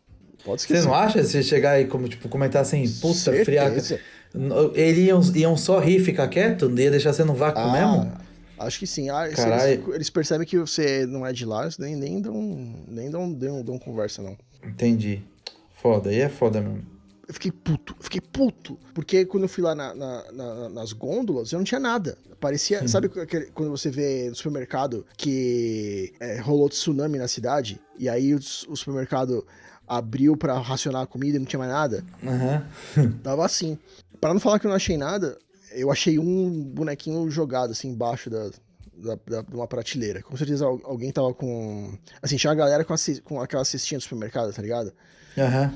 Pode 0.44 0.62
Você 0.62 0.68
esquecer. 0.74 0.86
não 0.88 0.96
acha? 0.96 1.24
Se 1.24 1.44
chegar 1.44 1.80
e 1.80 1.86
como, 1.86 2.08
tipo, 2.08 2.28
comentar 2.30 2.62
assim, 2.62 2.84
puta, 3.02 3.32
friaca. 3.46 4.00
Eles 4.74 4.98
iam, 5.08 5.22
iam 5.36 5.58
só 5.58 5.80
rir 5.80 5.98
e 5.98 6.04
ficar 6.04 6.28
quieto? 6.28 6.70
Não 6.70 6.78
ia 6.78 6.92
deixar 6.92 7.14
você 7.14 7.24
no 7.24 7.34
vácuo 7.34 7.62
Ah, 7.62 7.72
mesmo? 7.72 8.12
Acho 8.58 8.80
que 8.80 8.88
sim. 8.88 9.10
Ah, 9.10 9.28
eles, 9.28 9.40
eles 9.94 10.10
percebem 10.10 10.46
que 10.48 10.58
você 10.58 11.06
não 11.06 11.26
é 11.26 11.34
de 11.34 11.46
lá, 11.46 11.64
eles 11.64 11.78
nem, 11.78 11.96
nem 11.96 12.22
dão, 12.22 12.34
nem 12.88 13.10
dão, 13.10 13.32
dão, 13.34 13.64
dão 13.64 13.80
conversa, 13.80 14.22
não. 14.22 14.38
Entendi. 14.64 15.22
Foda, 15.82 16.10
aí 16.12 16.20
é 16.20 16.30
foda 16.30 16.62
mesmo. 16.62 16.86
eu 17.28 17.34
fiquei 17.34 17.52
puto, 17.52 17.96
eu 17.98 18.04
fiquei 18.04 18.22
puto. 18.22 18.78
Porque 18.94 19.26
quando 19.26 19.44
eu 19.44 19.50
fui 19.50 19.64
lá 19.64 19.74
na- 19.74 19.96
na- 19.96 20.32
na- 20.32 20.70
nas 20.70 20.94
gôndolas, 20.94 21.52
eu 21.52 21.58
não 21.58 21.64
tinha 21.64 21.80
nada. 21.80 22.18
Parecia, 22.40 22.88
sabe 22.88 23.10
quando 23.54 23.70
você 23.72 23.90
vê 23.90 24.30
no 24.30 24.36
supermercado 24.36 25.06
que 25.18 26.14
é, 26.20 26.40
rolou 26.40 26.68
tsunami 26.70 27.18
na 27.18 27.28
cidade? 27.28 27.80
E 27.98 28.08
aí 28.10 28.34
o, 28.34 28.38
o 28.38 28.76
supermercado 28.76 29.46
abriu 29.88 30.36
pra 30.38 30.60
racionar 30.60 31.02
a 31.04 31.08
comida 31.08 31.36
e 31.38 31.40
não 31.40 31.46
tinha 31.46 31.60
mais 31.60 31.72
nada? 31.72 32.04
Aham. 32.24 32.64
Tava 33.24 33.46
assim. 33.46 33.78
Pra 34.22 34.34
não 34.34 34.40
falar 34.40 34.60
que 34.60 34.66
eu 34.68 34.70
não 34.70 34.76
achei 34.76 34.96
nada, 34.98 35.38
eu 35.74 35.92
achei 35.92 36.18
um 36.20 36.64
bonequinho 36.64 37.30
jogado 37.30 37.72
assim 37.72 37.90
embaixo 37.90 38.30
da, 38.30 38.50
da, 38.96 39.16
da- 39.28 39.42
de 39.42 39.56
uma 39.56 39.68
prateleira. 39.68 40.22
Com 40.22 40.38
certeza 40.38 40.64
al- 40.66 40.80
alguém 40.84 41.12
tava 41.12 41.34
com. 41.34 41.98
Assim, 42.22 42.38
tinha 42.38 42.50
uma 42.52 42.56
galera 42.56 42.86
com, 42.86 42.94
a, 42.94 42.98
com 43.24 43.42
aquela 43.42 43.66
cestinha 43.66 43.98
do 43.98 44.04
supermercado, 44.04 44.54
tá 44.54 44.62
ligado? 44.62 44.94
Aham. 45.38 45.74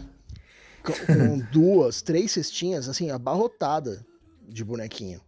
Com, 0.84 0.94
com 0.94 1.40
duas, 1.52 2.02
três 2.04 2.32
cestinhas, 2.32 2.88
assim, 2.88 3.10
abarrotada 3.10 4.06
de 4.48 4.64
bonequinho. 4.64 5.20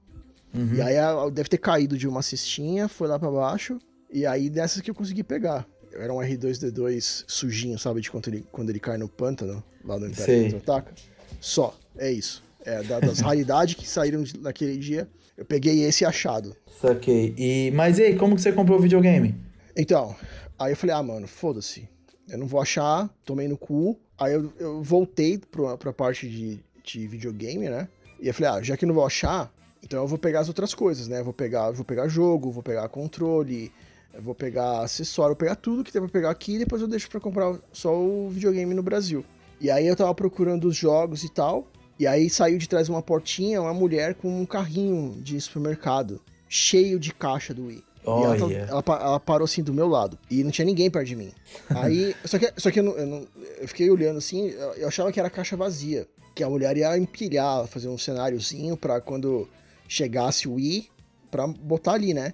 E 0.54 0.82
aí 0.82 0.96
deve 1.32 1.50
ter 1.50 1.58
caído 1.58 1.98
de 1.98 2.08
uma 2.08 2.22
cestinha, 2.22 2.88
foi 2.88 3.08
lá 3.08 3.20
pra 3.20 3.30
baixo, 3.30 3.78
e 4.12 4.26
aí 4.26 4.50
dessas 4.50 4.82
que 4.82 4.90
eu 4.90 4.96
consegui 4.96 5.24
pegar. 5.24 5.68
Era 5.94 6.14
um 6.14 6.18
R2D2 6.18 7.26
sujinho, 7.28 7.78
sabe? 7.80 8.02
De 8.02 8.10
quando 8.12 8.28
ele, 8.28 8.46
quando 8.52 8.70
ele 8.70 8.80
cai 8.80 8.98
no 8.98 9.08
pântano, 9.10 9.64
lá 9.84 10.00
no. 10.00 10.08
Império 10.08 10.26
Contra-Ataca. 10.52 10.94
Só, 11.42 11.78
é 11.98 12.12
isso. 12.12 12.44
É, 12.68 12.84
da- 12.84 13.00
das 13.00 13.20
raridades 13.22 13.76
que 13.76 13.88
saíram 13.88 14.24
naquele 14.42 14.78
dia, 14.78 15.08
eu 15.38 15.46
peguei 15.46 15.84
esse 15.84 16.04
achado. 16.04 16.54
Saquei. 16.82 17.34
E, 17.38 17.72
mas 17.72 17.98
e 17.98 18.04
aí, 18.04 18.16
como 18.18 18.36
que 18.36 18.42
você 18.42 18.52
comprou 18.52 18.78
o 18.78 18.82
videogame? 18.82 19.36
Então, 19.76 20.14
aí 20.60 20.74
eu 20.74 20.76
falei, 20.76 20.94
ah, 20.96 21.02
mano, 21.02 21.28
foda-se. 21.28 21.88
Eu 22.28 22.38
não 22.38 22.46
vou 22.46 22.60
achar, 22.62 23.10
tomei 23.24 23.48
no 23.48 23.58
cu. 23.58 23.98
Aí 24.20 24.34
eu, 24.34 24.52
eu 24.60 24.84
voltei 24.84 25.38
pra, 25.38 25.78
pra 25.78 25.94
parte 25.94 26.28
de, 26.28 26.60
de 26.84 27.08
videogame, 27.08 27.70
né? 27.70 27.88
E 28.20 28.28
eu 28.28 28.34
falei, 28.34 28.50
ah, 28.52 28.62
já 28.62 28.76
que 28.76 28.84
eu 28.84 28.88
não 28.88 28.96
vou 28.96 29.06
achar, 29.06 29.50
então 29.82 30.02
eu 30.02 30.08
vou 30.08 30.18
pegar 30.18 30.42
as 30.42 30.50
outras 30.50 30.74
coisas, 30.74 31.08
né? 31.08 31.20
Eu 31.22 31.24
vou 31.24 31.34
pegar, 31.34 31.72
vou 31.72 31.86
pegar 31.86 32.10
jogo, 32.10 32.52
vou 32.52 32.64
pegar 32.64 32.90
controle, 32.90 33.72
vou 34.20 34.36
pegar 34.36 34.82
acessório, 34.82 35.30
vou 35.30 35.38
pegar 35.38 35.56
tudo 35.56 35.86
que 35.86 35.92
tem 35.94 36.02
pra 36.02 36.10
pegar 36.12 36.32
aqui 36.32 36.56
e 36.56 36.60
depois 36.60 36.82
eu 36.82 36.88
deixo 36.90 37.10
pra 37.10 37.22
comprar 37.22 37.58
só 37.72 37.96
o 37.96 38.28
videogame 38.30 38.74
no 38.74 38.84
Brasil. 38.84 39.24
E 39.62 39.72
aí 39.72 39.88
eu 39.88 39.96
tava 39.96 40.14
procurando 40.14 40.68
os 40.68 40.76
jogos 40.76 41.24
e 41.24 41.30
tal, 41.32 41.68
e 42.00 42.06
aí 42.08 42.30
saiu 42.30 42.58
de 42.58 42.68
trás 42.70 42.88
de 42.88 42.92
uma 42.92 43.02
portinha 43.02 43.62
uma 43.62 43.74
mulher 43.74 44.16
com 44.16 44.42
um 44.42 44.46
carrinho 44.46 45.18
de 45.22 45.40
supermercado, 45.42 46.22
cheio 46.48 47.00
de 47.00 47.14
caixa 47.14 47.54
do 47.54 47.66
Wii. 47.68 47.84
E 48.04 48.10
ela, 48.10 48.42
Olha. 48.46 48.58
ela 48.70 48.84
ela 48.88 49.20
parou 49.20 49.44
assim 49.44 49.62
do 49.62 49.74
meu 49.74 49.88
lado. 49.88 50.18
E 50.32 50.42
não 50.44 50.50
tinha 50.52 50.64
ninguém 50.66 50.90
perto 50.90 51.08
de 51.08 51.16
mim. 51.16 51.32
Aí. 51.70 52.16
só 52.24 52.40
que, 52.40 52.54
só 52.56 52.72
que 52.72 52.80
eu, 52.80 52.84
não, 52.84 52.94
eu, 52.98 53.06
não- 53.06 53.28
eu 53.60 53.68
fiquei 53.68 53.90
olhando 53.90 54.18
assim, 54.18 54.48
eu, 54.78 54.88
achava 54.88 55.12
que 55.12 55.20
era 55.20 55.30
caixa 55.30 55.58
vazia. 55.58 56.08
Que 56.34 56.42
a 56.44 56.50
mulher 56.50 56.78
ia 56.78 56.98
empilhar, 56.98 57.68
fazer 57.68 57.90
um 57.90 57.98
cenáriozinho 57.98 58.78
pra 58.78 59.02
quando 59.02 59.50
chegasse 59.90 60.48
o 60.48 60.58
i 60.60 60.88
pra 61.30 61.48
botar 61.48 61.94
ali, 61.94 62.14
né? 62.14 62.34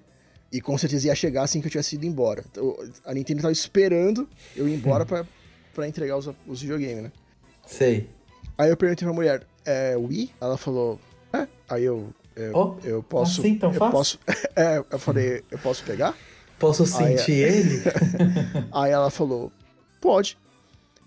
E 0.52 0.60
com 0.60 0.78
certeza 0.78 1.08
ia 1.08 1.14
chegar 1.16 1.42
assim 1.42 1.60
que 1.60 1.66
eu 1.66 1.70
tivesse 1.70 1.96
ido 1.96 2.06
embora. 2.06 2.44
Então, 2.50 2.76
a 3.04 3.12
Nintendo 3.12 3.42
tava 3.42 3.52
esperando 3.52 4.28
eu 4.54 4.68
ir 4.68 4.74
embora 4.74 5.04
pra, 5.06 5.26
pra 5.74 5.88
entregar 5.88 6.16
os, 6.16 6.30
os 6.46 6.60
videogames, 6.62 7.02
né? 7.04 7.12
Sei. 7.66 8.08
Aí 8.56 8.70
eu 8.70 8.76
perguntei 8.76 9.04
pra 9.04 9.12
mulher, 9.14 9.44
é 9.64 9.96
Wii? 9.96 10.30
Ela 10.40 10.56
falou, 10.56 10.98
é. 11.32 11.46
Aí 11.68 11.84
eu. 11.84 12.08
Eu, 12.36 12.50
Oh, 12.52 12.74
eu 12.84 13.00
posso. 13.02 13.40
assim 13.40 13.56
tão 13.56 13.70
eu 13.72 13.78
fácil? 13.78 13.92
posso. 13.92 14.18
É, 14.56 14.82
eu 14.90 14.98
falei, 14.98 15.42
eu 15.50 15.58
posso 15.58 15.84
pegar? 15.84 16.16
Posso 16.58 16.82
Aí, 16.82 17.16
sentir 17.18 17.32
ele? 17.32 17.82
Aí 18.72 18.90
ela 18.92 19.10
falou, 19.10 19.50
pode. 20.00 20.36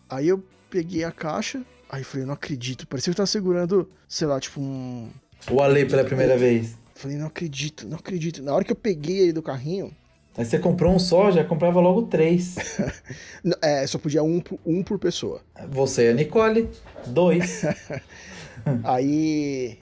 Aí 0.10 0.28
eu 0.28 0.42
peguei 0.70 1.04
a 1.04 1.12
caixa, 1.12 1.62
aí 1.90 2.02
eu 2.02 2.06
falei, 2.06 2.26
não 2.26 2.34
acredito. 2.34 2.86
Parecia 2.88 3.12
que 3.12 3.16
eu 3.16 3.18
tava 3.18 3.28
segurando, 3.28 3.90
sei 4.08 4.28
lá, 4.28 4.40
tipo 4.40 4.60
um. 4.62 5.10
o 5.50 5.62
Ale 5.62 5.86
pela 5.86 6.04
primeira 6.04 6.38
vez. 6.38 6.76
Falei, 6.96 7.18
não 7.18 7.28
acredito, 7.28 7.88
não 7.88 7.98
acredito. 7.98 8.42
Na 8.42 8.54
hora 8.54 8.64
que 8.64 8.72
eu 8.72 8.76
peguei 8.76 9.20
ele 9.20 9.34
do 9.34 9.42
carrinho, 9.42 9.94
Aí 10.38 10.46
você 10.46 10.60
comprou 10.60 10.94
um 10.94 11.00
só, 11.00 11.32
já 11.32 11.44
comprava 11.44 11.80
logo 11.82 12.04
três. 12.04 12.56
é, 13.62 13.88
só 13.88 13.98
podia 13.98 14.22
um, 14.24 14.40
por- 14.40 14.60
um 14.66 14.84
por 14.84 15.00
pessoa. 15.00 15.42
Você 15.70 16.08
e 16.08 16.10
a 16.10 16.14
Nicole, 16.14 16.70
dois. 17.08 17.64
Aí. 18.84 19.80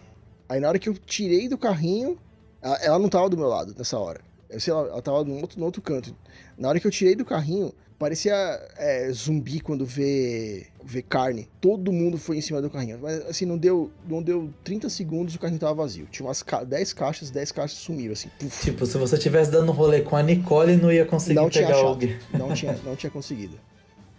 Aí 0.47 0.59
na 0.59 0.67
hora 0.69 0.77
que 0.79 0.87
eu 0.89 0.93
tirei 0.93 1.47
do 1.49 1.57
carrinho, 1.57 2.17
ela, 2.61 2.75
ela 2.83 2.99
não 2.99 3.09
tava 3.09 3.29
do 3.29 3.37
meu 3.37 3.47
lado 3.47 3.73
nessa 3.77 3.97
hora. 3.97 4.21
Eu 4.49 4.59
sei 4.59 4.71
lá, 4.73 4.81
ela 4.81 5.01
tava 5.01 5.23
no 5.23 5.35
outro, 5.41 5.59
no 5.59 5.65
outro 5.65 5.81
canto. 5.81 6.15
Na 6.57 6.69
hora 6.69 6.79
que 6.79 6.85
eu 6.85 6.91
tirei 6.91 7.15
do 7.15 7.25
carrinho, 7.25 7.73
parecia 7.97 8.33
é, 8.77 9.09
zumbi 9.11 9.59
quando 9.59 9.83
vê, 9.85 10.67
vê 10.83 11.01
carne. 11.01 11.49
Todo 11.59 11.91
mundo 11.91 12.17
foi 12.19 12.37
em 12.37 12.41
cima 12.41 12.61
do 12.61 12.69
carrinho. 12.69 12.99
Mas 13.01 13.25
assim, 13.25 13.43
não 13.45 13.57
deu, 13.57 13.91
não 14.07 14.21
deu 14.21 14.51
30 14.63 14.87
segundos 14.87 15.33
o 15.33 15.39
carrinho 15.39 15.59
tava 15.59 15.73
vazio. 15.73 16.05
Tinha 16.11 16.27
umas 16.27 16.43
ca- 16.43 16.63
10 16.63 16.93
caixas, 16.93 17.31
10 17.31 17.51
caixas 17.51 17.79
sumiram, 17.79 18.13
assim. 18.13 18.29
Puf, 18.39 18.63
tipo, 18.63 18.85
se 18.85 18.97
você 18.99 19.17
tivesse 19.17 19.49
dando 19.49 19.71
rolê 19.71 20.01
com 20.01 20.15
a 20.15 20.21
Nicole, 20.21 20.77
não 20.77 20.91
ia 20.91 21.05
conseguir 21.05 21.33
não 21.35 21.49
pegar 21.49 21.75
alguém. 21.75 22.15
Não 22.37 22.53
tinha, 22.53 22.77
não 22.85 22.95
tinha 22.95 23.09
conseguido. 23.09 23.59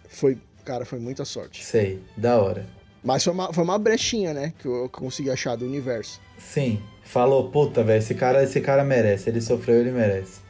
Foi, 0.09 0.37
cara, 0.65 0.83
foi 0.85 0.99
muita 0.99 1.23
sorte. 1.23 1.63
Sei, 1.63 2.01
da 2.17 2.37
hora. 2.41 2.65
Mas 3.07 3.23
foi 3.23 3.31
uma, 3.31 3.53
foi 3.53 3.63
uma 3.63 3.79
brechinha, 3.79 4.33
né? 4.33 4.53
Que 4.59 4.67
eu, 4.67 4.89
consegui 4.89 5.31
achar 5.31 5.55
do 5.55 5.63
universo. 5.63 6.19
Sim. 6.37 6.81
Falou, 7.05 7.49
puta, 7.49 7.81
velho, 7.81 7.99
esse 7.99 8.13
cara, 8.13 8.43
esse 8.43 8.59
cara 8.59 8.83
merece. 8.83 9.29
Ele 9.29 9.39
sofreu, 9.39 9.77
ele 9.79 9.91
merece. 9.91 10.41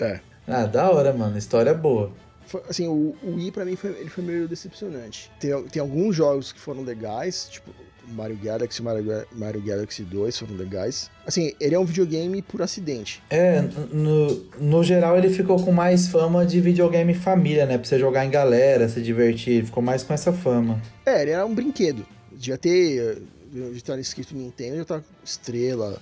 É. 0.00 0.20
Ah, 0.48 0.64
da 0.64 0.90
hora, 0.90 1.12
mano. 1.12 1.36
História 1.36 1.74
boa. 1.74 2.10
Foi- 2.46 2.62
assim, 2.70 2.88
o, 2.88 3.14
o 3.22 3.34
Wii 3.34 3.52
pra 3.52 3.66
mim 3.66 3.76
foi, 3.76 3.90
ele 3.90 4.08
foi 4.08 4.24
meio 4.24 4.48
decepcionante. 4.48 5.30
Tem, 5.38 5.62
tem 5.64 5.82
alguns 5.82 6.16
jogos 6.16 6.52
que 6.52 6.58
foram 6.58 6.80
legais, 6.80 7.48
tipo 7.50 7.70
Mario 8.08 8.36
Galaxy, 8.42 8.82
Mario, 8.82 9.04
Ga- 9.04 9.24
Mario 9.32 9.60
Galaxy 9.60 10.02
2 10.02 10.38
foram 10.38 10.54
legais. 10.56 11.10
Assim, 11.26 11.52
ele 11.60 11.74
é 11.74 11.78
um 11.78 11.84
videogame 11.84 12.40
por 12.42 12.62
acidente. 12.62 13.22
É, 13.30 13.62
no, 13.92 14.44
no 14.60 14.84
geral 14.84 15.16
ele 15.18 15.28
ficou 15.30 15.62
com 15.62 15.72
mais 15.72 16.08
fama 16.08 16.46
de 16.46 16.60
videogame 16.60 17.14
família, 17.14 17.66
né? 17.66 17.76
Pra 17.78 17.86
você 17.86 17.98
jogar 17.98 18.24
em 18.24 18.30
galera, 18.30 18.88
se 18.88 19.00
divertir. 19.02 19.64
Ficou 19.64 19.82
mais 19.82 20.02
com 20.02 20.14
essa 20.14 20.32
fama. 20.32 20.80
É, 21.04 21.22
ele 21.22 21.32
era 21.32 21.44
um 21.44 21.54
brinquedo. 21.54 22.06
Devia 22.32 22.58
ter, 22.58 22.98
eh, 22.98 23.18
devia 23.52 23.76
estar 23.76 23.98
escrito 23.98 24.34
Nintendo, 24.36 24.76
já 24.76 24.84
tá 24.84 25.02
estrela, 25.24 26.00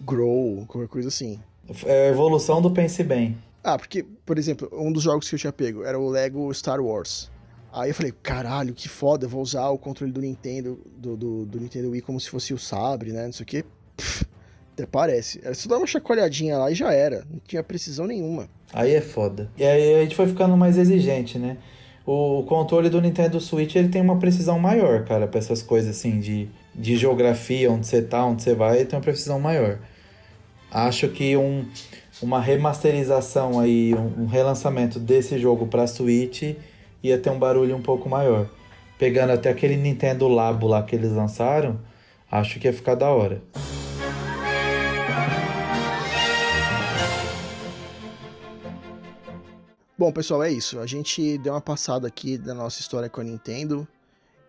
Grow, 0.00 0.64
qualquer 0.66 0.88
coisa 0.88 1.08
assim. 1.08 1.38
É 1.86 2.08
a 2.08 2.10
evolução 2.10 2.60
do 2.62 2.70
Pense 2.70 3.02
Bem. 3.02 3.36
Ah, 3.64 3.76
porque, 3.76 4.04
por 4.24 4.38
exemplo, 4.38 4.68
um 4.72 4.92
dos 4.92 5.02
jogos 5.02 5.28
que 5.28 5.34
eu 5.34 5.38
tinha 5.38 5.52
pego 5.52 5.82
era 5.84 5.98
o 5.98 6.08
Lego 6.08 6.52
Star 6.54 6.80
Wars. 6.80 7.30
Aí 7.72 7.90
eu 7.90 7.94
falei, 7.94 8.12
caralho, 8.22 8.74
que 8.74 8.88
foda, 8.88 9.26
eu 9.26 9.28
vou 9.28 9.42
usar 9.42 9.68
o 9.68 9.78
controle 9.78 10.12
do 10.12 10.20
Nintendo, 10.20 10.80
do, 10.96 11.16
do, 11.16 11.46
do 11.46 11.60
Nintendo 11.60 11.90
Wii 11.90 12.00
como 12.00 12.18
se 12.18 12.30
fosse 12.30 12.54
o 12.54 12.58
sabre, 12.58 13.12
né? 13.12 13.26
Não 13.26 13.32
sei 13.32 13.44
o. 13.60 13.64
Pff, 13.96 14.26
até 14.72 14.86
parece. 14.86 15.40
Era 15.42 15.54
só 15.54 15.68
dar 15.68 15.78
uma 15.78 15.86
chacoalhadinha 15.86 16.56
lá 16.56 16.70
e 16.70 16.74
já 16.74 16.92
era. 16.92 17.24
Não 17.30 17.40
tinha 17.46 17.62
precisão 17.62 18.06
nenhuma. 18.06 18.48
Aí 18.72 18.94
é 18.94 19.00
foda. 19.00 19.50
E 19.56 19.64
aí 19.64 19.94
a 19.94 20.02
gente 20.02 20.14
foi 20.14 20.26
ficando 20.28 20.56
mais 20.56 20.78
exigente, 20.78 21.38
né? 21.38 21.58
O 22.06 22.42
controle 22.44 22.88
do 22.88 23.00
Nintendo 23.02 23.38
Switch 23.38 23.74
ele 23.76 23.88
tem 23.88 24.00
uma 24.00 24.18
precisão 24.18 24.58
maior, 24.58 25.04
cara, 25.04 25.26
pra 25.26 25.38
essas 25.38 25.62
coisas 25.62 25.94
assim 25.94 26.18
de, 26.20 26.48
de 26.74 26.96
geografia, 26.96 27.70
onde 27.70 27.86
você 27.86 28.00
tá, 28.00 28.24
onde 28.24 28.42
você 28.42 28.54
vai, 28.54 28.84
tem 28.86 28.96
uma 28.98 29.02
precisão 29.02 29.38
maior. 29.38 29.78
Acho 30.70 31.08
que 31.08 31.36
um, 31.36 31.66
uma 32.22 32.40
remasterização 32.40 33.60
aí, 33.60 33.94
um, 33.94 34.22
um 34.22 34.26
relançamento 34.26 34.98
desse 34.98 35.38
jogo 35.38 35.66
pra 35.66 35.86
Switch 35.86 36.54
ia 37.02 37.18
ter 37.18 37.30
um 37.30 37.38
barulho 37.38 37.76
um 37.76 37.82
pouco 37.82 38.08
maior. 38.08 38.48
Pegando 38.98 39.32
até 39.32 39.50
aquele 39.50 39.76
Nintendo 39.76 40.26
Labo 40.26 40.66
lá 40.66 40.82
que 40.82 40.96
eles 40.96 41.12
lançaram, 41.12 41.78
acho 42.30 42.58
que 42.58 42.66
ia 42.66 42.72
ficar 42.72 42.94
da 42.94 43.08
hora. 43.08 43.42
Bom, 49.98 50.12
pessoal, 50.12 50.44
é 50.44 50.50
isso. 50.52 50.78
A 50.78 50.86
gente 50.86 51.38
deu 51.38 51.52
uma 51.52 51.60
passada 51.60 52.06
aqui 52.06 52.38
da 52.38 52.54
nossa 52.54 52.80
história 52.80 53.08
com 53.08 53.20
a 53.20 53.24
Nintendo. 53.24 53.86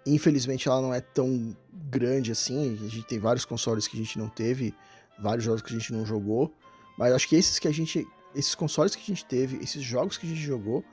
Infelizmente, 0.05 0.67
ela 0.67 0.79
não 0.79 0.93
é 0.93 1.01
tão 1.01 1.57
grande 1.73 2.31
assim. 2.31 2.73
A 2.73 2.87
gente 2.87 3.03
tem 3.03 3.17
vários 3.17 3.45
consoles 3.45 3.87
que 3.87 3.97
a 3.97 3.99
gente 3.99 4.19
não 4.19 4.29
teve, 4.29 4.75
vários 5.19 5.43
jogos 5.43 5.63
que 5.63 5.73
a 5.73 5.77
gente 5.77 5.91
não 5.91 6.05
jogou. 6.05 6.53
Mas 6.95 7.13
acho 7.13 7.27
que 7.27 7.35
esses 7.35 7.57
que 7.57 7.67
a 7.67 7.73
gente. 7.73 8.07
Esses 8.35 8.53
consoles 8.53 8.93
que 8.93 9.01
a 9.01 9.15
gente 9.15 9.25
teve, 9.25 9.57
esses 9.57 9.81
jogos 9.81 10.15
que 10.15 10.27
a 10.27 10.29
gente 10.29 10.41
jogou, 10.41 10.85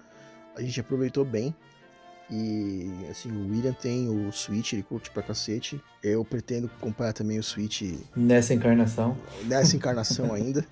a 0.57 0.63
gente 0.63 0.81
aproveitou 0.81 1.25
bem. 1.25 1.55
E 2.29 2.91
assim, 3.09 3.31
o 3.31 3.51
William 3.51 3.73
tem 3.73 4.09
o 4.09 4.33
Switch, 4.33 4.73
ele 4.73 4.83
curte 4.83 5.11
pra 5.11 5.23
cacete. 5.23 5.81
Eu 6.03 6.25
pretendo 6.25 6.69
comprar 6.81 7.13
também 7.13 7.39
o 7.39 7.43
Switch 7.43 7.83
Nessa 8.17 8.53
encarnação. 8.53 9.17
nessa 9.45 9.75
encarnação 9.77 10.33
ainda. 10.35 10.67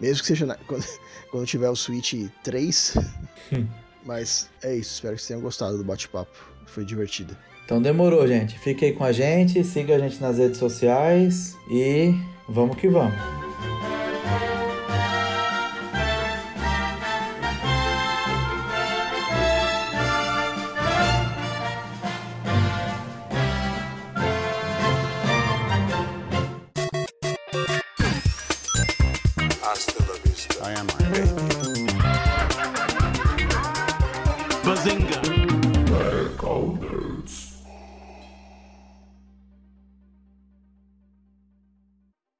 Mesmo 0.00 0.20
que 0.22 0.26
seja 0.26 0.44
na- 0.46 0.56
quando, 0.56 0.84
quando 1.30 1.46
tiver 1.46 1.70
o 1.70 1.76
Switch 1.76 2.14
3. 2.42 2.96
Mas 4.04 4.48
é 4.62 4.74
isso, 4.74 4.94
espero 4.94 5.14
que 5.14 5.20
vocês 5.20 5.28
tenham 5.28 5.40
gostado 5.40 5.76
do 5.78 5.84
bate-papo. 5.84 6.30
Foi 6.66 6.84
divertido. 6.84 7.36
Então 7.64 7.80
demorou, 7.82 8.26
gente. 8.26 8.56
Fique 8.58 8.84
aí 8.84 8.92
com 8.92 9.02
a 9.04 9.10
gente, 9.12 9.62
siga 9.64 9.96
a 9.96 9.98
gente 9.98 10.20
nas 10.20 10.38
redes 10.38 10.58
sociais 10.58 11.56
e 11.70 12.14
vamos 12.48 12.76
que 12.76 12.88
vamos. 12.88 13.14